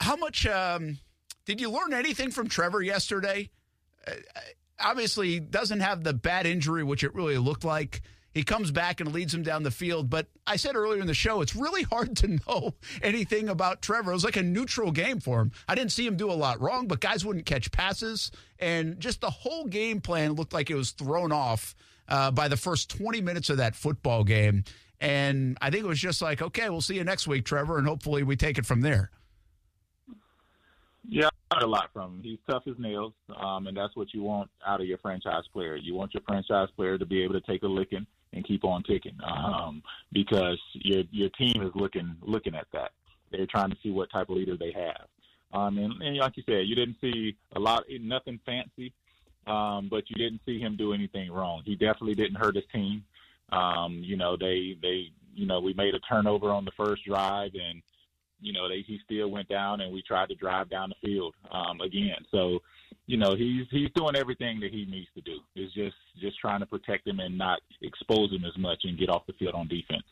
how 0.00 0.16
much 0.16 0.46
um, 0.46 0.98
did 1.46 1.60
you 1.60 1.70
learn 1.70 1.94
anything 1.94 2.30
from 2.30 2.48
Trevor 2.48 2.82
yesterday? 2.82 3.50
Uh, 4.06 4.12
obviously, 4.80 5.40
doesn't 5.40 5.80
have 5.80 6.02
the 6.02 6.12
bad 6.12 6.46
injury, 6.46 6.82
which 6.82 7.04
it 7.04 7.14
really 7.14 7.38
looked 7.38 7.64
like. 7.64 8.02
He 8.34 8.42
comes 8.42 8.72
back 8.72 9.00
and 9.00 9.12
leads 9.12 9.32
him 9.32 9.44
down 9.44 9.62
the 9.62 9.70
field. 9.70 10.10
But 10.10 10.26
I 10.44 10.56
said 10.56 10.74
earlier 10.74 11.00
in 11.00 11.06
the 11.06 11.14
show, 11.14 11.40
it's 11.40 11.54
really 11.54 11.84
hard 11.84 12.16
to 12.18 12.38
know 12.46 12.74
anything 13.00 13.48
about 13.48 13.80
Trevor. 13.80 14.10
It 14.10 14.14
was 14.14 14.24
like 14.24 14.36
a 14.36 14.42
neutral 14.42 14.90
game 14.90 15.20
for 15.20 15.40
him. 15.40 15.52
I 15.68 15.76
didn't 15.76 15.92
see 15.92 16.06
him 16.06 16.16
do 16.16 16.30
a 16.30 16.34
lot 16.34 16.60
wrong, 16.60 16.88
but 16.88 17.00
guys 17.00 17.24
wouldn't 17.24 17.46
catch 17.46 17.70
passes. 17.70 18.32
And 18.58 18.98
just 18.98 19.20
the 19.20 19.30
whole 19.30 19.66
game 19.66 20.00
plan 20.00 20.32
looked 20.32 20.52
like 20.52 20.68
it 20.68 20.74
was 20.74 20.90
thrown 20.90 21.30
off 21.30 21.76
uh, 22.08 22.32
by 22.32 22.48
the 22.48 22.56
first 22.56 22.90
20 22.90 23.20
minutes 23.20 23.50
of 23.50 23.58
that 23.58 23.76
football 23.76 24.24
game. 24.24 24.64
And 25.00 25.56
I 25.60 25.70
think 25.70 25.84
it 25.84 25.88
was 25.88 26.00
just 26.00 26.20
like, 26.20 26.42
okay, 26.42 26.68
we'll 26.70 26.80
see 26.80 26.96
you 26.96 27.04
next 27.04 27.28
week, 27.28 27.44
Trevor, 27.44 27.78
and 27.78 27.86
hopefully 27.86 28.22
we 28.22 28.36
take 28.36 28.58
it 28.58 28.66
from 28.66 28.80
there. 28.80 29.10
Yeah, 31.06 31.28
I 31.50 31.60
a 31.60 31.66
lot 31.66 31.90
from 31.92 32.16
him. 32.16 32.20
He's 32.22 32.38
tough 32.48 32.62
as 32.66 32.78
nails, 32.78 33.12
um, 33.36 33.66
and 33.66 33.76
that's 33.76 33.94
what 33.94 34.14
you 34.14 34.22
want 34.22 34.50
out 34.66 34.80
of 34.80 34.86
your 34.86 34.98
franchise 34.98 35.44
player. 35.52 35.76
You 35.76 35.94
want 35.94 36.14
your 36.14 36.22
franchise 36.26 36.68
player 36.74 36.96
to 36.96 37.04
be 37.04 37.22
able 37.22 37.34
to 37.34 37.42
take 37.42 37.62
a 37.62 37.66
licking 37.66 38.06
and 38.34 38.44
keep 38.44 38.64
on 38.64 38.82
ticking, 38.82 39.16
um, 39.24 39.82
because 40.12 40.60
your 40.74 41.04
your 41.10 41.30
team 41.30 41.62
is 41.62 41.70
looking 41.74 42.16
looking 42.22 42.54
at 42.54 42.66
that. 42.72 42.90
They're 43.30 43.46
trying 43.46 43.70
to 43.70 43.76
see 43.82 43.90
what 43.90 44.10
type 44.10 44.28
of 44.28 44.36
leader 44.36 44.56
they 44.56 44.72
have. 44.72 45.06
Um, 45.52 45.78
and, 45.78 46.02
and 46.02 46.16
like 46.18 46.36
you 46.36 46.42
said, 46.46 46.66
you 46.66 46.74
didn't 46.74 46.96
see 47.00 47.36
a 47.54 47.60
lot, 47.60 47.84
nothing 48.00 48.40
fancy, 48.44 48.92
um, 49.46 49.88
but 49.88 50.04
you 50.08 50.16
didn't 50.16 50.40
see 50.44 50.58
him 50.58 50.76
do 50.76 50.92
anything 50.92 51.30
wrong. 51.30 51.62
He 51.64 51.76
definitely 51.76 52.14
didn't 52.14 52.36
hurt 52.36 52.56
his 52.56 52.64
team. 52.72 53.04
Um, 53.52 54.02
you 54.04 54.16
know, 54.16 54.36
they 54.36 54.76
they 54.82 55.10
you 55.34 55.46
know 55.46 55.60
we 55.60 55.72
made 55.74 55.94
a 55.94 56.00
turnover 56.00 56.50
on 56.50 56.64
the 56.64 56.72
first 56.76 57.04
drive 57.04 57.52
and 57.54 57.82
you 58.40 58.52
know, 58.52 58.68
they, 58.68 58.84
he 58.86 58.98
still 59.04 59.30
went 59.30 59.48
down, 59.48 59.80
and 59.80 59.92
we 59.92 60.02
tried 60.02 60.28
to 60.28 60.34
drive 60.34 60.70
down 60.70 60.90
the 60.90 61.06
field 61.06 61.34
um, 61.50 61.80
again. 61.80 62.16
So, 62.30 62.60
you 63.06 63.16
know, 63.16 63.34
he's 63.34 63.66
he's 63.70 63.90
doing 63.94 64.16
everything 64.16 64.60
that 64.60 64.70
he 64.70 64.84
needs 64.86 65.08
to 65.14 65.20
do. 65.20 65.38
It's 65.54 65.72
just 65.74 65.96
just 66.20 66.38
trying 66.38 66.60
to 66.60 66.66
protect 66.66 67.06
him 67.06 67.20
and 67.20 67.36
not 67.36 67.60
expose 67.82 68.32
him 68.32 68.44
as 68.44 68.56
much 68.58 68.80
and 68.84 68.98
get 68.98 69.10
off 69.10 69.26
the 69.26 69.34
field 69.34 69.54
on 69.54 69.68
defense. 69.68 70.04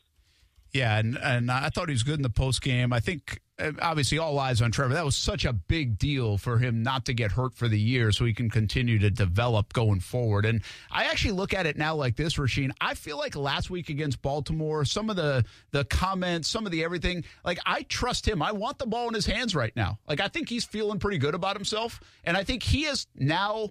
Yeah, 0.73 0.97
and, 0.97 1.17
and 1.21 1.51
I 1.51 1.69
thought 1.69 1.87
he 1.89 1.93
was 1.93 2.01
good 2.01 2.15
in 2.15 2.23
the 2.23 2.31
post 2.31 2.61
game. 2.61 2.91
I 2.91 2.99
think 2.99 3.39
uh, 3.59 3.73
obviously 3.79 4.17
all 4.17 4.39
eyes 4.39 4.59
on 4.59 4.71
Trevor. 4.71 4.95
That 4.95 5.05
was 5.05 5.15
such 5.15 5.45
a 5.45 5.53
big 5.53 5.99
deal 5.99 6.39
for 6.39 6.57
him 6.57 6.81
not 6.81 7.05
to 7.05 7.13
get 7.13 7.31
hurt 7.31 7.53
for 7.53 7.67
the 7.67 7.79
year, 7.79 8.11
so 8.11 8.25
he 8.25 8.33
can 8.33 8.49
continue 8.49 8.97
to 8.97 9.11
develop 9.11 9.71
going 9.73 9.99
forward. 9.99 10.45
And 10.47 10.63
I 10.89 11.03
actually 11.03 11.33
look 11.33 11.53
at 11.53 11.67
it 11.67 11.77
now 11.77 11.93
like 11.93 12.15
this, 12.15 12.37
Rashean. 12.37 12.71
I 12.81 12.95
feel 12.95 13.19
like 13.19 13.35
last 13.35 13.69
week 13.69 13.89
against 13.89 14.23
Baltimore, 14.23 14.83
some 14.83 15.11
of 15.11 15.15
the 15.15 15.45
the 15.69 15.85
comments, 15.85 16.47
some 16.49 16.65
of 16.65 16.71
the 16.71 16.83
everything, 16.83 17.23
like 17.45 17.59
I 17.67 17.83
trust 17.83 18.27
him. 18.27 18.41
I 18.41 18.51
want 18.51 18.79
the 18.79 18.87
ball 18.87 19.07
in 19.07 19.13
his 19.13 19.27
hands 19.27 19.53
right 19.53 19.75
now. 19.75 19.99
Like 20.07 20.19
I 20.19 20.27
think 20.27 20.49
he's 20.49 20.65
feeling 20.65 20.97
pretty 20.97 21.19
good 21.19 21.35
about 21.35 21.55
himself, 21.55 21.99
and 22.23 22.35
I 22.35 22.43
think 22.43 22.63
he 22.63 22.85
is 22.85 23.05
now 23.15 23.69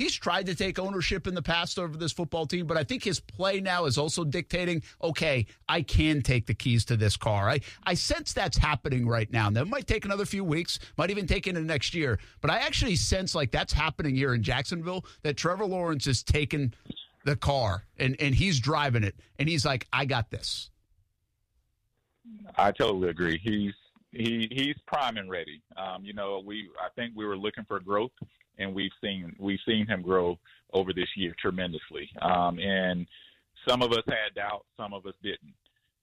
He's 0.00 0.14
tried 0.14 0.46
to 0.46 0.54
take 0.54 0.78
ownership 0.78 1.26
in 1.26 1.34
the 1.34 1.42
past 1.42 1.78
over 1.78 1.94
this 1.94 2.10
football 2.10 2.46
team, 2.46 2.66
but 2.66 2.78
I 2.78 2.84
think 2.84 3.04
his 3.04 3.20
play 3.20 3.60
now 3.60 3.84
is 3.84 3.98
also 3.98 4.24
dictating, 4.24 4.82
okay, 5.02 5.44
I 5.68 5.82
can 5.82 6.22
take 6.22 6.46
the 6.46 6.54
keys 6.54 6.86
to 6.86 6.96
this 6.96 7.18
car. 7.18 7.50
I, 7.50 7.60
I 7.84 7.92
sense 7.92 8.32
that's 8.32 8.56
happening 8.56 9.06
right 9.06 9.30
now. 9.30 9.50
That 9.50 9.66
might 9.66 9.86
take 9.86 10.06
another 10.06 10.24
few 10.24 10.42
weeks, 10.42 10.78
might 10.96 11.10
even 11.10 11.26
take 11.26 11.46
into 11.46 11.60
next 11.60 11.92
year. 11.92 12.18
But 12.40 12.50
I 12.50 12.60
actually 12.60 12.96
sense 12.96 13.34
like 13.34 13.50
that's 13.50 13.74
happening 13.74 14.14
here 14.16 14.32
in 14.32 14.42
Jacksonville, 14.42 15.04
that 15.22 15.36
Trevor 15.36 15.66
Lawrence 15.66 16.06
is 16.06 16.22
taking 16.22 16.72
the 17.26 17.36
car 17.36 17.84
and, 17.98 18.16
and 18.20 18.34
he's 18.34 18.58
driving 18.58 19.04
it. 19.04 19.16
And 19.38 19.50
he's 19.50 19.66
like, 19.66 19.86
I 19.92 20.06
got 20.06 20.30
this. 20.30 20.70
I 22.56 22.72
totally 22.72 23.10
agree. 23.10 23.38
He's 23.44 23.74
he 24.12 24.48
he's 24.50 24.76
prime 24.86 25.18
and 25.18 25.28
ready. 25.28 25.60
Um, 25.76 26.06
you 26.06 26.14
know, 26.14 26.42
we 26.42 26.70
I 26.82 26.88
think 26.96 27.12
we 27.14 27.26
were 27.26 27.36
looking 27.36 27.64
for 27.68 27.78
growth 27.80 28.12
and 28.60 28.74
we've 28.74 28.92
seen 29.02 29.34
we've 29.38 29.58
seen 29.66 29.86
him 29.86 30.02
grow 30.02 30.38
over 30.72 30.92
this 30.92 31.08
year 31.16 31.34
tremendously. 31.40 32.08
Um, 32.22 32.58
and 32.58 33.06
some 33.68 33.82
of 33.82 33.92
us 33.92 34.04
had 34.06 34.34
doubt, 34.36 34.64
some 34.76 34.94
of 34.94 35.06
us 35.06 35.14
didn't. 35.22 35.54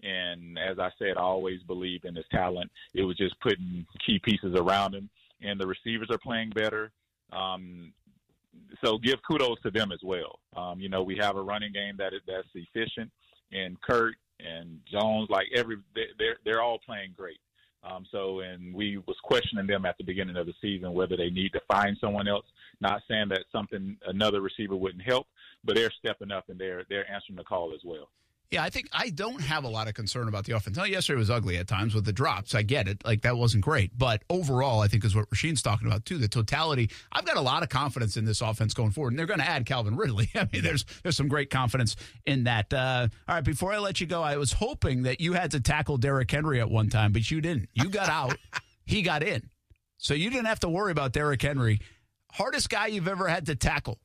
And 0.03 0.59
as 0.59 0.77
I 0.77 0.89
said, 0.99 1.17
I 1.17 1.21
always 1.21 1.61
believed 1.63 2.05
in 2.05 2.15
his 2.15 2.25
talent. 2.31 2.69
It 2.93 3.03
was 3.03 3.17
just 3.17 3.39
putting 3.39 3.85
key 4.05 4.19
pieces 4.19 4.53
around 4.55 4.93
him, 4.93 5.09
and 5.41 5.59
the 5.59 5.65
receivers 5.65 6.09
are 6.11 6.19
playing 6.19 6.51
better. 6.51 6.91
Um, 7.31 7.93
so 8.83 8.97
give 8.97 9.19
kudos 9.27 9.59
to 9.63 9.71
them 9.71 9.91
as 9.91 9.99
well. 10.03 10.39
Um, 10.55 10.79
you 10.79 10.89
know, 10.89 11.03
we 11.03 11.17
have 11.19 11.35
a 11.35 11.41
running 11.41 11.71
game 11.71 11.95
that 11.97 12.13
is 12.13 12.21
that's 12.27 12.47
efficient, 12.53 13.11
and 13.51 13.79
Kirk 13.81 14.15
and 14.39 14.79
Jones, 14.91 15.29
like 15.29 15.47
every 15.55 15.77
they're 15.95 16.37
they're 16.45 16.61
all 16.61 16.79
playing 16.85 17.13
great. 17.15 17.39
Um, 17.83 18.05
so, 18.11 18.39
and 18.39 18.73
we 18.73 18.97
was 19.07 19.17
questioning 19.23 19.67
them 19.67 19.85
at 19.85 19.97
the 19.97 20.03
beginning 20.03 20.37
of 20.37 20.45
the 20.45 20.53
season 20.61 20.93
whether 20.93 21.15
they 21.15 21.29
need 21.29 21.53
to 21.53 21.61
find 21.67 21.97
someone 21.99 22.27
else. 22.27 22.45
Not 22.81 23.01
saying 23.07 23.29
that 23.29 23.45
something 23.51 23.97
another 24.07 24.41
receiver 24.41 24.75
wouldn't 24.75 25.03
help, 25.03 25.27
but 25.63 25.75
they're 25.75 25.91
stepping 25.91 26.31
up 26.31 26.49
and 26.49 26.59
they're 26.59 26.85
they're 26.89 27.09
answering 27.09 27.37
the 27.37 27.43
call 27.43 27.73
as 27.73 27.81
well. 27.83 28.09
Yeah, 28.49 28.63
I 28.63 28.69
think 28.69 28.87
I 28.93 29.09
don't 29.09 29.41
have 29.41 29.65
a 29.65 29.67
lot 29.67 29.89
of 29.89 29.93
concern 29.93 30.29
about 30.29 30.45
the 30.45 30.53
offense. 30.53 30.77
Now, 30.77 30.85
yesterday 30.85 31.19
was 31.19 31.29
ugly 31.29 31.57
at 31.57 31.67
times 31.67 31.93
with 31.93 32.05
the 32.05 32.13
drops. 32.13 32.55
I 32.55 32.61
get 32.61 32.87
it. 32.87 33.05
Like, 33.05 33.23
that 33.23 33.35
wasn't 33.35 33.65
great. 33.65 33.97
But 33.97 34.23
overall, 34.29 34.79
I 34.79 34.87
think 34.87 35.03
is 35.03 35.13
what 35.13 35.29
Rashean's 35.29 35.61
talking 35.61 35.85
about, 35.85 36.05
too. 36.05 36.17
The 36.17 36.29
totality. 36.29 36.89
I've 37.11 37.25
got 37.25 37.35
a 37.35 37.41
lot 37.41 37.61
of 37.61 37.67
confidence 37.67 38.15
in 38.15 38.23
this 38.23 38.39
offense 38.39 38.73
going 38.73 38.91
forward. 38.91 39.11
And 39.11 39.19
they're 39.19 39.25
going 39.25 39.41
to 39.41 39.49
add 39.49 39.65
Calvin 39.65 39.97
Ridley. 39.97 40.29
I 40.35 40.47
mean, 40.53 40.63
there's 40.63 40.85
there's 41.03 41.17
some 41.17 41.27
great 41.27 41.49
confidence 41.49 41.97
in 42.25 42.45
that. 42.45 42.71
Uh, 42.71 43.09
all 43.27 43.35
right, 43.35 43.43
before 43.43 43.73
I 43.73 43.79
let 43.79 43.99
you 43.99 44.07
go, 44.07 44.23
I 44.23 44.37
was 44.37 44.53
hoping 44.53 45.03
that 45.03 45.19
you 45.19 45.33
had 45.33 45.51
to 45.51 45.59
tackle 45.59 45.97
Derrick 45.97 46.31
Henry 46.31 46.61
at 46.61 46.69
one 46.69 46.89
time, 46.89 47.11
but 47.11 47.29
you 47.29 47.41
didn't. 47.41 47.67
You 47.73 47.89
got 47.89 48.07
out, 48.07 48.37
he 48.85 49.01
got 49.01 49.23
in. 49.23 49.49
So 49.97 50.13
you 50.13 50.29
didn't 50.29 50.45
have 50.45 50.61
to 50.61 50.69
worry 50.69 50.93
about 50.93 51.11
Derrick 51.11 51.41
Henry. 51.41 51.81
Hardest 52.31 52.69
guy 52.69 52.87
you've 52.87 53.09
ever 53.09 53.27
had 53.27 53.47
to 53.47 53.55
tackle 53.55 53.99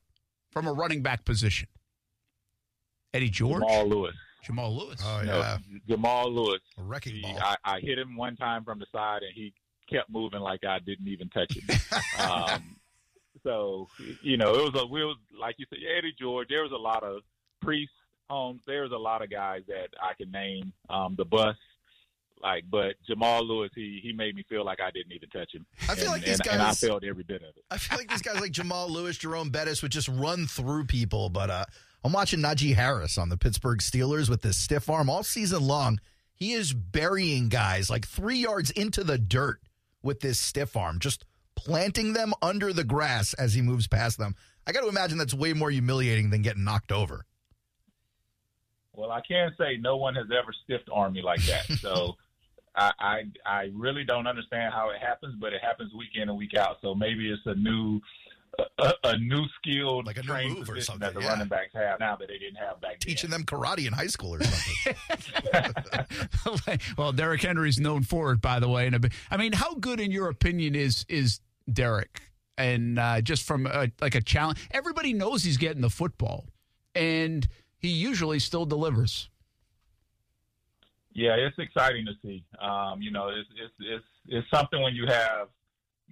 from 0.51 0.67
a 0.67 0.73
running 0.73 1.01
back 1.01 1.23
position? 1.23 1.69
Eddie 3.13 3.29
George? 3.29 3.61
Jamal 3.61 3.87
Lewis. 3.87 4.15
Jamal 4.43 4.75
Lewis. 4.75 5.01
Oh 5.03 5.21
You 5.21 5.27
know, 5.27 5.39
yeah, 5.39 5.57
Jamal 5.87 6.31
Lewis. 6.31 6.61
a 6.77 6.83
wrecking 6.83 7.15
He, 7.15 7.21
ball. 7.21 7.39
I, 7.39 7.55
I 7.63 7.79
hit 7.79 7.97
him 7.97 8.15
one 8.15 8.35
time 8.35 8.63
from 8.63 8.79
the 8.79 8.85
side, 8.91 9.23
and 9.23 9.31
he 9.33 9.53
kept 9.89 10.09
moving 10.09 10.39
like 10.39 10.63
I 10.65 10.79
didn't 10.79 11.07
even 11.07 11.29
touch 11.29 11.55
him. 11.55 11.77
um, 12.19 12.75
so 13.43 13.87
you 14.21 14.37
know, 14.37 14.53
it 14.53 14.73
was 14.73 14.81
a 14.81 14.85
we 14.85 15.03
was 15.03 15.17
like 15.39 15.55
you 15.57 15.65
said, 15.69 15.79
Eddie 15.97 16.13
George. 16.19 16.47
There 16.49 16.63
was 16.63 16.71
a 16.71 16.77
lot 16.77 17.03
of 17.03 17.21
Priest. 17.61 17.91
Holmes, 18.29 18.61
was 18.65 18.91
a 18.91 18.97
lot 18.97 19.21
of 19.21 19.29
guys 19.29 19.61
that 19.67 19.89
I 20.01 20.13
can 20.15 20.31
name. 20.31 20.73
Um, 20.89 21.15
the 21.17 21.25
bus, 21.25 21.55
like, 22.41 22.63
but 22.69 22.95
Jamal 23.07 23.45
Lewis, 23.45 23.71
he 23.75 23.99
he 24.01 24.11
made 24.11 24.35
me 24.35 24.43
feel 24.49 24.65
like 24.65 24.79
I 24.81 24.91
didn't 24.91 25.11
even 25.11 25.29
touch 25.29 25.53
him. 25.53 25.65
I 25.83 25.95
feel 25.95 26.05
and, 26.05 26.13
like 26.13 26.25
these 26.25 26.39
and, 26.39 26.49
and 26.49 26.61
I 26.61 26.73
felt 26.73 27.03
every 27.03 27.23
bit 27.23 27.43
of 27.43 27.55
it. 27.55 27.63
I 27.69 27.77
feel 27.77 27.97
like 27.97 28.09
these 28.09 28.21
guys 28.21 28.39
like 28.39 28.51
Jamal 28.59 28.89
Lewis, 28.89 29.17
Jerome 29.17 29.49
Bettis 29.49 29.81
would 29.81 29.91
just 29.91 30.07
run 30.07 30.47
through 30.47 30.85
people. 30.85 31.29
But 31.29 31.49
uh, 31.49 31.65
I'm 32.03 32.11
watching 32.11 32.39
Najee 32.39 32.75
Harris 32.75 33.17
on 33.17 33.29
the 33.29 33.37
Pittsburgh 33.37 33.79
Steelers 33.79 34.29
with 34.29 34.41
this 34.41 34.57
stiff 34.57 34.89
arm 34.89 35.09
all 35.09 35.23
season 35.23 35.63
long. 35.65 35.99
He 36.33 36.53
is 36.53 36.73
burying 36.73 37.47
guys 37.47 37.89
like 37.89 38.05
three 38.05 38.37
yards 38.37 38.71
into 38.71 39.03
the 39.03 39.17
dirt 39.17 39.61
with 40.01 40.19
this 40.19 40.39
stiff 40.39 40.75
arm, 40.75 40.99
just 40.99 41.23
planting 41.55 42.13
them 42.13 42.33
under 42.41 42.73
the 42.73 42.83
grass 42.83 43.33
as 43.35 43.53
he 43.53 43.61
moves 43.61 43.87
past 43.87 44.17
them. 44.17 44.35
I 44.67 44.71
got 44.71 44.81
to 44.81 44.89
imagine 44.89 45.17
that's 45.17 45.33
way 45.33 45.53
more 45.53 45.71
humiliating 45.71 46.29
than 46.29 46.41
getting 46.41 46.63
knocked 46.63 46.91
over. 46.91 47.25
Well, 48.93 49.11
I 49.11 49.21
can 49.21 49.53
say 49.57 49.77
no 49.77 49.97
one 49.97 50.15
has 50.15 50.27
ever 50.31 50.53
stiffed 50.63 50.89
me 51.11 51.21
like 51.21 51.41
that. 51.45 51.69
So 51.79 52.15
I, 52.75 52.91
I 52.99 53.23
I 53.45 53.71
really 53.73 54.03
don't 54.03 54.27
understand 54.27 54.73
how 54.73 54.89
it 54.89 54.99
happens, 54.99 55.35
but 55.39 55.53
it 55.53 55.61
happens 55.61 55.93
week 55.93 56.15
in 56.15 56.29
and 56.29 56.37
week 56.37 56.55
out. 56.55 56.77
So 56.81 56.95
maybe 56.95 57.29
it's 57.29 57.45
a 57.45 57.55
new 57.55 57.99
a, 58.77 58.93
a 59.03 59.17
new 59.17 59.43
skill, 59.59 60.03
Like 60.03 60.17
a 60.17 60.21
new 60.21 60.27
trained 60.27 60.57
move 60.59 60.69
or 60.69 60.79
something, 60.81 60.99
that 61.01 61.13
the 61.13 61.21
yeah. 61.21 61.29
running 61.29 61.47
backs 61.47 61.73
have 61.73 61.99
now 61.99 62.15
that 62.15 62.27
they 62.27 62.37
didn't 62.37 62.57
have 62.57 62.79
back 62.81 62.99
Teaching 62.99 63.29
then. 63.29 63.41
them 63.41 63.45
karate 63.45 63.87
in 63.87 63.93
high 63.93 64.07
school 64.07 64.35
or 64.35 64.43
something. 64.43 64.95
well, 66.97 67.11
Derrick 67.11 67.41
Henry's 67.41 67.79
known 67.79 68.03
for 68.03 68.31
it, 68.31 68.41
by 68.41 68.59
the 68.59 68.69
way. 68.69 68.87
And 68.87 69.11
I 69.31 69.37
mean, 69.37 69.53
how 69.53 69.75
good, 69.75 69.99
in 69.99 70.11
your 70.11 70.29
opinion, 70.29 70.75
is 70.75 71.05
is 71.09 71.39
Derrick? 71.71 72.21
And 72.57 72.99
uh, 72.99 73.21
just 73.21 73.43
from 73.43 73.65
a, 73.65 73.89
like 73.99 74.13
a 74.13 74.21
challenge, 74.21 74.67
everybody 74.69 75.13
knows 75.13 75.43
he's 75.43 75.57
getting 75.57 75.81
the 75.81 75.89
football, 75.89 76.45
and 76.93 77.47
he 77.77 77.89
usually 77.89 78.37
still 78.39 78.65
delivers. 78.65 79.29
Yeah, 81.13 81.35
it's 81.35 81.57
exciting 81.57 82.05
to 82.05 82.13
see. 82.21 82.43
Um, 82.59 83.01
you 83.01 83.11
know, 83.11 83.29
it's 83.29 83.49
it's 83.55 83.73
it's 83.79 84.05
it's 84.27 84.49
something 84.51 84.81
when 84.81 84.93
you 84.95 85.07
have 85.07 85.47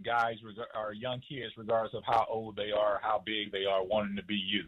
guys 0.03 0.35
or 0.75 0.93
young 0.93 1.21
kids, 1.27 1.53
regardless 1.57 1.93
of 1.93 2.03
how 2.05 2.25
old 2.29 2.55
they 2.55 2.71
are, 2.71 2.99
how 3.01 3.21
big 3.25 3.51
they 3.51 3.65
are, 3.65 3.83
wanting 3.83 4.15
to 4.15 4.23
be 4.23 4.35
you, 4.35 4.63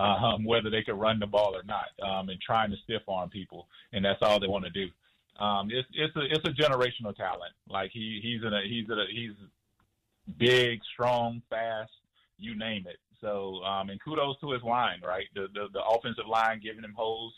um, 0.00 0.44
whether 0.44 0.70
they 0.70 0.82
can 0.82 0.98
run 0.98 1.18
the 1.18 1.26
ball 1.26 1.54
or 1.54 1.62
not, 1.64 1.86
um, 2.06 2.28
and 2.28 2.40
trying 2.40 2.70
to 2.70 2.76
stiff 2.84 3.02
arm 3.08 3.30
people, 3.30 3.66
and 3.92 4.04
that's 4.04 4.20
all 4.22 4.38
they 4.38 4.46
want 4.46 4.64
to 4.64 4.70
do. 4.70 4.88
Um, 5.42 5.68
it's 5.70 5.88
it's 5.92 6.16
a 6.16 6.20
it's 6.20 6.44
a 6.44 6.62
generational 6.62 7.14
talent. 7.14 7.52
Like 7.68 7.90
he 7.92 8.20
he's 8.22 8.42
in 8.42 8.54
a 8.54 8.62
he's 8.62 8.86
in 8.88 8.98
a 8.98 9.04
he's 9.12 9.32
big, 10.38 10.80
strong, 10.92 11.42
fast, 11.50 11.90
you 12.38 12.56
name 12.56 12.86
it. 12.86 12.96
So, 13.20 13.62
um, 13.64 13.90
and 13.90 14.00
kudos 14.02 14.38
to 14.40 14.52
his 14.52 14.62
line, 14.62 15.00
right? 15.06 15.26
The, 15.34 15.46
the 15.52 15.66
the 15.72 15.84
offensive 15.84 16.26
line 16.26 16.60
giving 16.62 16.84
him 16.84 16.94
holes, 16.96 17.34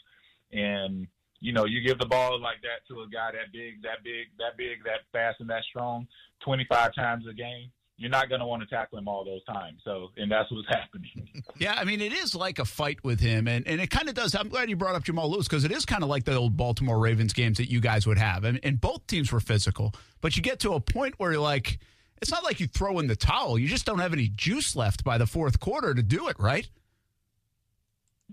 and 0.52 1.06
you 1.40 1.52
know, 1.52 1.64
you 1.64 1.80
give 1.80 1.98
the 1.98 2.06
ball 2.06 2.40
like 2.40 2.60
that 2.62 2.86
to 2.92 3.02
a 3.02 3.08
guy 3.08 3.30
that 3.32 3.52
big, 3.52 3.82
that 3.82 4.02
big, 4.02 4.26
that 4.38 4.56
big, 4.56 4.84
that 4.84 5.00
fast, 5.12 5.40
and 5.40 5.48
that 5.50 5.62
strong, 5.64 6.06
25 6.44 6.94
times 6.94 7.24
a 7.30 7.34
game, 7.34 7.70
you're 7.96 8.10
not 8.10 8.28
going 8.28 8.40
to 8.40 8.46
want 8.46 8.62
to 8.62 8.68
tackle 8.68 8.98
him 8.98 9.08
all 9.08 9.24
those 9.24 9.44
times. 9.44 9.80
So, 9.84 10.08
and 10.16 10.30
that's 10.30 10.50
what's 10.50 10.68
happening. 10.70 11.28
Yeah, 11.58 11.74
I 11.74 11.84
mean, 11.84 12.00
it 12.00 12.12
is 12.12 12.34
like 12.34 12.58
a 12.58 12.64
fight 12.64 13.02
with 13.02 13.20
him, 13.20 13.48
and, 13.48 13.66
and 13.66 13.80
it 13.80 13.90
kind 13.90 14.08
of 14.08 14.14
does. 14.14 14.34
I'm 14.34 14.48
glad 14.48 14.70
you 14.70 14.76
brought 14.76 14.94
up 14.94 15.04
Jamal 15.04 15.30
Lewis 15.30 15.48
because 15.48 15.64
it 15.64 15.72
is 15.72 15.84
kind 15.84 16.02
of 16.02 16.08
like 16.08 16.24
the 16.24 16.36
old 16.36 16.56
Baltimore 16.56 16.98
Ravens 16.98 17.32
games 17.32 17.58
that 17.58 17.70
you 17.70 17.80
guys 17.80 18.06
would 18.06 18.18
have, 18.18 18.44
and, 18.44 18.60
and 18.62 18.80
both 18.80 19.06
teams 19.06 19.32
were 19.32 19.40
physical. 19.40 19.94
But 20.20 20.36
you 20.36 20.42
get 20.42 20.60
to 20.60 20.72
a 20.72 20.80
point 20.80 21.14
where 21.18 21.32
you're 21.32 21.40
like, 21.40 21.78
it's 22.22 22.30
not 22.30 22.44
like 22.44 22.60
you 22.60 22.66
throw 22.66 22.98
in 23.00 23.08
the 23.08 23.16
towel; 23.16 23.58
you 23.58 23.68
just 23.68 23.84
don't 23.84 23.98
have 23.98 24.12
any 24.12 24.28
juice 24.28 24.76
left 24.76 25.04
by 25.04 25.18
the 25.18 25.26
fourth 25.26 25.60
quarter 25.60 25.94
to 25.94 26.02
do 26.02 26.28
it, 26.28 26.36
right? 26.38 26.68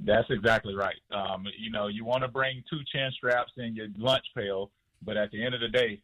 That's 0.04 0.30
exactly 0.30 0.76
right. 0.76 0.96
Um, 1.12 1.46
you 1.58 1.72
know, 1.72 1.88
you 1.88 2.04
want 2.04 2.24
to 2.24 2.28
bring 2.28 2.64
two 2.70 2.80
chin 2.92 3.12
straps 3.14 3.54
in 3.58 3.76
your 3.76 3.88
lunch 3.98 4.26
pail, 4.36 4.72
but 5.02 5.16
at 5.16 5.32
the 5.32 5.44
end 5.44 5.56
of 5.56 5.62
the 5.62 5.70
day, 5.70 6.02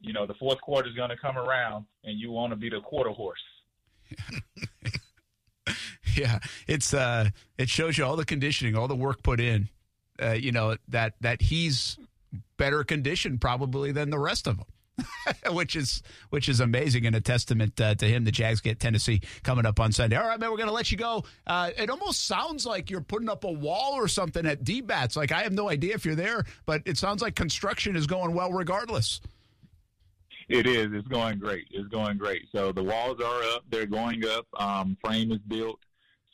you 0.00 0.12
know, 0.12 0.26
the 0.26 0.34
fourth 0.34 0.60
quarter 0.60 0.88
is 0.88 0.94
going 0.94 1.10
to 1.10 1.16
come 1.16 1.36
around, 1.36 1.84
and 2.04 2.18
you 2.18 2.30
want 2.30 2.52
to 2.52 2.56
be 2.56 2.70
the 2.70 2.80
quarter 2.80 3.10
horse. 3.10 3.42
Yeah, 6.16 6.38
it's 6.66 6.94
uh, 6.94 7.30
it 7.58 7.68
shows 7.68 7.98
you 7.98 8.04
all 8.04 8.16
the 8.16 8.24
conditioning, 8.24 8.76
all 8.76 8.88
the 8.88 8.96
work 8.96 9.22
put 9.22 9.40
in. 9.40 9.68
Uh, 10.22 10.32
you 10.32 10.52
know 10.52 10.76
that 10.88 11.14
that 11.20 11.42
he's 11.42 11.98
better 12.56 12.84
conditioned 12.84 13.40
probably 13.40 13.90
than 13.90 14.10
the 14.10 14.18
rest 14.18 14.46
of 14.46 14.58
them. 14.58 14.66
which 15.50 15.76
is 15.76 16.02
which 16.30 16.48
is 16.48 16.60
amazing 16.60 17.06
and 17.06 17.16
a 17.16 17.20
testament 17.20 17.80
uh, 17.80 17.94
to 17.94 18.06
him. 18.06 18.24
The 18.24 18.30
Jags 18.30 18.60
get 18.60 18.78
Tennessee 18.80 19.20
coming 19.42 19.66
up 19.66 19.80
on 19.80 19.92
Sunday. 19.92 20.16
All 20.16 20.26
right, 20.26 20.38
man, 20.38 20.50
we're 20.50 20.56
going 20.56 20.68
to 20.68 20.74
let 20.74 20.92
you 20.92 20.98
go. 20.98 21.24
Uh, 21.46 21.70
it 21.76 21.90
almost 21.90 22.26
sounds 22.26 22.64
like 22.64 22.90
you're 22.90 23.00
putting 23.00 23.28
up 23.28 23.44
a 23.44 23.50
wall 23.52 23.94
or 23.94 24.08
something 24.08 24.46
at 24.46 24.64
D-bats. 24.64 25.16
Like 25.16 25.32
I 25.32 25.42
have 25.42 25.52
no 25.52 25.68
idea 25.68 25.94
if 25.94 26.04
you're 26.04 26.14
there, 26.14 26.44
but 26.66 26.82
it 26.84 26.96
sounds 26.96 27.22
like 27.22 27.34
construction 27.34 27.96
is 27.96 28.06
going 28.06 28.34
well 28.34 28.52
regardless. 28.52 29.20
It 30.48 30.66
is. 30.66 30.88
It's 30.92 31.08
going 31.08 31.38
great. 31.38 31.66
It's 31.70 31.88
going 31.88 32.18
great. 32.18 32.48
So 32.52 32.70
the 32.70 32.82
walls 32.82 33.20
are 33.20 33.42
up. 33.54 33.64
They're 33.70 33.86
going 33.86 34.24
up. 34.26 34.46
Um, 34.60 34.96
frame 35.02 35.32
is 35.32 35.38
built. 35.38 35.80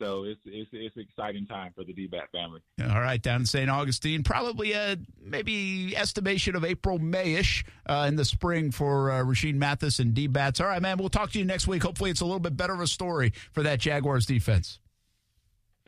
So 0.01 0.25
it's 0.25 0.41
it's 0.47 0.71
it's 0.73 0.97
an 0.97 1.03
exciting 1.03 1.47
time 1.47 1.73
for 1.77 1.85
the 1.85 1.93
DBAT 1.93 2.31
family. 2.33 2.61
All 2.83 3.01
right, 3.01 3.21
down 3.21 3.43
in 3.43 3.47
St. 3.47 3.69
Augustine, 3.69 4.23
probably 4.23 4.73
a 4.73 4.97
maybe 5.23 5.95
estimation 5.95 6.57
of 6.57 6.65
April, 6.65 6.99
Mayish 6.99 7.65
uh, 7.87 8.07
in 8.09 8.17
the 8.17 8.25
spring 8.25 8.71
for 8.71 9.11
uh, 9.11 9.23
Rashean 9.23 9.57
Mathis 9.57 9.99
and 9.99 10.15
D 10.15 10.27
Bats. 10.27 10.59
All 10.61 10.67
right, 10.69 10.81
man, 10.81 10.97
we'll 10.97 11.11
talk 11.11 11.33
to 11.33 11.39
you 11.39 11.45
next 11.45 11.67
week. 11.67 11.83
Hopefully, 11.83 12.11
it's 12.11 12.23
a 12.23 12.25
little 12.25 12.41
bit 12.41 12.57
better 12.57 12.73
of 12.73 12.81
a 12.81 12.87
story 12.87 13.35
for 13.53 13.63
that 13.63 13.79
Jaguars 13.79 14.25
defense. 14.25 14.79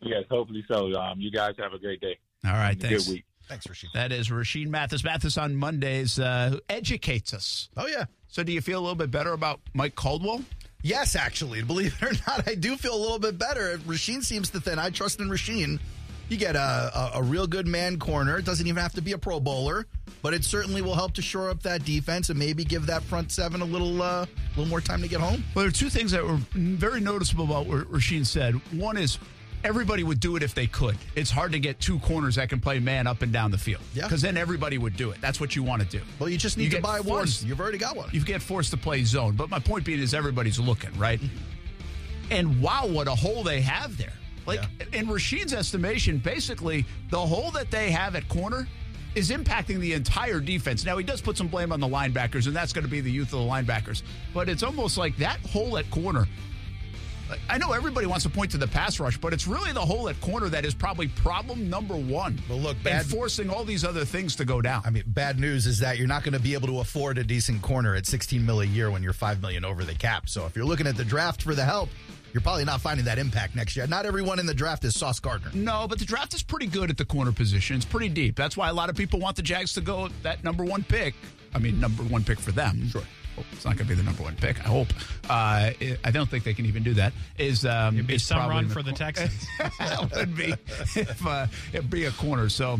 Yes, 0.02 0.24
hopefully 0.30 0.64
so. 0.68 0.92
Um, 0.94 1.20
you 1.20 1.30
guys 1.30 1.54
have 1.58 1.72
a 1.72 1.78
great 1.78 2.00
day. 2.00 2.18
All 2.44 2.52
right, 2.52 2.72
And 2.72 2.84
a 2.84 2.88
thanks. 2.88 3.04
Good 3.06 3.12
week. 3.14 3.24
Thanks, 3.48 3.66
Rashean. 3.66 3.92
That 3.94 4.12
is 4.12 4.28
Rashean 4.28 4.68
Mathis. 4.68 5.04
Mathis 5.04 5.38
on 5.38 5.56
Mondays, 5.56 6.18
uh, 6.18 6.50
who 6.52 6.60
educates 6.68 7.32
us. 7.32 7.68
Oh, 7.76 7.86
yeah. 7.86 8.04
So, 8.28 8.42
do 8.42 8.52
you 8.52 8.60
feel 8.60 8.78
a 8.78 8.82
little 8.82 8.94
bit 8.94 9.10
better 9.10 9.32
about 9.32 9.60
Mike 9.74 9.94
Caldwell? 9.94 10.42
Yes, 10.82 11.14
actually, 11.14 11.62
believe 11.62 11.96
it 12.00 12.06
or 12.06 12.12
not, 12.26 12.48
I 12.48 12.54
do 12.54 12.76
feel 12.76 12.94
a 12.94 12.98
little 13.00 13.18
bit 13.18 13.38
better. 13.38 13.78
Rashean 13.78 14.22
seems 14.22 14.50
to 14.50 14.60
thin. 14.60 14.78
I 14.78 14.90
trust 14.90 15.20
in 15.20 15.28
Rashean. 15.28 15.78
You 16.28 16.36
get 16.36 16.56
a, 16.56 16.60
a, 16.60 17.10
a 17.16 17.22
real 17.22 17.46
good 17.46 17.66
man 17.66 17.98
corner. 17.98 18.38
It 18.38 18.44
doesn't 18.44 18.66
even 18.66 18.82
have 18.82 18.94
to 18.94 19.02
be 19.02 19.12
a 19.12 19.18
Pro 19.18 19.38
Bowler, 19.38 19.86
but 20.22 20.32
it 20.32 20.44
certainly 20.44 20.80
will 20.80 20.94
help 20.94 21.12
to 21.14 21.22
shore 21.22 21.50
up 21.50 21.62
that 21.64 21.84
defense 21.84 22.30
and 22.30 22.38
maybe 22.38 22.64
give 22.64 22.86
that 22.86 23.02
front 23.02 23.30
seven 23.30 23.60
a 23.60 23.64
little 23.64 24.00
uh, 24.00 24.24
little 24.56 24.66
more 24.66 24.80
time 24.80 25.02
to 25.02 25.08
get 25.08 25.20
home. 25.20 25.44
Well, 25.54 25.64
there 25.64 25.68
are 25.68 25.70
two 25.70 25.90
things 25.90 26.10
that 26.12 26.24
were 26.24 26.38
very 26.54 27.00
noticeable 27.00 27.44
about 27.44 27.66
what 27.66 27.80
Rashean 27.92 28.24
said. 28.24 28.54
One 28.72 28.96
is 28.96 29.18
everybody 29.64 30.02
would 30.04 30.20
do 30.20 30.36
it 30.36 30.42
if 30.42 30.54
they 30.54 30.66
could. 30.66 30.96
It's 31.14 31.30
hard 31.30 31.52
to 31.52 31.58
get 31.58 31.80
two 31.80 31.98
corners 32.00 32.36
that 32.36 32.48
can 32.48 32.60
play 32.60 32.78
man 32.78 33.06
up 33.06 33.22
and 33.22 33.32
down 33.32 33.50
the 33.50 33.58
field. 33.58 33.82
Yeah. 33.94 34.04
Because 34.04 34.22
then 34.22 34.36
everybody 34.36 34.78
would 34.78 34.96
do 34.96 35.10
it. 35.10 35.20
That's 35.20 35.40
what 35.40 35.54
you 35.56 35.62
want 35.62 35.82
to 35.82 35.88
do. 35.88 36.00
Well, 36.18 36.28
you 36.28 36.38
just 36.38 36.56
need 36.58 36.64
You 36.72 36.78
to 36.78 36.82
buy 36.82 36.98
forced- 37.00 37.42
one. 37.42 37.48
You've 37.48 37.60
already 37.60 37.78
got 37.78 37.96
one. 37.96 38.08
You 38.12 38.20
get 38.24 38.42
forced 38.42 38.70
to 38.72 38.76
play 38.76 39.04
zone. 39.04 39.34
But 39.36 39.50
my 39.50 39.58
point 39.58 39.84
being 39.84 40.00
is 40.00 40.14
everybody's 40.14 40.58
looking, 40.58 40.92
right? 40.98 41.20
Mm-hmm. 41.20 41.36
And 42.30 42.62
wow, 42.62 42.86
what 42.86 43.08
a 43.08 43.14
hole 43.14 43.42
they 43.42 43.60
have 43.60 43.96
there. 43.98 44.12
Like 44.46 44.60
in 44.92 45.06
Rashean's 45.06 45.52
estimation, 45.54 46.18
basically 46.18 46.84
the 47.10 47.20
hole 47.20 47.50
that 47.52 47.70
they 47.70 47.90
have 47.92 48.16
at 48.16 48.28
corner 48.28 48.66
is 49.14 49.30
impacting 49.30 49.78
the 49.78 49.92
entire 49.92 50.40
defense. 50.40 50.84
Now 50.84 50.96
he 50.96 51.04
does 51.04 51.20
put 51.20 51.36
some 51.36 51.46
blame 51.46 51.70
on 51.70 51.78
the 51.80 51.86
linebackers, 51.86 52.46
and 52.46 52.56
that's 52.56 52.72
going 52.72 52.84
to 52.84 52.90
be 52.90 53.00
the 53.00 53.10
youth 53.10 53.32
of 53.34 53.38
the 53.40 53.44
linebackers. 53.44 54.02
But 54.34 54.48
it's 54.48 54.62
almost 54.62 54.96
like 54.96 55.16
that 55.18 55.38
hole 55.46 55.76
at 55.78 55.88
corner. 55.90 56.26
I 57.48 57.58
know 57.58 57.72
everybody 57.72 58.06
wants 58.06 58.24
to 58.24 58.30
point 58.30 58.50
to 58.52 58.58
the 58.58 58.66
pass 58.66 58.98
rush, 59.00 59.18
but 59.18 59.32
it's 59.32 59.46
really 59.46 59.72
the 59.72 59.80
hole 59.80 60.08
at 60.08 60.20
corner 60.20 60.48
that 60.48 60.64
is 60.64 60.74
probably 60.74 61.08
problem 61.08 61.68
number 61.70 61.96
one. 61.96 62.40
But 62.48 62.56
look, 62.56 62.76
and 62.76 62.84
bad- 62.84 63.06
forcing 63.06 63.50
all 63.50 63.64
these 63.64 63.84
other 63.84 64.04
things 64.04 64.36
to 64.36 64.44
go 64.44 64.60
down. 64.60 64.82
I 64.84 64.90
mean, 64.90 65.04
bad 65.06 65.38
news 65.38 65.66
is 65.66 65.78
that 65.80 65.98
you're 65.98 66.08
not 66.08 66.22
going 66.22 66.34
to 66.34 66.40
be 66.40 66.54
able 66.54 66.68
to 66.68 66.80
afford 66.80 67.18
a 67.18 67.24
decent 67.24 67.62
corner 67.62 67.94
at 67.94 68.06
16 68.06 68.44
mil 68.44 68.60
a 68.60 68.64
year 68.64 68.90
when 68.90 69.02
you're 69.02 69.12
5 69.12 69.40
million 69.42 69.64
over 69.64 69.84
the 69.84 69.94
cap. 69.94 70.28
So 70.28 70.46
if 70.46 70.56
you're 70.56 70.64
looking 70.64 70.86
at 70.86 70.96
the 70.96 71.04
draft 71.04 71.42
for 71.42 71.54
the 71.54 71.64
help, 71.64 71.88
you're 72.32 72.40
probably 72.40 72.64
not 72.64 72.80
finding 72.80 73.04
that 73.06 73.18
impact 73.18 73.54
next 73.54 73.76
year. 73.76 73.86
Not 73.86 74.06
everyone 74.06 74.38
in 74.38 74.46
the 74.46 74.54
draft 74.54 74.84
is 74.84 74.98
Sauce 74.98 75.20
Gardner. 75.20 75.50
No, 75.54 75.86
but 75.88 75.98
the 75.98 76.04
draft 76.04 76.34
is 76.34 76.42
pretty 76.42 76.66
good 76.66 76.90
at 76.90 76.96
the 76.96 77.04
corner 77.04 77.32
position. 77.32 77.76
It's 77.76 77.84
pretty 77.84 78.08
deep. 78.08 78.36
That's 78.36 78.56
why 78.56 78.68
a 78.68 78.72
lot 78.72 78.88
of 78.88 78.96
people 78.96 79.20
want 79.20 79.36
the 79.36 79.42
Jags 79.42 79.74
to 79.74 79.80
go 79.80 80.08
that 80.22 80.42
number 80.44 80.64
one 80.64 80.82
pick. 80.82 81.14
I 81.54 81.58
mean, 81.58 81.78
number 81.78 82.02
one 82.04 82.24
pick 82.24 82.38
for 82.38 82.52
them. 82.52 82.88
Sure. 82.88 83.02
It's 83.52 83.64
not 83.64 83.76
going 83.76 83.88
to 83.88 83.94
be 83.94 83.94
the 83.94 84.02
number 84.02 84.22
one 84.22 84.36
pick. 84.36 84.60
I 84.60 84.68
hope. 84.68 84.88
Uh, 85.28 85.70
I 86.04 86.10
don't 86.12 86.28
think 86.28 86.44
they 86.44 86.54
can 86.54 86.66
even 86.66 86.82
do 86.82 86.94
that. 86.94 87.12
Is 87.38 87.64
um, 87.64 87.94
It'd 87.94 88.06
be 88.06 88.14
is 88.16 88.24
some 88.24 88.48
run 88.48 88.64
in 88.64 88.70
for 88.70 88.82
the 88.82 88.92
Texans. 88.92 89.46
that 89.78 90.10
would 90.14 90.36
be 90.36 90.54
if 91.00 91.26
uh, 91.26 91.46
it'd 91.72 91.90
be 91.90 92.04
a 92.04 92.10
corner. 92.12 92.48
So. 92.48 92.78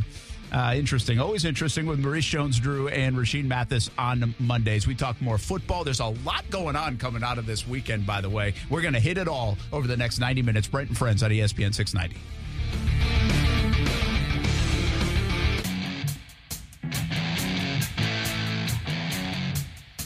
Uh, 0.53 0.75
interesting. 0.77 1.19
Always 1.19 1.47
interesting 1.47 1.87
with 1.87 1.99
Maurice 1.99 2.27
Jones 2.27 2.61
Drew 2.61 2.89
and 2.89 3.17
Rashean 3.17 3.47
Mathis 3.47 3.89
on 3.97 4.35
Mondays. 4.39 4.87
We 4.87 4.95
talk 4.95 5.19
more 5.23 5.39
football. 5.39 5.83
There's 5.83 6.01
a 6.01 6.07
lot 6.07 6.45
going 6.51 6.77
on 6.77 6.99
coming 6.99 7.23
out 7.23 7.39
of 7.39 7.47
this 7.47 7.67
weekend, 7.67 8.07
by 8.07 8.21
the 8.21 8.29
way. 8.29 8.53
We're 8.69 8.83
going 8.83 8.93
to 8.93 9.01
hit 9.01 9.17
it 9.17 9.29
all 9.29 9.57
over 9.73 9.89
the 9.89 9.97
next 9.97 10.19
90 10.19 10.43
minutes. 10.43 10.69
Brent 10.69 10.91
and 10.91 10.99
Friends 10.99 11.23
on 11.23 11.31
ESPN 11.31 11.75
690. 11.75 12.21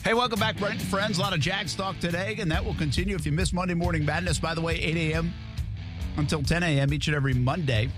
Hey, 0.04 0.14
welcome 0.14 0.38
back, 0.38 0.56
Brent 0.58 0.78
and 0.78 0.88
Friends. 0.88 1.18
A 1.18 1.22
lot 1.22 1.34
of 1.34 1.40
Jags 1.40 1.74
talk 1.74 1.98
today, 1.98 2.36
and 2.38 2.48
that 2.52 2.64
will 2.64 2.74
continue 2.74 3.16
if 3.16 3.26
you 3.26 3.32
miss 3.32 3.52
Monday 3.52 3.74
Morning 3.74 4.04
Madness. 4.04 4.38
By 4.38 4.54
the 4.54 4.60
way, 4.60 4.76
8 4.76 4.96
a.m. 4.96 5.34
until 6.16 6.40
10 6.40 6.62
a.m. 6.62 6.94
each 6.94 7.08
and 7.08 7.16
every 7.16 7.34
Monday. 7.34 7.90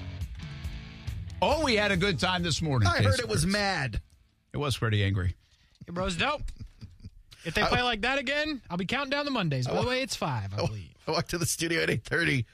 Oh, 1.40 1.64
we 1.64 1.76
had 1.76 1.92
a 1.92 1.96
good 1.96 2.18
time 2.18 2.42
this 2.42 2.60
morning. 2.60 2.88
I 2.88 2.96
heard 2.96 3.12
Casey 3.12 3.22
it 3.22 3.28
was 3.28 3.46
mad. 3.46 4.00
It 4.52 4.56
was 4.56 4.76
pretty 4.76 5.04
angry. 5.04 5.36
It 5.86 5.94
bros, 5.94 6.16
dope. 6.16 6.42
If 7.44 7.54
they 7.54 7.62
play 7.62 7.82
like 7.82 8.02
that 8.02 8.18
again, 8.18 8.60
I'll 8.68 8.76
be 8.76 8.84
counting 8.84 9.10
down 9.10 9.24
the 9.24 9.30
Mondays. 9.30 9.66
By 9.66 9.74
the 9.74 9.80
oh. 9.80 9.88
way, 9.88 10.02
it's 10.02 10.16
five, 10.16 10.52
I 10.52 10.58
oh, 10.60 10.66
believe. 10.66 10.94
I 11.06 11.12
walked 11.12 11.30
to 11.30 11.38
the 11.38 11.46
studio 11.46 11.82
at 11.82 11.88
8.30. 11.88 12.44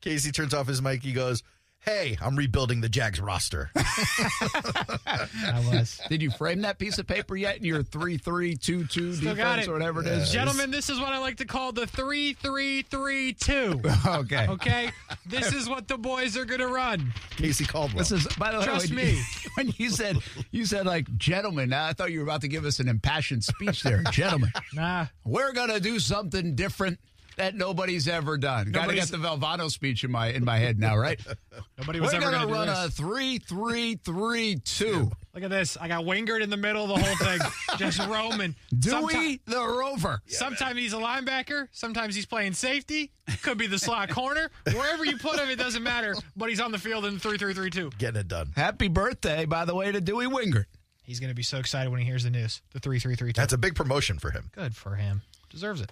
Casey 0.00 0.30
turns 0.30 0.54
off 0.54 0.68
his 0.68 0.80
mic. 0.80 1.02
He 1.02 1.12
goes, 1.12 1.42
hey, 1.88 2.18
I'm 2.20 2.36
rebuilding 2.36 2.80
the 2.80 2.88
Jags 2.88 3.20
roster. 3.20 3.70
I 3.76 5.64
was. 5.72 6.00
Did 6.08 6.20
you 6.22 6.30
frame 6.30 6.60
that 6.62 6.78
piece 6.78 6.98
of 6.98 7.06
paper 7.06 7.36
yet 7.36 7.56
in 7.56 7.64
your 7.64 7.82
three 7.82 8.18
three 8.18 8.54
two 8.56 8.86
two 8.86 9.14
Still 9.14 9.34
defense 9.34 9.38
got 9.38 9.58
it. 9.60 9.68
or 9.68 9.72
whatever 9.72 10.02
it 10.02 10.06
is? 10.06 10.30
Gentlemen, 10.30 10.70
this 10.70 10.90
is 10.90 11.00
what 11.00 11.12
I 11.12 11.18
like 11.18 11.36
to 11.38 11.46
call 11.46 11.72
the 11.72 11.86
3 11.86 12.34
3 12.34 12.82
3 12.82 13.32
2. 13.32 13.82
Okay. 14.08 14.46
Okay? 14.48 14.90
This 15.26 15.52
is 15.52 15.68
what 15.68 15.88
the 15.88 15.98
boys 15.98 16.36
are 16.36 16.44
going 16.44 16.60
to 16.60 16.68
run. 16.68 17.12
Casey 17.30 17.64
Caldwell. 17.64 17.98
This 17.98 18.12
is 18.12 18.26
by 18.36 18.52
the 18.52 18.58
way. 18.58 18.64
Trust 18.64 18.88
when 18.88 18.96
me. 18.96 19.10
You, 19.12 19.22
when 19.54 19.72
you 19.76 19.90
said 19.90 20.18
you 20.50 20.64
said 20.66 20.86
like 20.86 21.14
gentlemen, 21.16 21.72
I 21.72 21.92
thought 21.92 22.12
you 22.12 22.18
were 22.18 22.24
about 22.24 22.42
to 22.42 22.48
give 22.48 22.64
us 22.64 22.80
an 22.80 22.88
impassioned 22.88 23.44
speech 23.44 23.82
there, 23.82 24.02
gentlemen. 24.10 24.50
Nah. 24.74 25.06
We're 25.24 25.52
gonna 25.52 25.80
do 25.80 25.98
something 25.98 26.54
different 26.54 26.98
that 27.38 27.54
nobody's 27.54 28.06
ever 28.06 28.36
done. 28.38 28.70
Got 28.70 28.88
to 28.88 28.94
get 28.94 29.08
the 29.08 29.16
Valvano 29.16 29.70
speech 29.70 30.04
in 30.04 30.10
my 30.10 30.28
in 30.28 30.44
my 30.44 30.58
head 30.58 30.78
now, 30.78 30.96
right? 30.96 31.18
Nobody 31.78 32.00
was 32.00 32.12
We're 32.12 32.18
ever 32.20 32.30
gonna 32.30 32.46
going 32.46 32.48
to 32.48 32.52
do 32.52 32.72
run 32.72 32.84
this. 32.84 32.98
a 32.98 33.02
three 33.02 33.38
three 33.38 33.94
three 33.96 34.56
two. 34.64 35.10
Look 35.34 35.44
at 35.44 35.50
this. 35.50 35.76
I 35.80 35.88
got 35.88 36.04
Wingard 36.04 36.42
in 36.42 36.50
the 36.50 36.56
middle 36.56 36.82
of 36.82 36.88
the 36.88 37.04
whole 37.04 37.16
thing, 37.16 37.38
just 37.78 37.98
roaming. 38.06 38.54
Dewey 38.76 39.40
the 39.46 39.64
Rover. 39.64 40.20
Sometimes 40.26 40.78
he's 40.78 40.92
a 40.92 40.96
linebacker. 40.98 41.68
Sometimes 41.72 42.14
he's 42.14 42.26
playing 42.26 42.52
safety. 42.54 43.12
Could 43.42 43.58
be 43.58 43.66
the 43.66 43.78
slot 43.78 44.10
corner. 44.10 44.50
Wherever 44.72 45.04
you 45.04 45.16
put 45.16 45.38
him, 45.38 45.48
it 45.48 45.56
doesn't 45.56 45.82
matter. 45.82 46.14
But 46.36 46.48
he's 46.48 46.60
on 46.60 46.72
the 46.72 46.78
field 46.78 47.04
in 47.04 47.18
3 47.18 47.38
3 47.38 47.54
3 47.54 47.70
2. 47.70 47.90
Getting 47.98 48.20
it 48.20 48.28
done. 48.28 48.52
Happy 48.56 48.88
birthday, 48.88 49.44
by 49.44 49.64
the 49.64 49.74
way, 49.74 49.92
to 49.92 50.00
Dewey 50.00 50.26
Wingard. 50.26 50.64
He's 51.04 51.20
going 51.20 51.30
to 51.30 51.34
be 51.34 51.42
so 51.42 51.58
excited 51.58 51.88
when 51.90 52.00
he 52.00 52.06
hears 52.06 52.24
the 52.24 52.30
news. 52.30 52.60
The 52.72 52.80
3 52.80 52.98
3 52.98 53.14
3 53.14 53.32
2. 53.32 53.40
That's 53.40 53.52
a 53.52 53.58
big 53.58 53.74
promotion 53.74 54.18
for 54.18 54.30
him. 54.30 54.50
Good 54.52 54.74
for 54.76 54.96
him. 54.96 55.22
Deserves 55.50 55.80
it. 55.80 55.90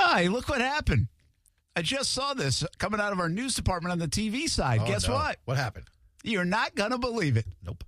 Hey, 0.00 0.28
look 0.28 0.48
what 0.48 0.60
happened. 0.60 1.08
I 1.76 1.82
just 1.82 2.12
saw 2.12 2.34
this 2.34 2.64
coming 2.78 3.00
out 3.00 3.12
of 3.12 3.18
our 3.20 3.28
news 3.28 3.54
department 3.54 3.92
on 3.92 3.98
the 3.98 4.06
TV 4.08 4.48
side. 4.48 4.80
Oh, 4.82 4.86
Guess 4.86 5.08
no. 5.08 5.14
what? 5.14 5.38
What 5.44 5.56
happened? 5.56 5.86
You're 6.22 6.44
not 6.44 6.74
gonna 6.74 6.98
believe 6.98 7.36
it. 7.36 7.46
Nope. 7.64 7.84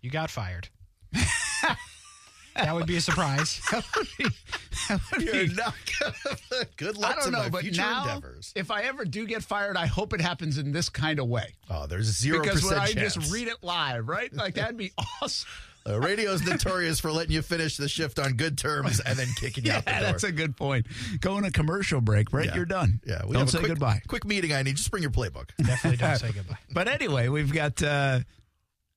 You 0.00 0.10
got 0.10 0.30
fired. 0.30 0.68
that 1.12 2.74
would 2.74 2.86
be 2.86 2.96
a 2.96 3.00
surprise. 3.00 3.60
You're 5.18 5.48
not 5.54 5.74
gonna. 6.00 6.64
Good 6.76 6.96
luck 6.96 7.12
I 7.12 7.14
don't 7.16 7.24
to 7.26 7.30
know, 7.32 7.38
my 7.40 7.48
but 7.50 7.62
future 7.62 7.82
now, 7.82 8.02
endeavors. 8.04 8.52
if 8.56 8.70
I 8.70 8.82
ever 8.82 9.04
do 9.04 9.26
get 9.26 9.42
fired, 9.42 9.76
I 9.76 9.86
hope 9.86 10.12
it 10.14 10.20
happens 10.20 10.56
in 10.58 10.72
this 10.72 10.88
kind 10.88 11.18
of 11.18 11.26
way. 11.28 11.54
Oh, 11.68 11.86
there's 11.86 12.06
zero 12.06 12.40
Because 12.42 12.62
when 12.62 12.74
percent 12.74 12.90
I 12.90 12.92
chance. 13.00 13.14
just 13.14 13.32
read 13.32 13.48
it 13.48 13.56
live, 13.62 14.08
right? 14.08 14.32
Like 14.32 14.54
that'd 14.54 14.76
be 14.76 14.92
awesome. 15.20 15.48
Uh, 15.88 16.00
radio's 16.00 16.42
notorious 16.44 16.98
for 16.98 17.12
letting 17.12 17.32
you 17.32 17.42
finish 17.42 17.76
the 17.76 17.88
shift 17.88 18.18
on 18.18 18.32
good 18.34 18.58
terms 18.58 18.98
and 19.00 19.16
then 19.18 19.28
kicking 19.36 19.64
you 19.64 19.70
Yeah, 19.72 19.76
out 19.78 19.84
the 19.84 19.90
door. 19.92 20.00
that's 20.02 20.24
a 20.24 20.32
good 20.32 20.56
point. 20.56 20.86
Going 21.20 21.44
a 21.44 21.50
commercial 21.50 22.00
break, 22.00 22.32
right? 22.32 22.46
Yeah. 22.46 22.56
You're 22.56 22.64
done. 22.64 23.00
Yeah, 23.06 23.22
we 23.24 23.32
don't 23.34 23.40
have 23.42 23.48
a 23.48 23.50
say 23.52 23.58
quick, 23.58 23.68
goodbye. 23.70 24.02
Quick 24.08 24.24
meeting. 24.24 24.52
I 24.52 24.62
need. 24.62 24.76
Just 24.76 24.90
bring 24.90 25.02
your 25.02 25.12
playbook. 25.12 25.50
Definitely 25.58 25.98
don't 25.98 26.16
say 26.18 26.32
goodbye. 26.32 26.58
But 26.72 26.88
anyway, 26.88 27.28
we've 27.28 27.52
got 27.52 27.80
uh 27.82 28.20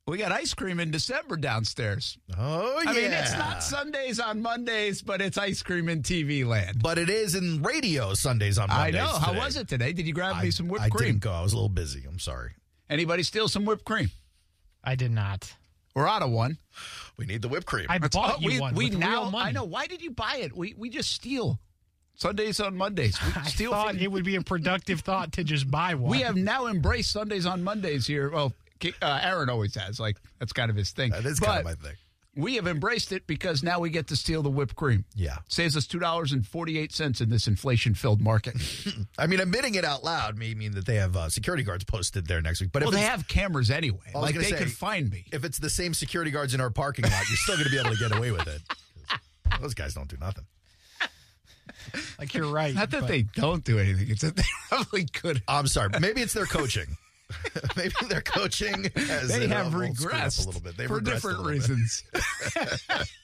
we 0.08 0.17
got 0.17 0.32
ice 0.32 0.56
cream 0.56 0.80
in 0.80 0.89
December 0.89 1.38
downstairs. 1.38 2.17
Oh 2.36 2.82
yeah. 2.84 2.89
I 2.89 2.93
mean, 2.95 3.12
it's 3.12 3.34
not 3.34 3.62
Sundays 3.62 4.19
on 4.19 4.41
Mondays, 4.41 5.04
but 5.04 5.21
it's 5.21 5.38
ice 5.38 5.62
cream 5.62 5.88
in 5.88 6.02
TV 6.02 6.43
land. 6.43 6.82
but 6.82 6.97
it 6.97 7.12
is 7.12 7.36
in 7.36 7.62
radio 7.62 8.15
Sundays 8.15 8.58
on 8.58 8.69
Mondays. 8.69 8.95
I 8.95 8.99
Mondays. 9.04 9.21
know. 9.28 9.34
How 9.34 9.38
was 9.38 9.56
it 9.58 9.67
today? 9.67 9.93
Did 9.93 10.08
you 10.08 10.13
grab 10.13 10.38
I, 10.38 10.43
me 10.45 10.49
some 10.52 10.67
whipped 10.67 10.86
I 10.86 10.89
cream? 10.89 11.10
didn't 11.10 11.21
go. 11.21 11.32
I 11.34 11.43
was 11.43 11.54
a 11.54 11.56
little 11.58 11.69
busy. 11.69 12.06
I'm 12.08 12.17
sorry. 12.17 12.54
Anybody 12.89 13.21
steal 13.21 13.47
some 13.47 13.65
whipped 13.65 13.86
cream? 13.86 14.10
I 14.84 14.95
did 14.95 15.12
not. 15.12 15.54
We're 15.95 16.08
out 16.08 16.21
of 16.21 16.30
one. 16.30 16.58
We 17.17 17.25
need 17.25 17.41
the 17.41 17.47
whipped 17.47 17.65
cream. 17.65 17.88
I 17.89 17.97
That's- 17.97 18.13
bought 18.13 18.36
oh, 18.38 18.41
you 18.41 18.47
we, 18.47 18.60
one 18.60 18.75
we 18.75 18.89
with 18.89 18.97
now. 18.99 19.23
real 19.23 19.32
money. 19.32 19.49
I 19.49 19.52
know. 19.52 19.63
Why 19.65 19.88
did 19.88 20.02
you 20.02 20.12
buy 20.12 20.38
it? 20.38 20.56
We 20.56 20.73
we 20.78 20.89
just 20.89 21.12
steal. 21.12 21.60
Sundays 22.15 22.60
on 22.60 22.75
Mondays. 22.75 23.17
We 23.25 23.32
I 23.36 23.43
steal. 23.45 23.71
thought 23.71 23.93
from- 23.95 23.99
it 23.99 24.12
would 24.12 24.23
be 24.25 24.36
a 24.36 24.41
productive 24.41 25.02
thought 25.02 25.32
to 25.34 25.43
just 25.43 25.69
buy 25.71 25.95
one. 25.95 26.12
we 26.12 26.19
have 26.21 26.36
now 26.36 26.67
embraced 26.67 27.12
Sundays 27.12 27.45
on 27.45 27.63
Mondays 27.63 28.06
here. 28.08 28.30
Well, 28.30 28.54
uh, 29.02 29.19
Aaron 29.23 29.49
always 29.49 29.75
has. 29.75 29.99
Like 29.99 30.17
that's 30.38 30.54
kind 30.54 30.69
of 30.69 30.75
his 30.78 30.91
thing. 30.91 31.12
that 31.12 31.25
is 31.25 31.39
but 31.39 31.45
kind 31.47 31.60
of 31.60 31.65
my 31.65 31.73
thing. 31.73 31.97
We 32.36 32.56
have 32.56 32.68
embraced 32.68 33.12
it 33.12 33.28
because 33.28 33.63
now 33.63 33.80
we 33.80 33.89
get 33.89 34.08
to 34.08 34.15
steal 34.15 34.42
the 34.42 34.50
whipped 34.50 34.76
cream. 34.76 35.06
Yeah. 35.15 35.38
Saves 35.48 35.76
us 35.76 35.88
two 35.88 36.00
dollars 36.00 36.32
and 36.32 36.46
forty 36.46 36.78
eight 36.78 36.92
cents 36.94 37.22
in 37.22 37.30
this 37.30 37.48
inflation 37.48 37.94
filled 37.94 38.22
market. 38.22 38.56
I 39.18 39.28
mean, 39.28 39.39
admitting 39.39 39.76
it 39.76 39.84
out 39.84 40.04
loud 40.04 40.38
may 40.38 40.54
mean 40.54 40.74
that 40.74 40.86
they 40.86 40.96
have 40.96 41.15
uh, 41.15 41.30
security 41.30 41.63
guards 41.63 41.84
posted 41.84 42.28
there 42.28 42.42
next 42.42 42.62
week. 42.62 42.72
But 42.72 42.84
well, 42.84 42.89
if 42.92 42.96
they 42.96 43.06
have 43.06 43.28
cameras 43.28 43.72
anyway. 43.72 44.00
Like 44.13 44.36
they 44.36 44.44
say, 44.44 44.58
could 44.58 44.72
find 44.72 45.10
me. 45.10 45.26
if 45.32 45.44
it's 45.44 45.58
the 45.58 45.70
same 45.70 45.94
security 45.94 46.32
guards 46.32 46.54
in 46.54 46.62
our 46.62 46.70
parking 46.70 47.04
lot, 47.06 47.28
you're 47.30 47.38
still 47.38 47.56
going 47.56 47.65
to 47.65 47.72
be 47.72 47.80
able 47.80 47.92
to 47.92 47.98
get 47.98 48.15
away 48.15 48.32
with 48.32 48.48
it. 48.48 48.62
Those 49.62 49.74
guys 49.74 49.94
don't 49.94 50.10
do 50.10 50.18
nothing. 50.20 50.46
like 52.20 52.34
you're 52.34 52.52
right. 52.52 52.74
Not 52.76 52.92
that 52.92 53.02
but 53.02 53.08
they 53.08 53.24
don't 53.24 53.63
do 53.63 53.80
anything. 53.80 54.10
It's 54.10 54.22
that 54.22 54.36
they 54.36 54.44
probably 54.70 55.06
could. 55.06 55.42
I'm 55.48 55.68
sorry. 55.68 55.89
Maybe 56.00 56.22
it's 56.22 56.34
their 56.34 56.46
coaching. 56.46 56.98
Maybe 57.78 57.94
their 58.08 58.22
coaching. 58.22 58.86
Has, 58.96 59.30
They 59.30 59.48
have 59.48 59.74
well, 59.74 59.84
regressed 59.84 60.44
a 60.44 60.48
little 60.48 60.62
bit. 60.62 60.78
They've 60.78 60.88
for 60.88 61.00
regressed 61.00 61.02
a 61.02 61.13
different 61.13 61.39
little 61.44 61.52
bit. 61.52 61.70
reasons. 61.70 62.04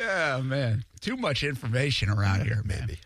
oh 0.00 0.42
man, 0.42 0.84
too 1.00 1.16
much 1.16 1.42
information 1.42 2.08
around 2.10 2.42
here, 2.42 2.62
man. 2.64 2.80
Maybe. 2.88 2.98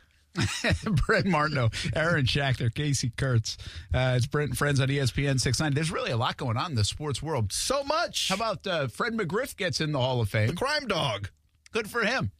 Brent 1.07 1.27
Martineau, 1.27 1.69
Aaron 1.97 2.25
Schachter, 2.25 2.73
Casey 2.73 3.11
Kurtz. 3.17 3.57
Uh, 3.93 4.15
it's 4.17 4.27
Brent 4.27 4.51
and 4.51 4.59
Friends 4.59 4.79
on 4.79 4.87
ESPN 4.89 5.41
69. 5.41 5.75
There's 5.75 5.91
really 5.91 6.13
a 6.13 6.17
lot 6.17 6.37
going 6.37 6.57
on 6.57 6.71
in 6.71 6.77
the 6.77 6.85
sports 6.85 7.21
world. 7.21 7.53
So 7.53 7.83
much. 7.83 8.29
How 8.29 8.37
about 8.37 8.65
uh, 8.67 8.87
Fred 8.87 9.15
McGriff 9.15 9.57
gets 9.57 9.81
in 9.81 9.91
the 9.91 9.99
Hall 9.99 10.21
of 10.21 10.29
Fame? 10.29 10.47
the 10.49 10.53
Fame? 10.53 10.57
crime 10.57 10.87
dog? 10.87 11.31
Good 11.73 11.91
for 11.91 12.05
him. 12.05 12.31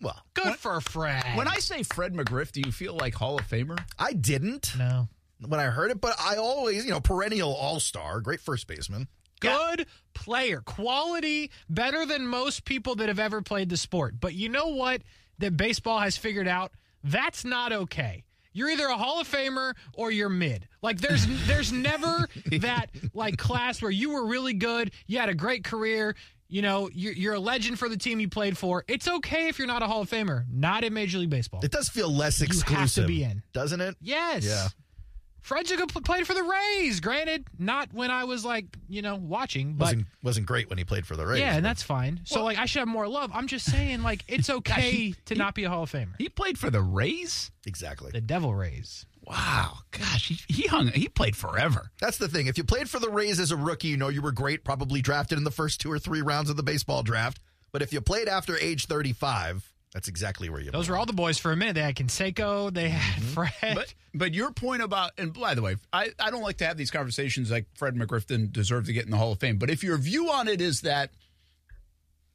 Well, 0.00 0.20
Good 0.34 0.56
for 0.56 0.80
Fred. 0.80 1.24
When 1.36 1.46
I 1.46 1.56
say 1.60 1.84
Fred 1.84 2.12
McGriff, 2.12 2.50
do 2.50 2.60
you 2.60 2.72
feel 2.72 2.96
like 2.96 3.14
Hall 3.14 3.38
of 3.38 3.46
Famer? 3.48 3.78
I 3.98 4.12
didn't 4.14 4.72
no. 4.76 5.08
When 5.46 5.60
I 5.60 5.64
heard 5.64 5.90
it, 5.90 6.00
but 6.00 6.14
I 6.20 6.36
always, 6.36 6.84
you 6.84 6.90
know, 6.90 7.00
perennial 7.00 7.54
all 7.54 7.80
star, 7.80 8.20
great 8.20 8.40
first 8.40 8.66
baseman. 8.66 9.08
Good 9.40 9.86
player. 10.14 10.60
Quality 10.60 11.50
better 11.68 12.06
than 12.06 12.26
most 12.26 12.64
people 12.64 12.94
that 12.96 13.08
have 13.08 13.18
ever 13.18 13.42
played 13.42 13.68
the 13.68 13.76
sport. 13.76 14.14
But 14.18 14.34
you 14.34 14.48
know 14.48 14.68
what 14.68 15.02
that 15.38 15.56
baseball 15.56 15.98
has 15.98 16.16
figured 16.16 16.48
out? 16.48 16.72
That's 17.02 17.44
not 17.44 17.72
okay. 17.72 18.24
You're 18.54 18.70
either 18.70 18.86
a 18.86 18.96
Hall 18.96 19.20
of 19.20 19.28
Famer 19.28 19.74
or 19.94 20.10
you're 20.10 20.28
mid. 20.28 20.68
Like 20.80 20.98
there's 20.98 21.26
there's 21.46 21.72
never 21.72 22.28
that 22.60 22.86
like 23.12 23.36
class 23.36 23.82
where 23.82 23.90
you 23.90 24.10
were 24.14 24.26
really 24.26 24.54
good, 24.54 24.92
you 25.06 25.18
had 25.18 25.28
a 25.28 25.34
great 25.34 25.64
career, 25.64 26.14
you 26.48 26.62
know, 26.62 26.88
you're, 26.92 27.12
you're 27.12 27.34
a 27.34 27.40
legend 27.40 27.78
for 27.78 27.88
the 27.88 27.96
team 27.96 28.20
you 28.20 28.28
played 28.28 28.56
for. 28.56 28.84
It's 28.86 29.08
okay 29.08 29.48
if 29.48 29.58
you're 29.58 29.66
not 29.66 29.82
a 29.82 29.86
Hall 29.86 30.02
of 30.02 30.10
Famer. 30.10 30.44
Not 30.50 30.84
in 30.84 30.94
Major 30.94 31.18
League 31.18 31.30
Baseball. 31.30 31.60
It 31.64 31.72
does 31.72 31.88
feel 31.88 32.10
less 32.10 32.38
have 32.40 32.92
to 32.94 33.06
be 33.06 33.24
in. 33.24 33.42
doesn't 33.52 33.80
it? 33.80 33.96
Yes. 34.00 34.44
Yeah. 34.44 34.68
Fred 35.44 35.66
Jacob 35.66 35.92
played 36.04 36.26
for 36.26 36.32
the 36.32 36.42
Rays. 36.42 37.00
Granted, 37.00 37.46
not 37.58 37.92
when 37.92 38.10
I 38.10 38.24
was 38.24 38.46
like, 38.46 38.64
you 38.88 39.02
know, 39.02 39.16
watching, 39.16 39.74
but 39.74 39.84
wasn't 39.84 40.06
wasn't 40.22 40.46
great 40.46 40.70
when 40.70 40.78
he 40.78 40.84
played 40.84 41.06
for 41.06 41.16
the 41.16 41.26
Rays. 41.26 41.40
yeah, 41.40 41.52
and 41.54 41.62
but- 41.62 41.68
that's 41.68 41.82
fine. 41.82 42.20
So 42.24 42.42
like, 42.42 42.58
I 42.58 42.64
should 42.64 42.78
have 42.80 42.88
more 42.88 43.06
love. 43.06 43.30
I'm 43.34 43.46
just 43.46 43.70
saying, 43.70 44.02
like, 44.02 44.24
it's 44.26 44.48
okay 44.58 44.90
he- 44.90 45.16
to 45.26 45.34
not 45.34 45.54
be 45.54 45.64
a 45.64 45.68
Hall 45.68 45.82
of 45.82 45.92
Famer. 45.92 46.14
He 46.18 46.30
played 46.30 46.58
for 46.58 46.70
the 46.70 46.80
Rays. 46.80 47.50
exactly. 47.66 48.10
The 48.10 48.22
Devil 48.22 48.54
Rays. 48.54 49.04
Wow, 49.26 49.78
gosh, 49.90 50.28
he, 50.28 50.38
he 50.52 50.66
hung. 50.66 50.88
He 50.88 51.08
played 51.08 51.36
forever. 51.36 51.90
That's 52.00 52.16
the 52.18 52.28
thing. 52.28 52.46
If 52.46 52.56
you 52.58 52.64
played 52.64 52.88
for 52.90 52.98
the 52.98 53.10
Rays 53.10 53.38
as 53.38 53.50
a 53.52 53.56
rookie, 53.56 53.88
you 53.88 53.96
know 53.98 54.08
you 54.08 54.22
were 54.22 54.32
great, 54.32 54.64
probably 54.64 55.02
drafted 55.02 55.36
in 55.38 55.44
the 55.44 55.50
first 55.50 55.80
two 55.80 55.92
or 55.92 55.98
three 55.98 56.22
rounds 56.22 56.48
of 56.50 56.56
the 56.56 56.62
baseball 56.62 57.02
draft. 57.02 57.38
But 57.72 57.82
if 57.82 57.92
you 57.92 58.00
played 58.00 58.28
after 58.28 58.56
age 58.58 58.86
35, 58.86 59.73
that's 59.94 60.08
exactly 60.08 60.50
where 60.50 60.60
you 60.60 60.72
Those 60.72 60.88
were 60.88 60.96
all 60.96 61.06
the 61.06 61.12
boys 61.12 61.38
for 61.38 61.52
a 61.52 61.56
minute. 61.56 61.74
They 61.74 61.80
had 61.80 61.94
Canseco. 61.94 62.74
They 62.74 62.88
had 62.88 63.22
mm-hmm. 63.22 63.32
Fred. 63.32 63.74
But 63.76 63.94
but 64.12 64.34
your 64.34 64.50
point 64.50 64.82
about 64.82 65.12
and 65.16 65.32
by 65.32 65.54
the 65.54 65.62
way, 65.62 65.76
I, 65.92 66.10
I 66.18 66.30
don't 66.30 66.42
like 66.42 66.58
to 66.58 66.66
have 66.66 66.76
these 66.76 66.90
conversations 66.90 67.50
like 67.50 67.66
Fred 67.76 67.94
McGriff 67.94 68.26
didn't 68.26 68.52
deserve 68.52 68.86
to 68.86 68.92
get 68.92 69.04
in 69.04 69.12
the 69.12 69.16
Hall 69.16 69.32
of 69.32 69.38
Fame. 69.38 69.56
But 69.56 69.70
if 69.70 69.84
your 69.84 69.96
view 69.96 70.30
on 70.30 70.48
it 70.48 70.60
is 70.60 70.80
that 70.80 71.10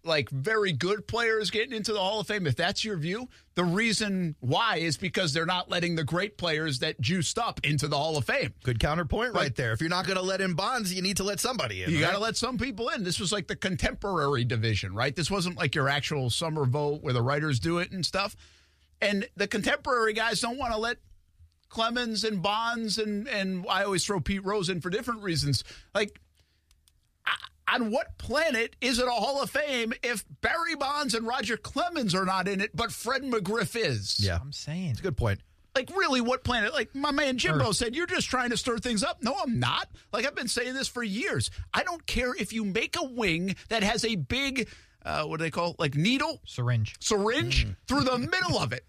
like 0.03 0.29
very 0.29 0.71
good 0.71 1.07
players 1.07 1.51
getting 1.51 1.73
into 1.75 1.91
the 1.91 1.99
Hall 1.99 2.19
of 2.21 2.27
Fame, 2.27 2.47
if 2.47 2.55
that's 2.55 2.85
your 2.85 2.95
view, 2.97 3.27
the 3.55 3.63
reason 3.65 4.35
why 4.39 4.77
is 4.77 4.95
because 4.97 5.33
they're 5.33 5.45
not 5.45 5.69
letting 5.69 5.95
the 5.95 6.05
great 6.05 6.37
players 6.37 6.79
that 6.79 6.99
juiced 7.01 7.37
up 7.37 7.59
into 7.63 7.87
the 7.87 7.97
Hall 7.97 8.17
of 8.17 8.23
Fame. 8.25 8.53
Good 8.63 8.79
counterpoint 8.79 9.33
right 9.33 9.53
there. 9.55 9.73
If 9.73 9.81
you're 9.81 9.89
not 9.89 10.05
going 10.05 10.17
to 10.17 10.23
let 10.23 10.39
in 10.39 10.53
Bonds, 10.53 10.93
you 10.93 11.01
need 11.01 11.17
to 11.17 11.23
let 11.23 11.39
somebody 11.41 11.83
in. 11.83 11.91
You 11.91 11.99
got 11.99 12.13
to 12.13 12.19
let 12.19 12.37
some 12.37 12.57
people 12.57 12.89
in. 12.89 13.03
This 13.03 13.19
was 13.19 13.31
like 13.33 13.47
the 13.47 13.55
contemporary 13.57 14.45
division, 14.45 14.93
right? 14.93 15.13
This 15.15 15.29
wasn't 15.29 15.57
like 15.57 15.75
your 15.75 15.89
actual 15.89 16.29
summer 16.29 16.65
vote 16.65 17.01
where 17.03 17.13
the 17.13 17.21
writers 17.21 17.59
do 17.59 17.79
it 17.79 17.91
and 17.91 18.05
stuff. 18.05 18.35
And 19.01 19.27
the 19.35 19.47
contemporary 19.47 20.13
guys 20.13 20.39
don't 20.39 20.57
want 20.57 20.73
to 20.73 20.79
let 20.79 20.97
Clemens 21.69 22.23
and 22.23 22.41
Bonds 22.41 22.97
and 22.97 23.27
and 23.27 23.65
I 23.69 23.83
always 23.83 24.03
throw 24.05 24.19
Pete 24.19 24.43
Rose 24.43 24.69
in 24.69 24.81
for 24.81 24.89
different 24.89 25.21
reasons. 25.21 25.63
Like 25.93 26.19
I- 27.25 27.35
on 27.73 27.91
what 27.91 28.17
planet 28.17 28.75
is 28.81 28.99
it 28.99 29.07
a 29.07 29.11
Hall 29.11 29.41
of 29.41 29.49
Fame 29.49 29.93
if 30.03 30.25
Barry 30.41 30.75
Bonds 30.75 31.13
and 31.13 31.25
Roger 31.27 31.57
Clemens 31.57 32.13
are 32.15 32.25
not 32.25 32.47
in 32.47 32.61
it, 32.61 32.75
but 32.75 32.91
Fred 32.91 33.23
McGriff 33.23 33.75
is? 33.75 34.19
Yeah. 34.19 34.37
I'm 34.41 34.51
saying. 34.51 34.91
It's 34.91 34.99
a 34.99 35.03
good 35.03 35.17
point. 35.17 35.39
Like, 35.75 35.89
really, 35.95 36.19
what 36.19 36.43
planet? 36.43 36.73
Like, 36.73 36.93
my 36.95 37.11
man 37.11 37.37
Jimbo 37.37 37.69
Earth. 37.69 37.75
said, 37.75 37.95
you're 37.95 38.07
just 38.07 38.27
trying 38.29 38.49
to 38.49 38.57
stir 38.57 38.79
things 38.79 39.03
up. 39.03 39.21
No, 39.21 39.35
I'm 39.41 39.59
not. 39.59 39.87
Like, 40.11 40.25
I've 40.25 40.35
been 40.35 40.47
saying 40.47 40.73
this 40.73 40.87
for 40.87 41.03
years. 41.03 41.51
I 41.73 41.83
don't 41.83 42.05
care 42.05 42.33
if 42.37 42.51
you 42.51 42.65
make 42.65 42.95
a 42.97 43.03
wing 43.05 43.55
that 43.69 43.83
has 43.83 44.03
a 44.03 44.15
big, 44.15 44.67
uh, 45.05 45.23
what 45.25 45.37
do 45.37 45.43
they 45.43 45.51
call 45.51 45.71
it? 45.71 45.79
Like, 45.79 45.95
needle, 45.95 46.41
Syringe. 46.45 46.95
syringe 46.99 47.67
through 47.87 48.01
the 48.01 48.17
middle 48.17 48.57
of 48.57 48.73
it. 48.73 48.83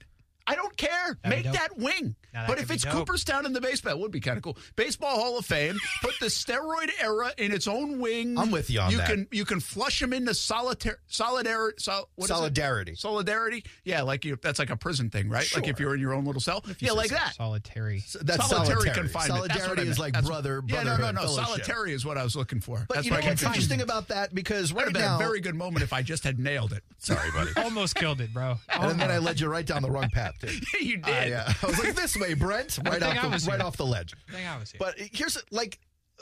I 0.47 0.55
don't 0.57 0.77
care. 0.77 1.19
That'd 1.23 1.45
be 1.45 1.49
Make 1.51 1.53
that 1.53 1.77
wing. 1.79 2.17
Now, 2.33 2.47
but 2.47 2.59
if 2.59 2.71
it's 2.71 2.85
dope. 2.85 2.93
Cooperstown 2.93 3.47
in 3.47 3.53
the 3.53 3.61
baseball, 3.61 3.93
it 3.93 3.99
would 3.99 4.11
be 4.13 4.21
kind 4.21 4.37
of 4.37 4.43
cool. 4.43 4.57
Baseball 4.77 5.17
Hall 5.19 5.39
of 5.39 5.45
Fame, 5.47 5.79
put 6.03 6.15
the 6.21 6.27
steroid 6.27 6.91
era 7.03 7.33
in 7.39 7.53
its 7.53 7.67
own 7.67 7.99
wing. 8.01 8.39
I'm 8.39 8.51
with 8.51 8.71
you 8.71 8.81
on 8.81 8.91
you 8.93 8.99
that. 8.99 9.09
Can 9.09 9.27
you 9.33 9.45
can 9.45 9.61
flush 9.61 10.01
them 10.01 10.13
into 10.13 10.33
solitar- 10.33 10.97
solidarity? 11.09 11.77
Sol- 11.81 12.09
what 12.17 12.25
is 12.27 12.31
it? 12.31 12.35
Solidarity. 12.35 12.95
Solidarity. 12.95 13.65
Yeah, 13.85 14.03
like 14.03 14.25
you. 14.25 14.39
That's 14.41 14.59
like 14.59 14.71
a 14.71 14.77
prison 14.77 15.11
thing, 15.11 15.29
right? 15.29 15.49
Like 15.55 15.69
if 15.69 15.81
you're 15.81 15.95
in 15.95 16.01
your 16.01 16.15
own 16.15 16.25
little 16.25 16.41
cell. 16.41 16.65
Yeah, 16.79 16.93
like 16.93 17.11
that. 17.11 17.35
Solitary. 17.35 18.03
That's 18.23 18.49
solitary, 18.49 18.83
solitary. 18.83 18.95
confinement. 18.95 19.13
That's 19.49 19.55
what 19.55 19.61
Solidarity 19.61 19.83
I 19.83 19.91
is 19.91 19.99
like 19.99 20.13
That's- 20.15 20.29
brother, 20.29 20.63
Yeah, 20.67 20.83
no, 20.85 20.97
no, 20.97 21.11
no. 21.11 21.21
fellowship. 21.23 21.45
Solitary 21.47 21.93
is 21.93 22.05
what 22.05 22.17
I 22.19 22.23
was 22.25 22.37
looking 22.37 22.61
for. 22.61 22.85
But 22.89 22.95
That's 22.95 23.07
you 23.07 23.13
know 23.13 23.19
why 23.19 23.27
I 23.27 23.29
what's 23.31 23.43
interesting 23.43 23.81
about 23.81 24.09
that? 24.09 24.35
Because 24.35 24.73
Would 24.73 24.87
right 24.87 24.97
have 24.97 25.05
now, 25.05 25.17
a 25.17 25.19
very 25.19 25.41
good 25.41 25.55
moment 25.55 25.83
if 25.83 25.93
I 25.93 26.03
just 26.03 26.25
had 26.25 26.39
nailed 26.39 26.73
it. 26.73 26.83
sorry, 26.99 27.31
buddy. 27.33 27.51
Almost 27.57 27.95
killed 27.97 28.21
it, 28.21 28.33
bro. 28.33 28.57
and 28.69 29.01
then 29.01 29.11
I 29.11 29.19
led 29.19 29.41
you 29.41 29.49
right 29.49 29.67
down 29.67 29.83
the 29.83 29.91
wrong 29.91 30.09
path, 30.11 30.35
too. 30.41 30.49
you 30.81 30.99
did. 30.99 31.33
I, 31.33 31.37
uh, 31.37 31.53
I 31.63 31.67
was 31.67 31.79
like, 31.83 31.95
this 31.95 32.17
way, 32.21 32.35
Brent. 32.35 32.79
Right, 32.85 33.03
off 33.03 33.15
the, 33.15 33.51
right 33.51 33.59
here. 33.59 33.67
off 33.67 33.77
the 33.77 33.87
ledge. 33.87 34.15
I 34.29 34.33
think 34.33 34.49
I 34.49 34.59
was 34.59 34.71
here. 34.71 34.79
But 34.79 34.95
here's 34.99 35.43
like, 35.51 35.79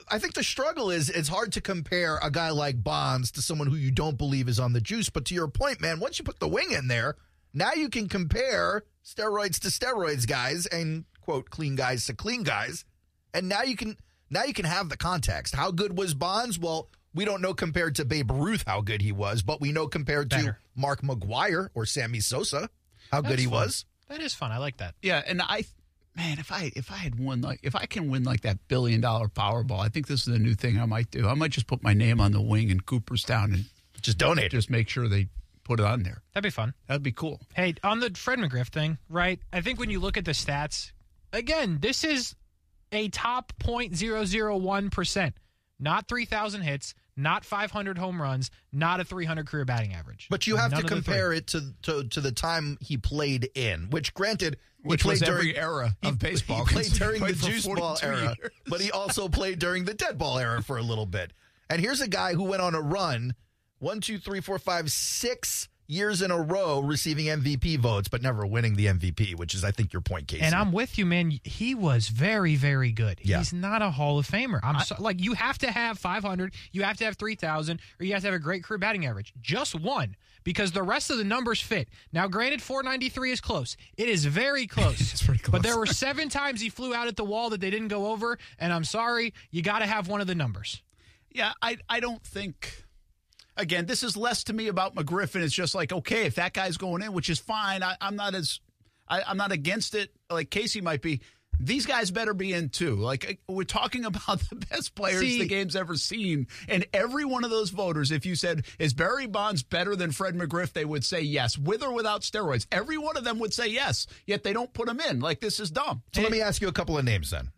I 0.08 0.18
think 0.18 0.34
the 0.34 0.44
struggle 0.44 0.90
is 0.90 1.10
it's 1.10 1.28
hard 1.28 1.52
to 1.52 1.60
compare 1.60 2.18
a 2.22 2.30
guy 2.30 2.50
like 2.50 2.82
Bonds 2.82 3.32
to 3.32 3.42
someone 3.42 3.66
who 3.66 3.76
you 3.76 3.90
don't 3.90 4.16
believe 4.16 4.48
is 4.48 4.60
on 4.60 4.72
the 4.72 4.80
juice. 4.80 5.10
But 5.10 5.24
to 5.26 5.34
your 5.34 5.48
point, 5.48 5.80
man, 5.80 6.00
once 6.00 6.18
you 6.18 6.24
put 6.24 6.38
the 6.40 6.48
wing 6.48 6.70
in 6.72 6.88
there, 6.88 7.16
now 7.52 7.72
you 7.74 7.88
can 7.88 8.08
compare 8.08 8.84
steroids 9.04 9.58
to 9.60 9.68
steroids 9.68 10.26
guys 10.26 10.66
and 10.66 11.04
quote 11.20 11.50
clean 11.50 11.76
guys 11.76 12.06
to 12.06 12.14
clean 12.14 12.42
guys, 12.42 12.84
and 13.34 13.48
now 13.48 13.62
you 13.62 13.76
can 13.76 13.96
now 14.30 14.44
you 14.44 14.54
can 14.54 14.64
have 14.64 14.88
the 14.88 14.96
context. 14.96 15.54
How 15.54 15.70
good 15.70 15.96
was 15.98 16.14
Bonds? 16.14 16.58
Well. 16.58 16.88
We 17.14 17.24
don't 17.24 17.40
know 17.40 17.54
compared 17.54 17.96
to 17.96 18.04
Babe 18.04 18.30
Ruth 18.30 18.64
how 18.66 18.82
good 18.82 19.00
he 19.00 19.12
was, 19.12 19.42
but 19.42 19.62
we 19.62 19.72
know 19.72 19.88
compared 19.88 20.30
to 20.30 20.56
Mark 20.76 21.00
McGwire 21.00 21.70
or 21.74 21.86
Sammy 21.86 22.20
Sosa 22.20 22.68
how 23.10 23.22
good 23.22 23.38
he 23.38 23.46
fun. 23.46 23.54
was. 23.54 23.86
that 24.08 24.20
is 24.20 24.34
fun. 24.34 24.52
I 24.52 24.58
like 24.58 24.76
that. 24.76 24.94
Yeah, 25.02 25.22
and 25.26 25.40
I, 25.42 25.64
man, 26.18 26.38
if 26.38 26.52
I 26.52 26.72
if 26.76 26.90
I 26.90 26.96
had 26.96 27.18
won 27.18 27.40
like 27.40 27.60
if 27.62 27.74
I 27.74 27.86
can 27.86 28.10
win 28.10 28.24
like 28.24 28.42
that 28.42 28.58
billion 28.68 29.00
dollar 29.00 29.28
Powerball, 29.28 29.78
I 29.80 29.88
think 29.88 30.08
this 30.08 30.26
is 30.26 30.34
a 30.34 30.38
new 30.38 30.54
thing 30.54 30.78
I 30.78 30.84
might 30.84 31.10
do. 31.10 31.26
I 31.26 31.34
might 31.34 31.52
just 31.52 31.66
put 31.66 31.82
my 31.82 31.94
name 31.94 32.20
on 32.20 32.32
the 32.32 32.42
wing 32.42 32.68
in 32.70 32.80
Cooperstown 32.80 33.54
and 33.54 33.64
Just 34.02 34.18
donate 34.18 34.50
just 34.50 34.68
make 34.68 34.88
sure 34.88 35.08
they 35.08 35.28
put 35.64 35.80
it 35.80 35.86
on 35.86 36.02
there. 36.02 36.22
That'd 36.34 36.44
be 36.44 36.50
fun. 36.50 36.74
That'd 36.86 37.02
be 37.02 37.12
cool. 37.12 37.40
Hey, 37.54 37.74
on 37.84 38.00
the 38.00 38.10
Fred 38.14 38.38
McGriff 38.38 38.68
thing, 38.68 38.98
right? 39.08 39.38
I 39.52 39.60
think 39.60 39.78
when 39.78 39.90
you 39.90 40.00
look 40.00 40.16
at 40.16 40.24
the 40.24 40.32
stats, 40.32 40.92
again, 41.32 41.78
this 41.80 42.04
is 42.04 42.34
a 42.90 43.08
top 43.10 43.52
0.001%. 43.60 45.32
Not 45.80 46.08
3,000 46.08 46.62
hits, 46.62 46.94
not 47.18 47.44
500 47.44 47.98
home 47.98 48.22
runs, 48.22 48.50
not 48.72 49.00
a 49.00 49.04
300 49.04 49.46
career 49.46 49.64
batting 49.66 49.92
average. 49.92 50.28
But 50.30 50.46
you 50.46 50.56
have 50.56 50.70
None 50.70 50.82
to 50.82 50.88
compare 50.88 51.32
it 51.34 51.48
to, 51.48 51.74
to 51.82 52.04
to 52.04 52.20
the 52.22 52.32
time 52.32 52.78
he 52.80 52.96
played 52.96 53.50
in, 53.54 53.90
which 53.90 54.14
granted, 54.14 54.56
Which 54.82 55.02
played 55.02 55.14
was 55.14 55.20
during 55.22 55.48
every 55.50 55.58
era 55.58 55.96
he- 56.00 56.08
of 56.08 56.18
baseball. 56.18 56.64
He 56.64 56.72
played 56.72 56.84
'cause 56.86 56.92
he 56.92 56.98
during 56.98 57.20
played 57.20 57.34
the 57.34 57.46
juice 57.48 57.66
ball 57.66 57.96
42 57.96 58.06
era, 58.06 58.36
years. 58.40 58.52
but 58.68 58.80
he 58.80 58.90
also 58.92 59.28
played 59.28 59.58
during 59.58 59.84
the 59.84 59.94
dead 59.94 60.16
ball 60.16 60.38
era 60.38 60.62
for 60.62 60.78
a 60.78 60.82
little 60.82 61.06
bit. 61.06 61.32
And 61.68 61.80
here's 61.82 62.00
a 62.00 62.08
guy 62.08 62.34
who 62.34 62.44
went 62.44 62.62
on 62.62 62.74
a 62.74 62.80
run, 62.80 63.34
one, 63.78 64.00
two, 64.00 64.18
three, 64.18 64.40
four, 64.40 64.58
five, 64.58 64.90
six 64.90 65.68
years 65.88 66.20
in 66.22 66.30
a 66.30 66.40
row 66.40 66.80
receiving 66.80 67.26
MVP 67.26 67.78
votes, 67.78 68.08
but 68.08 68.22
never 68.22 68.46
winning 68.46 68.74
the 68.76 68.86
MVP, 68.86 69.36
which 69.36 69.54
is, 69.54 69.64
I 69.64 69.70
think, 69.70 69.92
your 69.92 70.02
point, 70.02 70.28
Casey. 70.28 70.42
And 70.42 70.54
I'm 70.54 70.70
with 70.70 70.98
you, 70.98 71.06
man. 71.06 71.40
He 71.42 71.74
was 71.74 72.08
very, 72.08 72.54
very 72.54 72.92
good. 72.92 73.20
Yeah. 73.22 73.38
He's 73.38 73.52
not 73.54 73.80
a 73.82 73.90
Hall 73.90 74.18
of 74.18 74.28
Famer. 74.28 74.60
I'm 74.62 74.78
so, 74.80 74.96
like, 74.98 75.20
you 75.20 75.32
have 75.32 75.58
to 75.58 75.70
have 75.70 75.98
500, 75.98 76.54
you 76.72 76.82
have 76.82 76.98
to 76.98 77.04
have 77.06 77.16
3,000, 77.16 77.80
or 77.98 78.04
you 78.04 78.12
have 78.12 78.22
to 78.22 78.28
have 78.28 78.34
a 78.34 78.38
great 78.38 78.62
career 78.62 78.78
batting 78.78 79.06
average. 79.06 79.32
Just 79.40 79.74
one, 79.74 80.14
because 80.44 80.72
the 80.72 80.82
rest 80.82 81.10
of 81.10 81.16
the 81.16 81.24
numbers 81.24 81.60
fit. 81.60 81.88
Now, 82.12 82.28
granted, 82.28 82.60
493 82.60 83.32
is 83.32 83.40
close. 83.40 83.76
It 83.96 84.08
is 84.08 84.26
very 84.26 84.66
close. 84.68 85.00
It's 85.00 85.22
pretty 85.22 85.42
close. 85.42 85.52
But 85.52 85.62
there 85.62 85.78
were 85.78 85.86
seven 85.86 86.28
times 86.28 86.60
he 86.60 86.68
flew 86.68 86.94
out 86.94 87.08
at 87.08 87.16
the 87.16 87.24
wall 87.24 87.50
that 87.50 87.60
they 87.62 87.70
didn't 87.70 87.88
go 87.88 88.08
over, 88.08 88.38
and 88.58 88.72
I'm 88.72 88.84
sorry, 88.84 89.32
you 89.50 89.62
got 89.62 89.78
to 89.78 89.86
have 89.86 90.06
one 90.06 90.20
of 90.20 90.26
the 90.26 90.34
numbers. 90.34 90.82
Yeah, 91.30 91.52
I 91.62 91.78
I 91.88 92.00
don't 92.00 92.22
think. 92.22 92.84
Again, 93.58 93.86
this 93.86 94.02
is 94.02 94.16
less 94.16 94.44
to 94.44 94.52
me 94.52 94.68
about 94.68 94.94
McGriffin. 94.94 95.42
It's 95.42 95.52
just 95.54 95.74
like 95.74 95.92
okay, 95.92 96.24
if 96.26 96.36
that 96.36 96.52
guy's 96.54 96.76
going 96.76 97.02
in, 97.02 97.12
which 97.12 97.28
is 97.28 97.38
fine. 97.38 97.82
I, 97.82 97.96
I'm 98.00 98.16
not 98.16 98.34
as 98.34 98.60
I, 99.08 99.22
I'm 99.26 99.36
not 99.36 99.52
against 99.52 99.94
it. 99.94 100.10
Like 100.30 100.50
Casey 100.50 100.80
might 100.80 101.02
be. 101.02 101.20
These 101.60 101.86
guys 101.86 102.12
better 102.12 102.34
be 102.34 102.52
in 102.52 102.68
too. 102.68 102.94
Like 102.94 103.40
we're 103.48 103.64
talking 103.64 104.04
about 104.04 104.38
the 104.48 104.54
best 104.54 104.94
players 104.94 105.20
See- 105.22 105.40
the 105.40 105.48
game's 105.48 105.74
ever 105.74 105.96
seen, 105.96 106.46
and 106.68 106.86
every 106.92 107.24
one 107.24 107.42
of 107.42 107.50
those 107.50 107.70
voters, 107.70 108.12
if 108.12 108.24
you 108.24 108.36
said 108.36 108.64
is 108.78 108.94
Barry 108.94 109.26
Bonds 109.26 109.64
better 109.64 109.96
than 109.96 110.12
Fred 110.12 110.36
McGriff, 110.36 110.72
they 110.72 110.84
would 110.84 111.04
say 111.04 111.20
yes, 111.20 111.58
with 111.58 111.82
or 111.82 111.92
without 111.92 112.20
steroids. 112.20 112.68
Every 112.70 112.96
one 112.96 113.16
of 113.16 113.24
them 113.24 113.40
would 113.40 113.52
say 113.52 113.66
yes. 113.66 114.06
Yet 114.24 114.44
they 114.44 114.52
don't 114.52 114.72
put 114.72 114.88
him 114.88 115.00
in. 115.00 115.18
Like 115.18 115.40
this 115.40 115.58
is 115.58 115.72
dumb. 115.72 116.02
so 116.14 116.22
let 116.22 116.30
me 116.30 116.40
ask 116.40 116.62
you 116.62 116.68
a 116.68 116.72
couple 116.72 116.96
of 116.96 117.04
names 117.04 117.30
then. 117.30 117.50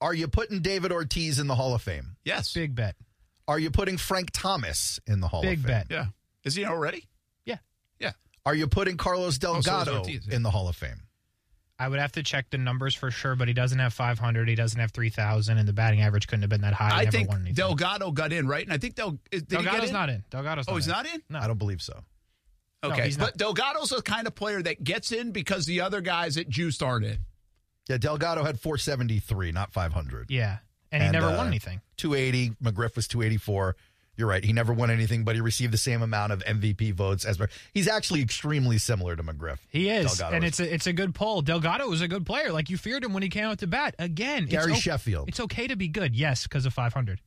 Are 0.00 0.14
you 0.14 0.28
putting 0.28 0.60
David 0.60 0.92
Ortiz 0.92 1.38
in 1.38 1.46
the 1.46 1.54
Hall 1.54 1.74
of 1.74 1.80
Fame? 1.82 2.16
Yes. 2.24 2.52
Big 2.52 2.74
bet. 2.74 2.96
Are 3.48 3.58
you 3.58 3.70
putting 3.70 3.96
Frank 3.96 4.30
Thomas 4.32 5.00
in 5.06 5.20
the 5.20 5.26
Hall 5.28 5.42
Big 5.42 5.58
of 5.58 5.64
Fame? 5.64 5.72
bet. 5.72 5.86
Yeah. 5.90 6.06
Is 6.44 6.54
he 6.54 6.64
already? 6.66 7.08
Yeah. 7.44 7.56
Yeah. 7.98 8.12
Are 8.46 8.54
you 8.54 8.68
putting 8.68 8.96
Carlos 8.96 9.38
oh, 9.42 9.54
so 9.54 9.58
is 9.58 9.64
Delgado 9.64 9.98
Ortiz, 10.00 10.26
yeah. 10.28 10.36
in 10.36 10.42
the 10.42 10.50
Hall 10.50 10.68
of 10.68 10.76
Fame? 10.76 11.02
I 11.80 11.88
would 11.88 12.00
have 12.00 12.12
to 12.12 12.22
check 12.22 12.50
the 12.50 12.58
numbers 12.58 12.94
for 12.94 13.10
sure, 13.10 13.36
but 13.36 13.46
he 13.48 13.54
doesn't 13.54 13.78
have 13.78 13.94
500. 13.94 14.48
He 14.48 14.54
doesn't 14.56 14.78
have 14.80 14.90
3,000, 14.90 15.58
and 15.58 15.68
the 15.68 15.72
batting 15.72 16.02
average 16.02 16.26
couldn't 16.26 16.42
have 16.42 16.50
been 16.50 16.62
that 16.62 16.74
high. 16.74 16.90
I 16.90 16.98
never 17.04 17.10
think 17.12 17.28
won 17.28 17.38
anything. 17.42 17.54
Delgado 17.54 18.10
got 18.10 18.32
in 18.32 18.48
right, 18.48 18.64
and 18.64 18.72
I 18.72 18.78
think 18.78 18.96
Del 18.96 19.18
is- 19.30 19.42
did 19.44 19.58
he 19.60 19.64
Delgado's 19.64 19.80
get 19.80 19.88
in? 19.88 19.92
not 19.94 20.10
in. 20.10 20.24
Delgado's 20.28 20.64
Oh, 20.68 20.74
he's 20.74 20.86
in. 20.86 20.92
not 20.92 21.06
in. 21.06 21.22
No. 21.30 21.38
I 21.38 21.46
don't 21.46 21.58
believe 21.58 21.80
so. 21.80 22.02
Okay, 22.82 23.04
he's 23.04 23.16
not. 23.18 23.28
but 23.28 23.36
Delgado's 23.38 23.90
the 23.90 24.02
kind 24.02 24.26
of 24.26 24.34
player 24.34 24.60
that 24.62 24.82
gets 24.84 25.10
in 25.12 25.32
because 25.32 25.66
the 25.66 25.80
other 25.80 26.00
guys 26.00 26.36
at 26.36 26.48
Juiced 26.48 26.82
aren't 26.82 27.06
in. 27.06 27.18
Yeah, 27.88 27.98
Delgado 27.98 28.44
had 28.44 28.60
473, 28.60 29.52
not 29.52 29.72
500. 29.72 30.30
Yeah. 30.30 30.58
And, 30.90 31.02
he 31.02 31.10
never 31.10 31.26
uh, 31.28 31.36
won 31.36 31.46
anything. 31.46 31.80
280. 31.98 32.56
McGriff 32.62 32.96
was 32.96 33.06
284. 33.08 33.76
You're 34.16 34.26
right. 34.26 34.42
He 34.44 34.52
never 34.52 34.72
won 34.72 34.90
anything, 34.90 35.22
but 35.22 35.36
he 35.36 35.40
received 35.40 35.72
the 35.72 35.78
same 35.78 36.02
amount 36.02 36.32
of 36.32 36.42
MVP 36.44 36.92
votes 36.92 37.24
as 37.24 37.38
he's 37.72 37.86
actually 37.86 38.20
extremely 38.20 38.76
similar 38.78 39.14
to 39.14 39.22
McGriff. 39.22 39.58
He 39.68 39.88
is. 39.88 40.16
Delgado 40.16 40.34
and 40.36 40.44
is. 40.44 40.48
it's 40.48 40.60
a, 40.60 40.74
it's 40.74 40.86
a 40.88 40.92
good 40.92 41.14
poll. 41.14 41.40
Delgado 41.40 41.88
was 41.88 42.00
a 42.00 42.08
good 42.08 42.26
player. 42.26 42.50
Like, 42.50 42.68
you 42.68 42.76
feared 42.76 43.04
him 43.04 43.12
when 43.12 43.22
he 43.22 43.28
came 43.28 43.44
out 43.44 43.58
to 43.60 43.68
bat. 43.68 43.94
Again, 43.98 44.46
Gary 44.46 44.72
it's 44.72 44.78
o- 44.78 44.80
Sheffield. 44.80 45.28
It's 45.28 45.38
okay 45.38 45.68
to 45.68 45.76
be 45.76 45.86
good. 45.86 46.16
Yes, 46.16 46.42
because 46.44 46.66
of 46.66 46.74
500. 46.74 47.20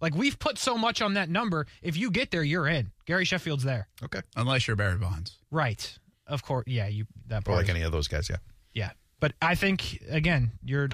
Like, 0.00 0.14
we've 0.14 0.38
put 0.38 0.56
so 0.58 0.78
much 0.78 1.02
on 1.02 1.14
that 1.14 1.28
number. 1.28 1.66
If 1.82 1.96
you 1.96 2.12
get 2.12 2.30
there, 2.30 2.44
you're 2.44 2.68
in. 2.68 2.92
Gary 3.04 3.24
Sheffield's 3.24 3.64
there. 3.64 3.88
Okay. 4.04 4.20
Unless 4.36 4.68
you're 4.68 4.76
Barry 4.76 4.98
Bonds. 4.98 5.36
Right. 5.50 5.98
Of 6.28 6.44
course. 6.44 6.64
Yeah, 6.68 6.86
you 6.86 7.06
that 7.26 7.38
Or 7.38 7.42
part. 7.42 7.56
like 7.56 7.64
is- 7.64 7.70
any 7.70 7.82
of 7.82 7.90
those 7.90 8.06
guys, 8.06 8.30
yeah. 8.30 8.36
Yeah. 8.72 8.90
But 9.18 9.32
I 9.42 9.56
think, 9.56 10.00
again, 10.08 10.52
you're. 10.64 10.90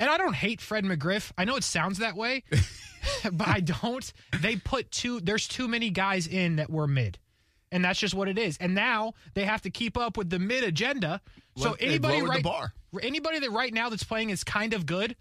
And 0.00 0.08
I 0.08 0.16
don't 0.16 0.34
hate 0.34 0.62
Fred 0.62 0.84
McGriff. 0.84 1.30
I 1.36 1.44
know 1.44 1.56
it 1.56 1.62
sounds 1.62 1.98
that 1.98 2.16
way, 2.16 2.42
but 3.32 3.46
I 3.46 3.60
don't. 3.60 4.10
They 4.40 4.56
put 4.56 4.90
two, 4.90 5.20
there's 5.20 5.46
too 5.46 5.68
many 5.68 5.90
guys 5.90 6.26
in 6.26 6.56
that 6.56 6.70
were 6.70 6.86
mid. 6.86 7.18
And 7.70 7.84
that's 7.84 8.00
just 8.00 8.14
what 8.14 8.26
it 8.26 8.38
is. 8.38 8.56
And 8.56 8.74
now 8.74 9.12
they 9.34 9.44
have 9.44 9.62
to 9.62 9.70
keep 9.70 9.98
up 9.98 10.16
with 10.16 10.30
the 10.30 10.38
mid 10.38 10.64
agenda. 10.64 11.20
So 11.56 11.76
anybody 11.78 12.22
right, 12.22 12.42
bar. 12.42 12.72
anybody 13.02 13.38
that 13.40 13.50
right 13.50 13.72
now 13.72 13.90
that's 13.90 14.02
playing 14.02 14.30
is 14.30 14.42
kind 14.42 14.72
of 14.72 14.86
good. 14.86 15.14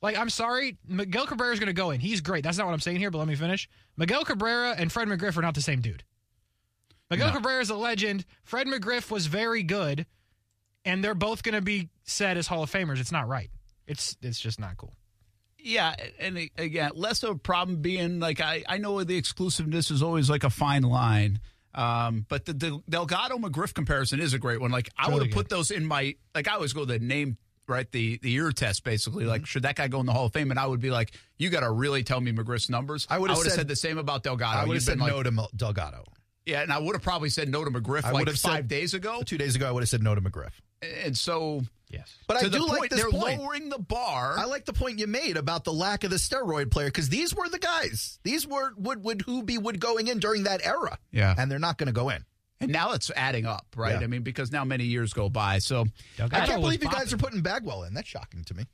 Like, 0.00 0.16
I'm 0.16 0.30
sorry, 0.30 0.78
Miguel 0.86 1.26
Cabrera 1.26 1.52
is 1.52 1.58
going 1.58 1.66
to 1.66 1.72
go 1.72 1.90
in. 1.90 2.00
He's 2.00 2.20
great. 2.20 2.44
That's 2.44 2.56
not 2.56 2.66
what 2.66 2.72
I'm 2.72 2.80
saying 2.80 2.98
here, 2.98 3.10
but 3.10 3.18
let 3.18 3.28
me 3.28 3.34
finish. 3.34 3.68
Miguel 3.96 4.24
Cabrera 4.24 4.74
and 4.78 4.90
Fred 4.90 5.08
McGriff 5.08 5.36
are 5.36 5.42
not 5.42 5.54
the 5.54 5.60
same 5.60 5.80
dude. 5.80 6.04
Miguel 7.10 7.32
Cabrera 7.32 7.60
is 7.60 7.70
a 7.70 7.76
legend. 7.76 8.24
Fred 8.42 8.66
McGriff 8.66 9.10
was 9.10 9.26
very 9.26 9.62
good, 9.62 10.06
and 10.84 11.04
they're 11.04 11.14
both 11.14 11.42
going 11.42 11.54
to 11.54 11.60
be 11.60 11.90
said 12.04 12.38
as 12.38 12.46
Hall 12.46 12.62
of 12.62 12.72
Famers. 12.72 13.00
It's 13.00 13.12
not 13.12 13.28
right. 13.28 13.50
It's 13.86 14.16
it's 14.22 14.40
just 14.40 14.58
not 14.60 14.76
cool. 14.76 14.94
Yeah, 15.58 15.94
and 16.18 16.50
again, 16.58 16.90
less 16.94 17.22
of 17.22 17.30
a 17.30 17.34
problem 17.38 17.82
being 17.82 18.18
like 18.18 18.40
I, 18.40 18.64
I 18.68 18.78
know 18.78 19.02
the 19.04 19.16
exclusiveness 19.16 19.90
is 19.90 20.02
always 20.02 20.28
like 20.28 20.44
a 20.44 20.50
fine 20.50 20.82
line. 20.82 21.40
Um, 21.74 22.26
but 22.28 22.44
the, 22.44 22.52
the 22.52 22.82
Delgado 22.88 23.38
McGriff 23.38 23.72
comparison 23.72 24.20
is 24.20 24.34
a 24.34 24.38
great 24.38 24.60
one. 24.60 24.70
Like 24.70 24.90
I 24.98 25.06
Really 25.06 25.20
would 25.20 25.26
have 25.28 25.34
put 25.34 25.48
those 25.48 25.70
in 25.70 25.86
my 25.86 26.16
like 26.34 26.48
I 26.48 26.54
always 26.54 26.72
go 26.72 26.84
the 26.84 26.98
name 26.98 27.38
right 27.68 27.90
the 27.92 28.18
the 28.22 28.32
ear 28.34 28.50
test 28.52 28.82
basically 28.84 29.22
Mm-hmm. 29.22 29.30
like 29.30 29.46
should 29.46 29.62
that 29.62 29.76
guy 29.76 29.88
go 29.88 30.00
in 30.00 30.06
the 30.06 30.12
Hall 30.12 30.26
of 30.26 30.32
Fame 30.32 30.50
and 30.50 30.58
I 30.60 30.66
would 30.66 30.80
be 30.80 30.90
like 30.90 31.14
you 31.38 31.48
got 31.48 31.60
to 31.60 31.70
really 31.70 32.02
tell 32.02 32.20
me 32.20 32.32
McGriff's 32.32 32.68
numbers. 32.68 33.06
I 33.08 33.18
would've 33.18 33.36
would've 33.36 33.52
said- 33.52 33.58
said, 33.60 33.68
the 33.68 33.76
same 33.76 33.98
about 33.98 34.22
Delgado. 34.24 34.58
I 34.58 34.64
would 34.66 34.74
have 34.74 34.82
said 34.82 34.98
like- 34.98 35.12
no 35.12 35.22
to 35.22 35.48
Delgado. 35.56 36.04
Yeah, 36.44 36.62
and 36.62 36.72
I 36.72 36.78
would 36.80 36.96
have 36.96 37.02
probably 37.02 37.28
said 37.30 37.48
no 37.48 37.64
to 37.64 37.70
McGriff 37.70 38.04
I 38.04 38.10
like 38.10 38.26
five 38.26 38.36
said- 38.38 38.68
days 38.68 38.94
ago. 38.94 39.22
Two 39.24 39.38
days 39.38 39.54
ago, 39.54 39.68
I 39.68 39.70
would 39.70 39.82
have 39.84 39.88
said 39.88 40.02
no 40.02 40.12
to 40.14 40.20
McGriff. 40.20 40.50
And 41.04 41.16
so 41.16 41.62
Yes. 41.92 42.16
But 42.26 42.40
to 42.40 42.46
I 42.46 42.48
do 42.48 42.58
point, 42.60 42.80
like 42.80 42.90
this 42.90 43.00
they're 43.00 43.10
point. 43.10 43.38
lowering 43.40 43.68
the 43.68 43.78
bar. 43.78 44.36
I 44.38 44.44
like 44.46 44.64
the 44.64 44.72
point 44.72 44.98
you 44.98 45.06
made 45.06 45.36
about 45.36 45.64
the 45.64 45.72
lack 45.72 46.04
of 46.04 46.10
the 46.10 46.16
steroid 46.16 46.70
player 46.70 46.86
because 46.88 47.08
these 47.10 47.34
were 47.34 47.48
the 47.48 47.58
guys. 47.58 48.18
These 48.24 48.46
were 48.46 48.72
would 48.76 49.04
would 49.04 49.22
who 49.22 49.42
be 49.42 49.58
would 49.58 49.78
going 49.78 50.08
in 50.08 50.18
during 50.18 50.44
that 50.44 50.64
era. 50.64 50.98
Yeah. 51.10 51.34
and 51.36 51.50
they're 51.50 51.58
not 51.58 51.76
going 51.78 51.88
to 51.88 51.92
go 51.92 52.08
in. 52.08 52.24
And 52.60 52.70
now 52.72 52.92
it's 52.92 53.10
adding 53.16 53.44
up, 53.44 53.66
right? 53.76 53.98
Yeah. 53.98 54.04
I 54.04 54.06
mean, 54.06 54.22
because 54.22 54.52
now 54.52 54.64
many 54.64 54.84
years 54.84 55.12
go 55.12 55.28
by. 55.28 55.58
So 55.58 55.84
Doug 56.16 56.32
I 56.32 56.46
can't 56.46 56.62
believe 56.62 56.82
you 56.82 56.88
guys 56.88 57.12
are 57.12 57.16
putting 57.18 57.40
Bagwell 57.42 57.82
in. 57.82 57.92
That's 57.92 58.08
shocking 58.08 58.44
to 58.44 58.54
me. 58.54 58.66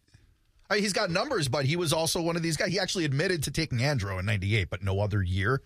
I 0.71 0.75
mean, 0.75 0.83
he's 0.83 0.93
got 0.93 1.11
numbers, 1.11 1.49
but 1.49 1.65
he 1.65 1.77
was 1.77 1.95
also 1.95 2.21
one 2.21 2.37
of 2.37 2.43
these 2.43 2.59
guys. 2.59 2.69
He 2.69 2.79
actually 2.79 3.07
admitted 3.07 3.45
to 3.45 3.51
taking 3.51 3.79
Andro 3.79 4.21
in 4.21 4.27
'98, 4.27 4.69
but 4.69 4.83
no 4.83 5.01
other 5.01 5.23
year. 5.23 5.63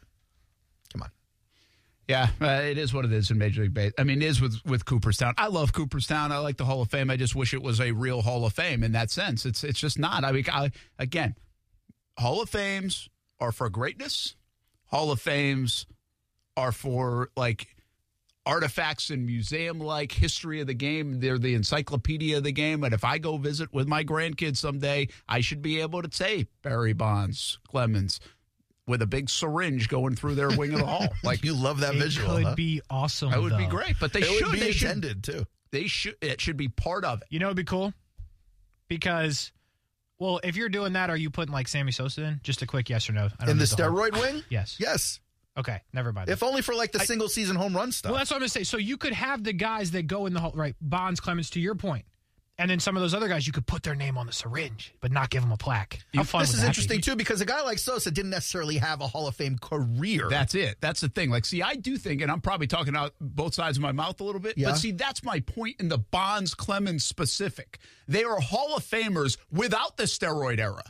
Yeah, 2.08 2.28
uh, 2.40 2.62
it 2.64 2.78
is 2.78 2.92
what 2.92 3.04
it 3.04 3.12
is 3.12 3.30
in 3.30 3.38
Major 3.38 3.62
League 3.62 3.74
Baseball. 3.74 4.02
I 4.02 4.04
mean, 4.04 4.20
it 4.22 4.26
is 4.26 4.40
with 4.40 4.60
with 4.66 4.84
Cooperstown. 4.84 5.34
I 5.38 5.46
love 5.46 5.72
Cooperstown. 5.72 6.32
I 6.32 6.38
like 6.38 6.56
the 6.56 6.64
Hall 6.64 6.82
of 6.82 6.90
Fame. 6.90 7.10
I 7.10 7.16
just 7.16 7.34
wish 7.34 7.54
it 7.54 7.62
was 7.62 7.80
a 7.80 7.92
real 7.92 8.22
Hall 8.22 8.44
of 8.44 8.52
Fame 8.52 8.82
in 8.82 8.92
that 8.92 9.10
sense. 9.10 9.46
It's 9.46 9.62
it's 9.62 9.78
just 9.78 9.98
not. 9.98 10.24
I 10.24 10.32
mean, 10.32 10.44
I, 10.52 10.70
again, 10.98 11.36
Hall 12.18 12.42
of 12.42 12.50
Fames 12.50 13.08
are 13.40 13.52
for 13.52 13.70
greatness. 13.70 14.36
Hall 14.86 15.10
of 15.10 15.20
Fames 15.20 15.86
are 16.56 16.72
for 16.72 17.30
like 17.36 17.68
artifacts 18.44 19.10
and 19.10 19.24
museum 19.24 19.78
like 19.78 20.12
history 20.12 20.60
of 20.60 20.66
the 20.66 20.74
game. 20.74 21.20
They're 21.20 21.38
the 21.38 21.54
encyclopedia 21.54 22.38
of 22.38 22.44
the 22.44 22.52
game. 22.52 22.84
And 22.84 22.92
if 22.92 23.04
I 23.04 23.18
go 23.18 23.36
visit 23.36 23.72
with 23.72 23.86
my 23.86 24.04
grandkids 24.04 24.56
someday, 24.56 25.08
I 25.28 25.40
should 25.40 25.62
be 25.62 25.80
able 25.80 26.02
to 26.02 26.14
say 26.14 26.48
Barry 26.62 26.92
Bonds, 26.92 27.58
Clemens, 27.66 28.20
with 28.86 29.00
a 29.02 29.06
big 29.06 29.30
syringe 29.30 29.88
going 29.88 30.16
through 30.16 30.34
their 30.34 30.50
wing 30.50 30.72
of 30.74 30.80
the 30.80 30.86
hall. 30.86 31.06
Like 31.22 31.44
you 31.44 31.54
love 31.54 31.80
that 31.80 31.94
It 31.94 31.98
visual. 32.00 32.34
could 32.36 32.44
huh? 32.44 32.54
be 32.54 32.80
awesome. 32.90 33.30
that 33.30 33.40
would 33.40 33.56
be 33.56 33.66
great, 33.66 33.96
but 34.00 34.12
they 34.12 34.20
it 34.20 34.24
should. 34.26 34.46
would 34.46 34.52
be 34.52 34.58
they 34.60 34.72
should. 34.72 34.88
intended 34.88 35.22
too. 35.24 35.44
They 35.70 35.86
should. 35.86 36.16
It 36.20 36.40
should 36.40 36.56
be 36.56 36.68
part 36.68 37.04
of 37.04 37.22
it. 37.22 37.28
You 37.30 37.38
know, 37.38 37.46
it'd 37.46 37.56
be 37.56 37.64
cool 37.64 37.92
because, 38.88 39.52
well, 40.18 40.40
if 40.44 40.56
you're 40.56 40.68
doing 40.68 40.94
that, 40.94 41.10
are 41.10 41.16
you 41.16 41.30
putting 41.30 41.52
like 41.52 41.68
Sammy 41.68 41.92
Sosa 41.92 42.22
in? 42.24 42.40
Just 42.42 42.62
a 42.62 42.66
quick 42.66 42.90
yes 42.90 43.08
or 43.08 43.12
no. 43.12 43.26
I 43.38 43.44
don't 43.46 43.50
In 43.52 43.58
the 43.58 43.64
need 43.64 43.80
whole- 43.82 43.92
steroid 43.96 44.12
wing? 44.20 44.42
Yes. 44.50 44.76
Yes. 44.78 45.20
Okay. 45.56 45.80
Never 45.92 46.12
mind. 46.12 46.28
If 46.30 46.42
only 46.42 46.62
for 46.62 46.74
like 46.74 46.92
the 46.92 47.00
single 47.00 47.28
season 47.28 47.56
home 47.56 47.76
run 47.76 47.92
stuff. 47.92 48.10
Well, 48.10 48.18
that's 48.18 48.30
what 48.30 48.36
I'm 48.36 48.40
going 48.40 48.48
to 48.48 48.52
say. 48.52 48.64
So 48.64 48.78
you 48.78 48.96
could 48.96 49.12
have 49.12 49.44
the 49.44 49.52
guys 49.52 49.90
that 49.92 50.06
go 50.06 50.26
in 50.26 50.32
the 50.32 50.40
hall, 50.40 50.52
right? 50.54 50.74
Bonds, 50.80 51.20
Clemens, 51.20 51.50
to 51.50 51.60
your 51.60 51.74
point. 51.74 52.04
And 52.58 52.70
then 52.70 52.78
some 52.80 52.96
of 52.96 53.02
those 53.02 53.14
other 53.14 53.28
guys, 53.28 53.46
you 53.46 53.52
could 53.52 53.66
put 53.66 53.82
their 53.82 53.94
name 53.94 54.18
on 54.18 54.26
the 54.26 54.32
syringe, 54.32 54.94
but 55.00 55.10
not 55.10 55.30
give 55.30 55.42
them 55.42 55.52
a 55.52 55.56
plaque. 55.56 56.00
How 56.14 56.22
fun 56.22 56.42
this 56.42 56.52
is 56.54 56.62
interesting 56.62 56.98
be? 56.98 57.02
too 57.02 57.16
because 57.16 57.40
a 57.40 57.46
guy 57.46 57.62
like 57.62 57.78
Sosa 57.78 58.10
didn't 58.10 58.30
necessarily 58.30 58.76
have 58.76 59.00
a 59.00 59.06
Hall 59.06 59.26
of 59.26 59.34
Fame 59.34 59.58
career. 59.58 60.28
That's 60.28 60.54
it. 60.54 60.76
That's 60.80 61.00
the 61.00 61.08
thing. 61.08 61.30
Like, 61.30 61.46
see, 61.46 61.62
I 61.62 61.74
do 61.76 61.96
think, 61.96 62.20
and 62.20 62.30
I'm 62.30 62.42
probably 62.42 62.66
talking 62.66 62.94
out 62.94 63.14
both 63.20 63.54
sides 63.54 63.78
of 63.78 63.82
my 63.82 63.92
mouth 63.92 64.20
a 64.20 64.24
little 64.24 64.40
bit, 64.40 64.58
Yeah. 64.58 64.68
but 64.68 64.76
see, 64.76 64.92
that's 64.92 65.24
my 65.24 65.40
point 65.40 65.80
in 65.80 65.88
the 65.88 65.98
Bonds 65.98 66.54
Clemens 66.54 67.04
specific. 67.04 67.78
They 68.06 68.22
are 68.22 68.38
Hall 68.38 68.76
of 68.76 68.84
Famers 68.84 69.38
without 69.50 69.96
the 69.96 70.04
steroid 70.04 70.60
era. 70.60 70.84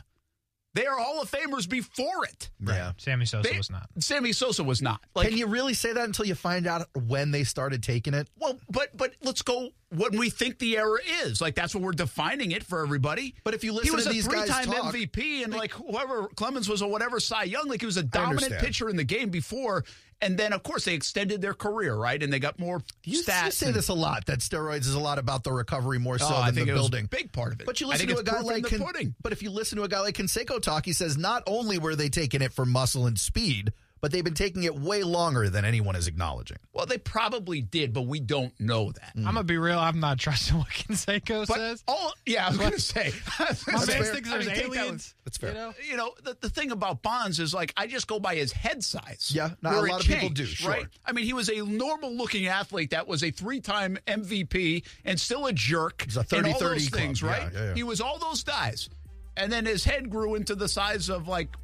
They 0.75 0.87
are 0.87 0.97
Hall 0.97 1.21
of 1.21 1.29
Famers 1.29 1.69
before 1.69 2.25
it. 2.25 2.49
yeah. 2.59 2.93
Sammy 2.97 3.25
Sosa 3.25 3.47
They- 3.49 3.57
was 3.57 3.69
not. 3.69 3.87
Sammy 3.99 4.33
Sosa 4.33 4.63
was 4.63 4.81
not. 4.81 5.01
Like, 5.15 5.29
Can 5.29 5.37
you 5.37 5.45
really 5.45 5.75
say 5.75 5.93
that 5.93 6.03
until 6.05 6.25
you 6.25 6.33
find 6.35 6.65
out 6.65 6.87
when 7.07 7.29
they 7.31 7.43
started 7.43 7.83
taking 7.83 8.13
it? 8.15 8.27
well, 8.39 8.59
but 8.69 8.95
but 8.97 9.13
let's 9.21 9.43
go 9.43 9.69
when 9.89 10.17
we 10.17 10.31
think 10.31 10.57
the 10.57 10.77
era 10.77 10.97
is. 11.25 11.39
Like 11.41 11.53
that's 11.53 11.75
what 11.75 11.83
we're 11.83 11.91
defining 11.91 12.51
it 12.51 12.63
for 12.63 12.81
everybody. 12.81 13.35
But 13.43 13.53
if 13.53 13.63
you 13.63 13.71
he 13.73 13.77
listen 13.91 13.95
was 13.95 14.03
to 14.05 14.09
a 14.09 14.13
these 14.13 14.27
guys 14.27 14.45
three-time 14.49 14.65
talk- 14.65 14.93
MVP, 14.95 15.43
and 15.43 15.53
like 15.53 15.71
whoever 15.73 16.27
Clemens 16.29 16.67
was 16.67 16.81
or 16.81 16.89
whatever 16.89 17.19
Cy 17.19 17.43
Young, 17.43 17.67
like 17.67 17.81
he 17.81 17.85
was 17.85 17.97
a 17.97 18.03
dominant 18.03 18.57
pitcher 18.59 18.89
in 18.89 18.95
the 18.95 19.03
game 19.03 19.29
before, 19.29 19.83
and 20.23 20.37
then 20.37 20.53
of 20.53 20.63
course 20.63 20.85
they 20.85 20.93
extended 20.93 21.41
their 21.41 21.53
career, 21.53 21.95
right? 21.95 22.21
And 22.21 22.31
they 22.31 22.39
got 22.39 22.57
more 22.59 22.81
You, 23.03 23.21
stats. 23.23 23.45
you 23.45 23.51
say 23.51 23.65
and- 23.67 23.75
this 23.75 23.89
a 23.89 23.93
lot 23.93 24.25
that 24.27 24.39
steroids 24.39 24.81
is 24.87 24.93
a 24.95 24.99
lot 24.99 25.19
about 25.19 25.43
the 25.43 25.51
recovery 25.51 25.99
more 25.99 26.15
oh, 26.15 26.17
so 26.17 26.27
Oh, 26.29 26.35
I 26.37 26.45
than 26.47 26.55
think 26.55 26.67
the 26.67 26.71
it 26.71 26.73
was 26.75 26.81
building. 26.83 27.05
a 27.05 27.07
big 27.09 27.31
part 27.31 27.53
of 27.53 27.59
it. 27.61 27.65
But 27.65 27.79
you 27.81 27.87
listen 27.87 28.07
to 28.07 28.17
a 28.17 28.23
guy 28.23 28.41
like 28.41 28.63
pudding. 28.65 29.15
but 29.21 29.31
if 29.33 29.43
you 29.43 29.51
listen 29.51 29.77
to 29.77 29.83
a 29.83 29.87
guy 29.87 29.99
like 29.99 30.15
Canseco 30.15 30.61
talk, 30.61 30.85
he 30.85 30.93
says 30.93 31.17
not 31.17 31.43
only 31.47 31.77
were 31.77 31.95
they 31.95 32.09
taking 32.09 32.41
it 32.41 32.53
for 32.53 32.65
muscle 32.65 33.05
and 33.05 33.19
speed, 33.19 33.73
but 34.03 34.11
they've 34.11 34.23
been 34.25 34.33
taking 34.33 34.63
it 34.63 34.75
way 34.75 35.01
longer 35.01 35.49
than 35.49 35.63
anyone 35.63 35.95
is 35.95 36.07
acknowledging. 36.07 36.57
Well, 36.73 36.85
they 36.85 36.97
probably 36.97 37.61
did, 37.61 37.93
but 37.93 38.01
we 38.01 38.19
don't 38.19 38.53
know 38.59 38.91
that. 38.91 39.13
I'm 39.15 39.23
gonna 39.23 39.45
be 39.45 39.57
real. 39.57 39.79
I'm 39.79 40.01
not 40.01 40.19
trusting 40.19 40.57
what 40.57 40.67
Canseco 40.67 41.47
But 41.47 41.55
says. 41.55 41.83
all, 41.87 42.11
yeah, 42.25 42.45
I 42.45 42.49
was 42.49 42.57
going 42.57 42.71
to 42.73 42.81
say. 42.81 43.13
My 43.39 43.45
That's 43.47 43.65
man 43.67 43.85
fair. 43.87 44.03
thinks 44.03 44.29
I 44.29 44.31
there's 44.33 44.45
mean, 44.47 44.55
take 44.55 44.71
that 44.73 44.77
aliens. 44.79 45.15
That's 45.23 45.37
fair. 45.37 45.51
You 45.51 45.55
know? 45.55 45.73
you 45.91 45.95
know, 45.97 46.11
the, 46.21 46.35
the 46.41 46.49
thing 46.49 46.71
about 46.71 47.01
Bonds 47.01 47.39
is 47.39 47.53
like 47.53 47.71
I 47.77 47.87
just 47.87 48.07
go 48.07 48.19
by 48.19 48.35
his 48.35 48.51
head 48.51 48.83
size. 48.83 49.31
Yeah, 49.33 49.51
no, 49.61 49.69
where 49.69 49.79
a 49.79 49.83
it 49.85 49.91
lot 49.91 50.01
of 50.01 50.07
people 50.07 50.29
do, 50.29 50.43
sure. 50.45 50.69
Right? 50.71 50.85
I 51.05 51.13
mean, 51.13 51.23
he 51.23 51.31
was 51.31 51.47
a 51.49 51.61
normal 51.65 52.13
looking 52.13 52.47
athlete 52.47 52.89
that 52.89 53.07
was 53.07 53.23
a 53.23 53.31
three 53.31 53.61
time 53.61 53.97
MVP 54.05 54.83
and 55.05 55.17
still 55.17 55.45
a 55.45 55.53
jerk. 55.53 56.01
He's 56.03 56.17
a 56.17 56.25
and 56.35 56.47
all 56.47 56.53
30-30 56.55 56.59
those 56.59 56.89
club. 56.89 57.01
things, 57.01 57.21
Yeah, 57.21 57.29
right? 57.29 57.53
yeah, 57.53 57.63
yeah. 57.69 57.73
He 57.75 57.83
was 57.83 58.01
all 58.01 58.17
those 58.19 58.43
guys. 58.43 58.89
And 59.37 59.51
then 59.51 59.65
his 59.65 59.83
head 59.85 60.09
grew 60.11 60.35
into 60.35 60.53
the 60.55 60.67
size 60.67 61.09
of 61.09 61.27
like 61.27 61.55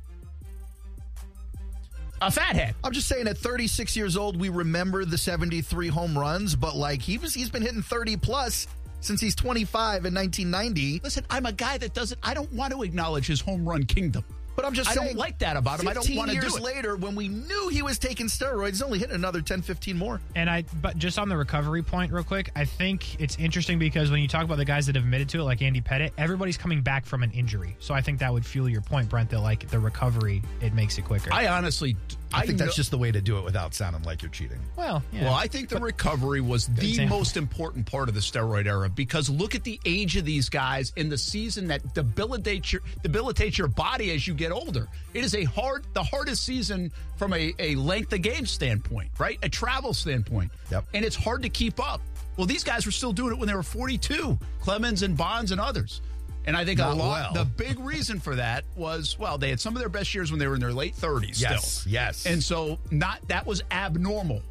a 2.22 2.32
fat 2.32 2.56
head. 2.56 2.76
I'm 2.84 2.92
just 2.92 3.08
saying, 3.08 3.28
at 3.28 3.38
36 3.38 3.96
years 3.96 4.18
old, 4.18 4.40
we 4.40 4.50
remember 4.50 5.06
the 5.06 5.18
73 5.18 5.88
home 5.88 6.18
runs, 6.18 6.56
but 6.56 6.76
like 6.76 7.02
he 7.02 7.18
was, 7.18 7.34
he's 7.34 7.50
been 7.50 7.62
hitting 7.62 7.82
30 7.82 8.18
plus 8.18 8.68
since 9.02 9.22
he's 9.22 9.36
25 9.36 10.06
in 10.06 10.14
1990. 10.14 11.02
Listen, 11.04 11.26
I'm 11.30 11.46
a 11.46 11.54
guy 11.54 11.78
that 11.78 11.94
doesn't, 11.94 12.20
I 12.24 12.34
don't 12.34 12.52
want 12.54 12.74
to 12.74 12.84
acknowledge 12.84 13.28
his 13.28 13.40
home 13.40 13.68
run 13.68 13.84
kingdom. 13.86 14.24
But 14.60 14.68
I'm 14.68 14.74
just 14.74 14.92
I 14.92 14.94
don't 14.94 15.16
like 15.16 15.40
that 15.40 15.56
about 15.56 15.80
him. 15.80 15.88
I 15.88 15.94
don't 15.94 16.16
wanna 16.16 16.34
do 16.34 16.40
years 16.40 16.58
it. 16.58 16.62
later, 16.62 16.98
when 16.98 17.16
we 17.16 17.30
knew 17.30 17.70
he 17.70 17.82
was 17.82 17.98
taking 17.98 18.26
steroids, 18.26 18.72
he's 18.72 18.82
only 18.82 19.00
hitting 19.00 19.16
another 19.16 19.42
10, 19.42 19.62
15 19.62 19.98
more. 19.98 20.20
And 20.36 20.50
I, 20.50 20.66
but 20.82 20.98
just 20.98 21.18
on 21.18 21.30
the 21.30 21.38
recovery 21.38 21.82
point, 21.82 22.12
real 22.12 22.26
quick, 22.26 22.52
I 22.58 22.66
think 22.66 23.22
it's 23.22 23.38
interesting 23.38 23.80
because 23.80 24.12
when 24.12 24.22
you 24.22 24.28
talk 24.28 24.44
about 24.44 24.58
the 24.58 24.66
guys 24.66 24.86
that 24.88 24.96
have 24.96 25.06
admitted 25.06 25.30
to 25.30 25.40
it, 25.40 25.44
like 25.44 25.62
Andy 25.62 25.80
Pettitte, 25.80 26.12
everybody's 26.18 26.58
coming 26.58 26.82
back 26.82 27.06
from 27.06 27.24
an 27.24 27.32
injury. 27.32 27.78
So 27.80 27.94
I 27.94 28.02
think 28.02 28.20
that 28.20 28.34
would 28.34 28.46
fuel 28.46 28.68
your 28.68 28.82
point, 28.82 29.08
Brent, 29.08 29.30
that 29.30 29.40
like 29.40 29.70
the 29.70 29.80
recovery, 29.80 30.42
it 30.60 30.74
makes 30.74 30.98
it 30.98 31.06
quicker. 31.06 31.32
I 31.32 31.48
honestly, 31.48 31.96
I, 32.34 32.46
think 32.46 32.60
know- 32.60 32.66
that's 32.66 32.76
just 32.76 32.92
the 32.92 32.98
way 32.98 33.12
to 33.12 33.22
do 33.22 33.38
it 33.38 33.44
without 33.44 33.74
sounding 33.74 34.04
like 34.04 34.22
you're 34.22 34.32
cheating. 34.32 34.60
well, 34.76 35.04
yeah. 35.12 35.26
Well, 35.26 35.34
I 35.34 35.48
think 35.48 35.70
the 35.70 35.80
recovery 35.80 36.42
was 36.42 36.68
the 36.68 36.90
example. 36.90 37.18
most 37.18 37.38
important 37.38 37.86
part 37.86 38.10
of 38.10 38.16
the 38.16 38.22
steroid 38.22 38.68
era 38.68 38.90
because 38.90 39.30
look 39.30 39.56
at 39.56 39.64
the 39.64 39.80
age 39.86 40.16
of 40.18 40.26
these 40.26 40.50
guys 40.50 40.94
in 40.96 41.10
the 41.10 41.18
season 41.18 41.68
that 41.68 41.94
debilitates 41.94 42.72
your 42.74 42.82
debilitates 43.04 43.58
your 43.58 43.68
body 43.68 44.12
as 44.12 44.28
you 44.28 44.34
get 44.34 44.52
older. 44.52 44.88
It 45.14 45.24
is 45.24 45.34
a 45.36 45.44
hard, 45.44 45.86
the 45.94 46.04
hardest 46.04 46.46
season 46.46 46.92
from 47.18 47.34
a, 47.34 47.54
a 47.60 47.76
length 47.76 48.14
of 48.14 48.22
game 48.22 48.46
standpoint, 48.46 49.10
right? 49.18 49.40
A 49.44 49.50
travel 49.50 49.94
standpoint. 49.94 50.52
Yep. 50.72 50.86
And 50.94 51.04
it's 51.06 51.16
hard 51.16 51.44
to 51.44 51.50
keep 51.50 51.80
up. 51.80 52.02
Well, 52.38 52.48
these 52.48 52.64
guys 52.64 52.86
were 52.86 52.92
still 52.92 53.12
doing 53.12 53.34
it 53.34 53.38
when 53.40 53.48
they 53.48 53.54
were 53.54 53.64
42, 53.64 54.38
Clemens 54.62 55.04
and 55.04 55.18
Bonds 55.18 55.52
and 55.52 55.60
others. 55.60 56.02
And 56.50 56.58
I 56.58 56.66
think 56.66 56.80
a 56.80 56.88
lot, 56.88 56.98
well. 56.98 57.34
the 57.34 57.46
big 57.46 57.80
reason 57.80 58.20
for 58.20 58.36
that 58.36 58.64
was, 58.76 59.20
well, 59.20 59.38
they 59.38 59.50
had 59.52 59.60
some 59.60 59.76
of 59.76 59.80
their 59.82 59.88
best 59.90 60.16
years 60.16 60.32
when 60.32 60.40
they 60.40 60.48
were 60.48 60.56
in 60.56 60.60
their 60.60 60.74
late 60.74 60.96
30s 60.96 61.40
Yes, 61.40 61.72
still. 61.82 61.92
yes. 61.94 62.26
And 62.26 62.42
so 62.42 62.80
not 62.90 63.20
that 63.28 63.46
was 63.46 63.62
abnormal 63.70 64.42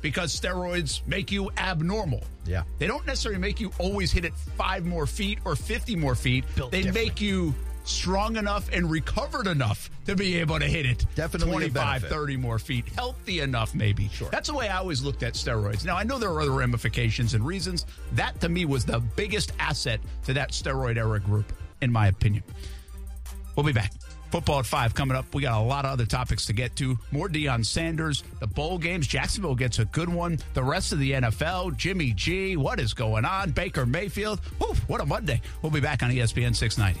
because 0.00 0.38
steroids 0.38 1.06
make 1.06 1.30
you 1.30 1.52
abnormal. 1.56 2.24
Yeah. 2.44 2.64
They 2.78 2.88
don't 2.88 3.06
necessarily 3.06 3.40
make 3.40 3.60
you 3.60 3.70
always 3.78 4.10
hit 4.10 4.24
it 4.24 4.34
five 4.34 4.84
more 4.84 5.06
feet 5.06 5.38
or 5.44 5.54
50 5.54 5.94
more 5.94 6.16
feet. 6.16 6.44
Built 6.56 6.72
they 6.72 6.82
different. 6.82 7.06
make 7.06 7.20
you 7.20 7.54
strong 7.84 8.36
enough 8.36 8.68
and 8.72 8.90
recovered 8.90 9.46
enough 9.46 9.90
to 10.06 10.16
be 10.16 10.36
able 10.38 10.58
to 10.58 10.66
hit 10.66 10.86
it 10.86 11.06
Definitely 11.14 11.66
a 11.66 11.70
25, 11.70 12.04
30 12.04 12.36
more 12.36 12.58
feet. 12.58 12.88
Healthy 12.96 13.40
enough, 13.40 13.74
maybe. 13.74 14.08
Sure. 14.08 14.28
That's 14.30 14.48
the 14.48 14.54
way 14.54 14.68
I 14.68 14.78
always 14.78 15.02
looked 15.02 15.22
at 15.22 15.34
steroids. 15.34 15.84
Now, 15.84 15.96
I 15.96 16.02
know 16.02 16.18
there 16.18 16.30
are 16.30 16.40
other 16.40 16.52
ramifications 16.52 17.34
and 17.34 17.46
reasons. 17.46 17.86
That, 18.12 18.40
to 18.40 18.48
me, 18.48 18.64
was 18.64 18.84
the 18.84 19.00
biggest 19.00 19.52
asset 19.58 20.00
to 20.24 20.32
that 20.34 20.50
steroid 20.50 20.96
era 20.96 21.20
group, 21.20 21.52
in 21.80 21.92
my 21.92 22.08
opinion. 22.08 22.42
We'll 23.56 23.66
be 23.66 23.72
back. 23.72 23.92
Football 24.30 24.58
at 24.58 24.66
five 24.66 24.94
coming 24.94 25.16
up. 25.16 25.32
We 25.32 25.42
got 25.42 25.60
a 25.60 25.62
lot 25.62 25.84
of 25.84 25.92
other 25.92 26.06
topics 26.06 26.44
to 26.46 26.52
get 26.52 26.74
to. 26.76 26.98
More 27.12 27.28
Deion 27.28 27.64
Sanders, 27.64 28.24
the 28.40 28.48
bowl 28.48 28.78
games. 28.78 29.06
Jacksonville 29.06 29.54
gets 29.54 29.78
a 29.78 29.84
good 29.84 30.08
one. 30.08 30.38
The 30.54 30.62
rest 30.64 30.92
of 30.92 30.98
the 30.98 31.12
NFL. 31.12 31.76
Jimmy 31.76 32.12
G. 32.12 32.56
What 32.56 32.80
is 32.80 32.94
going 32.94 33.24
on? 33.24 33.52
Baker 33.52 33.86
Mayfield. 33.86 34.40
Whew, 34.58 34.74
what 34.88 35.00
a 35.00 35.06
Monday. 35.06 35.40
We'll 35.62 35.70
be 35.70 35.80
back 35.80 36.02
on 36.02 36.10
ESPN 36.10 36.56
690. 36.56 37.00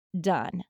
done. 0.19 0.63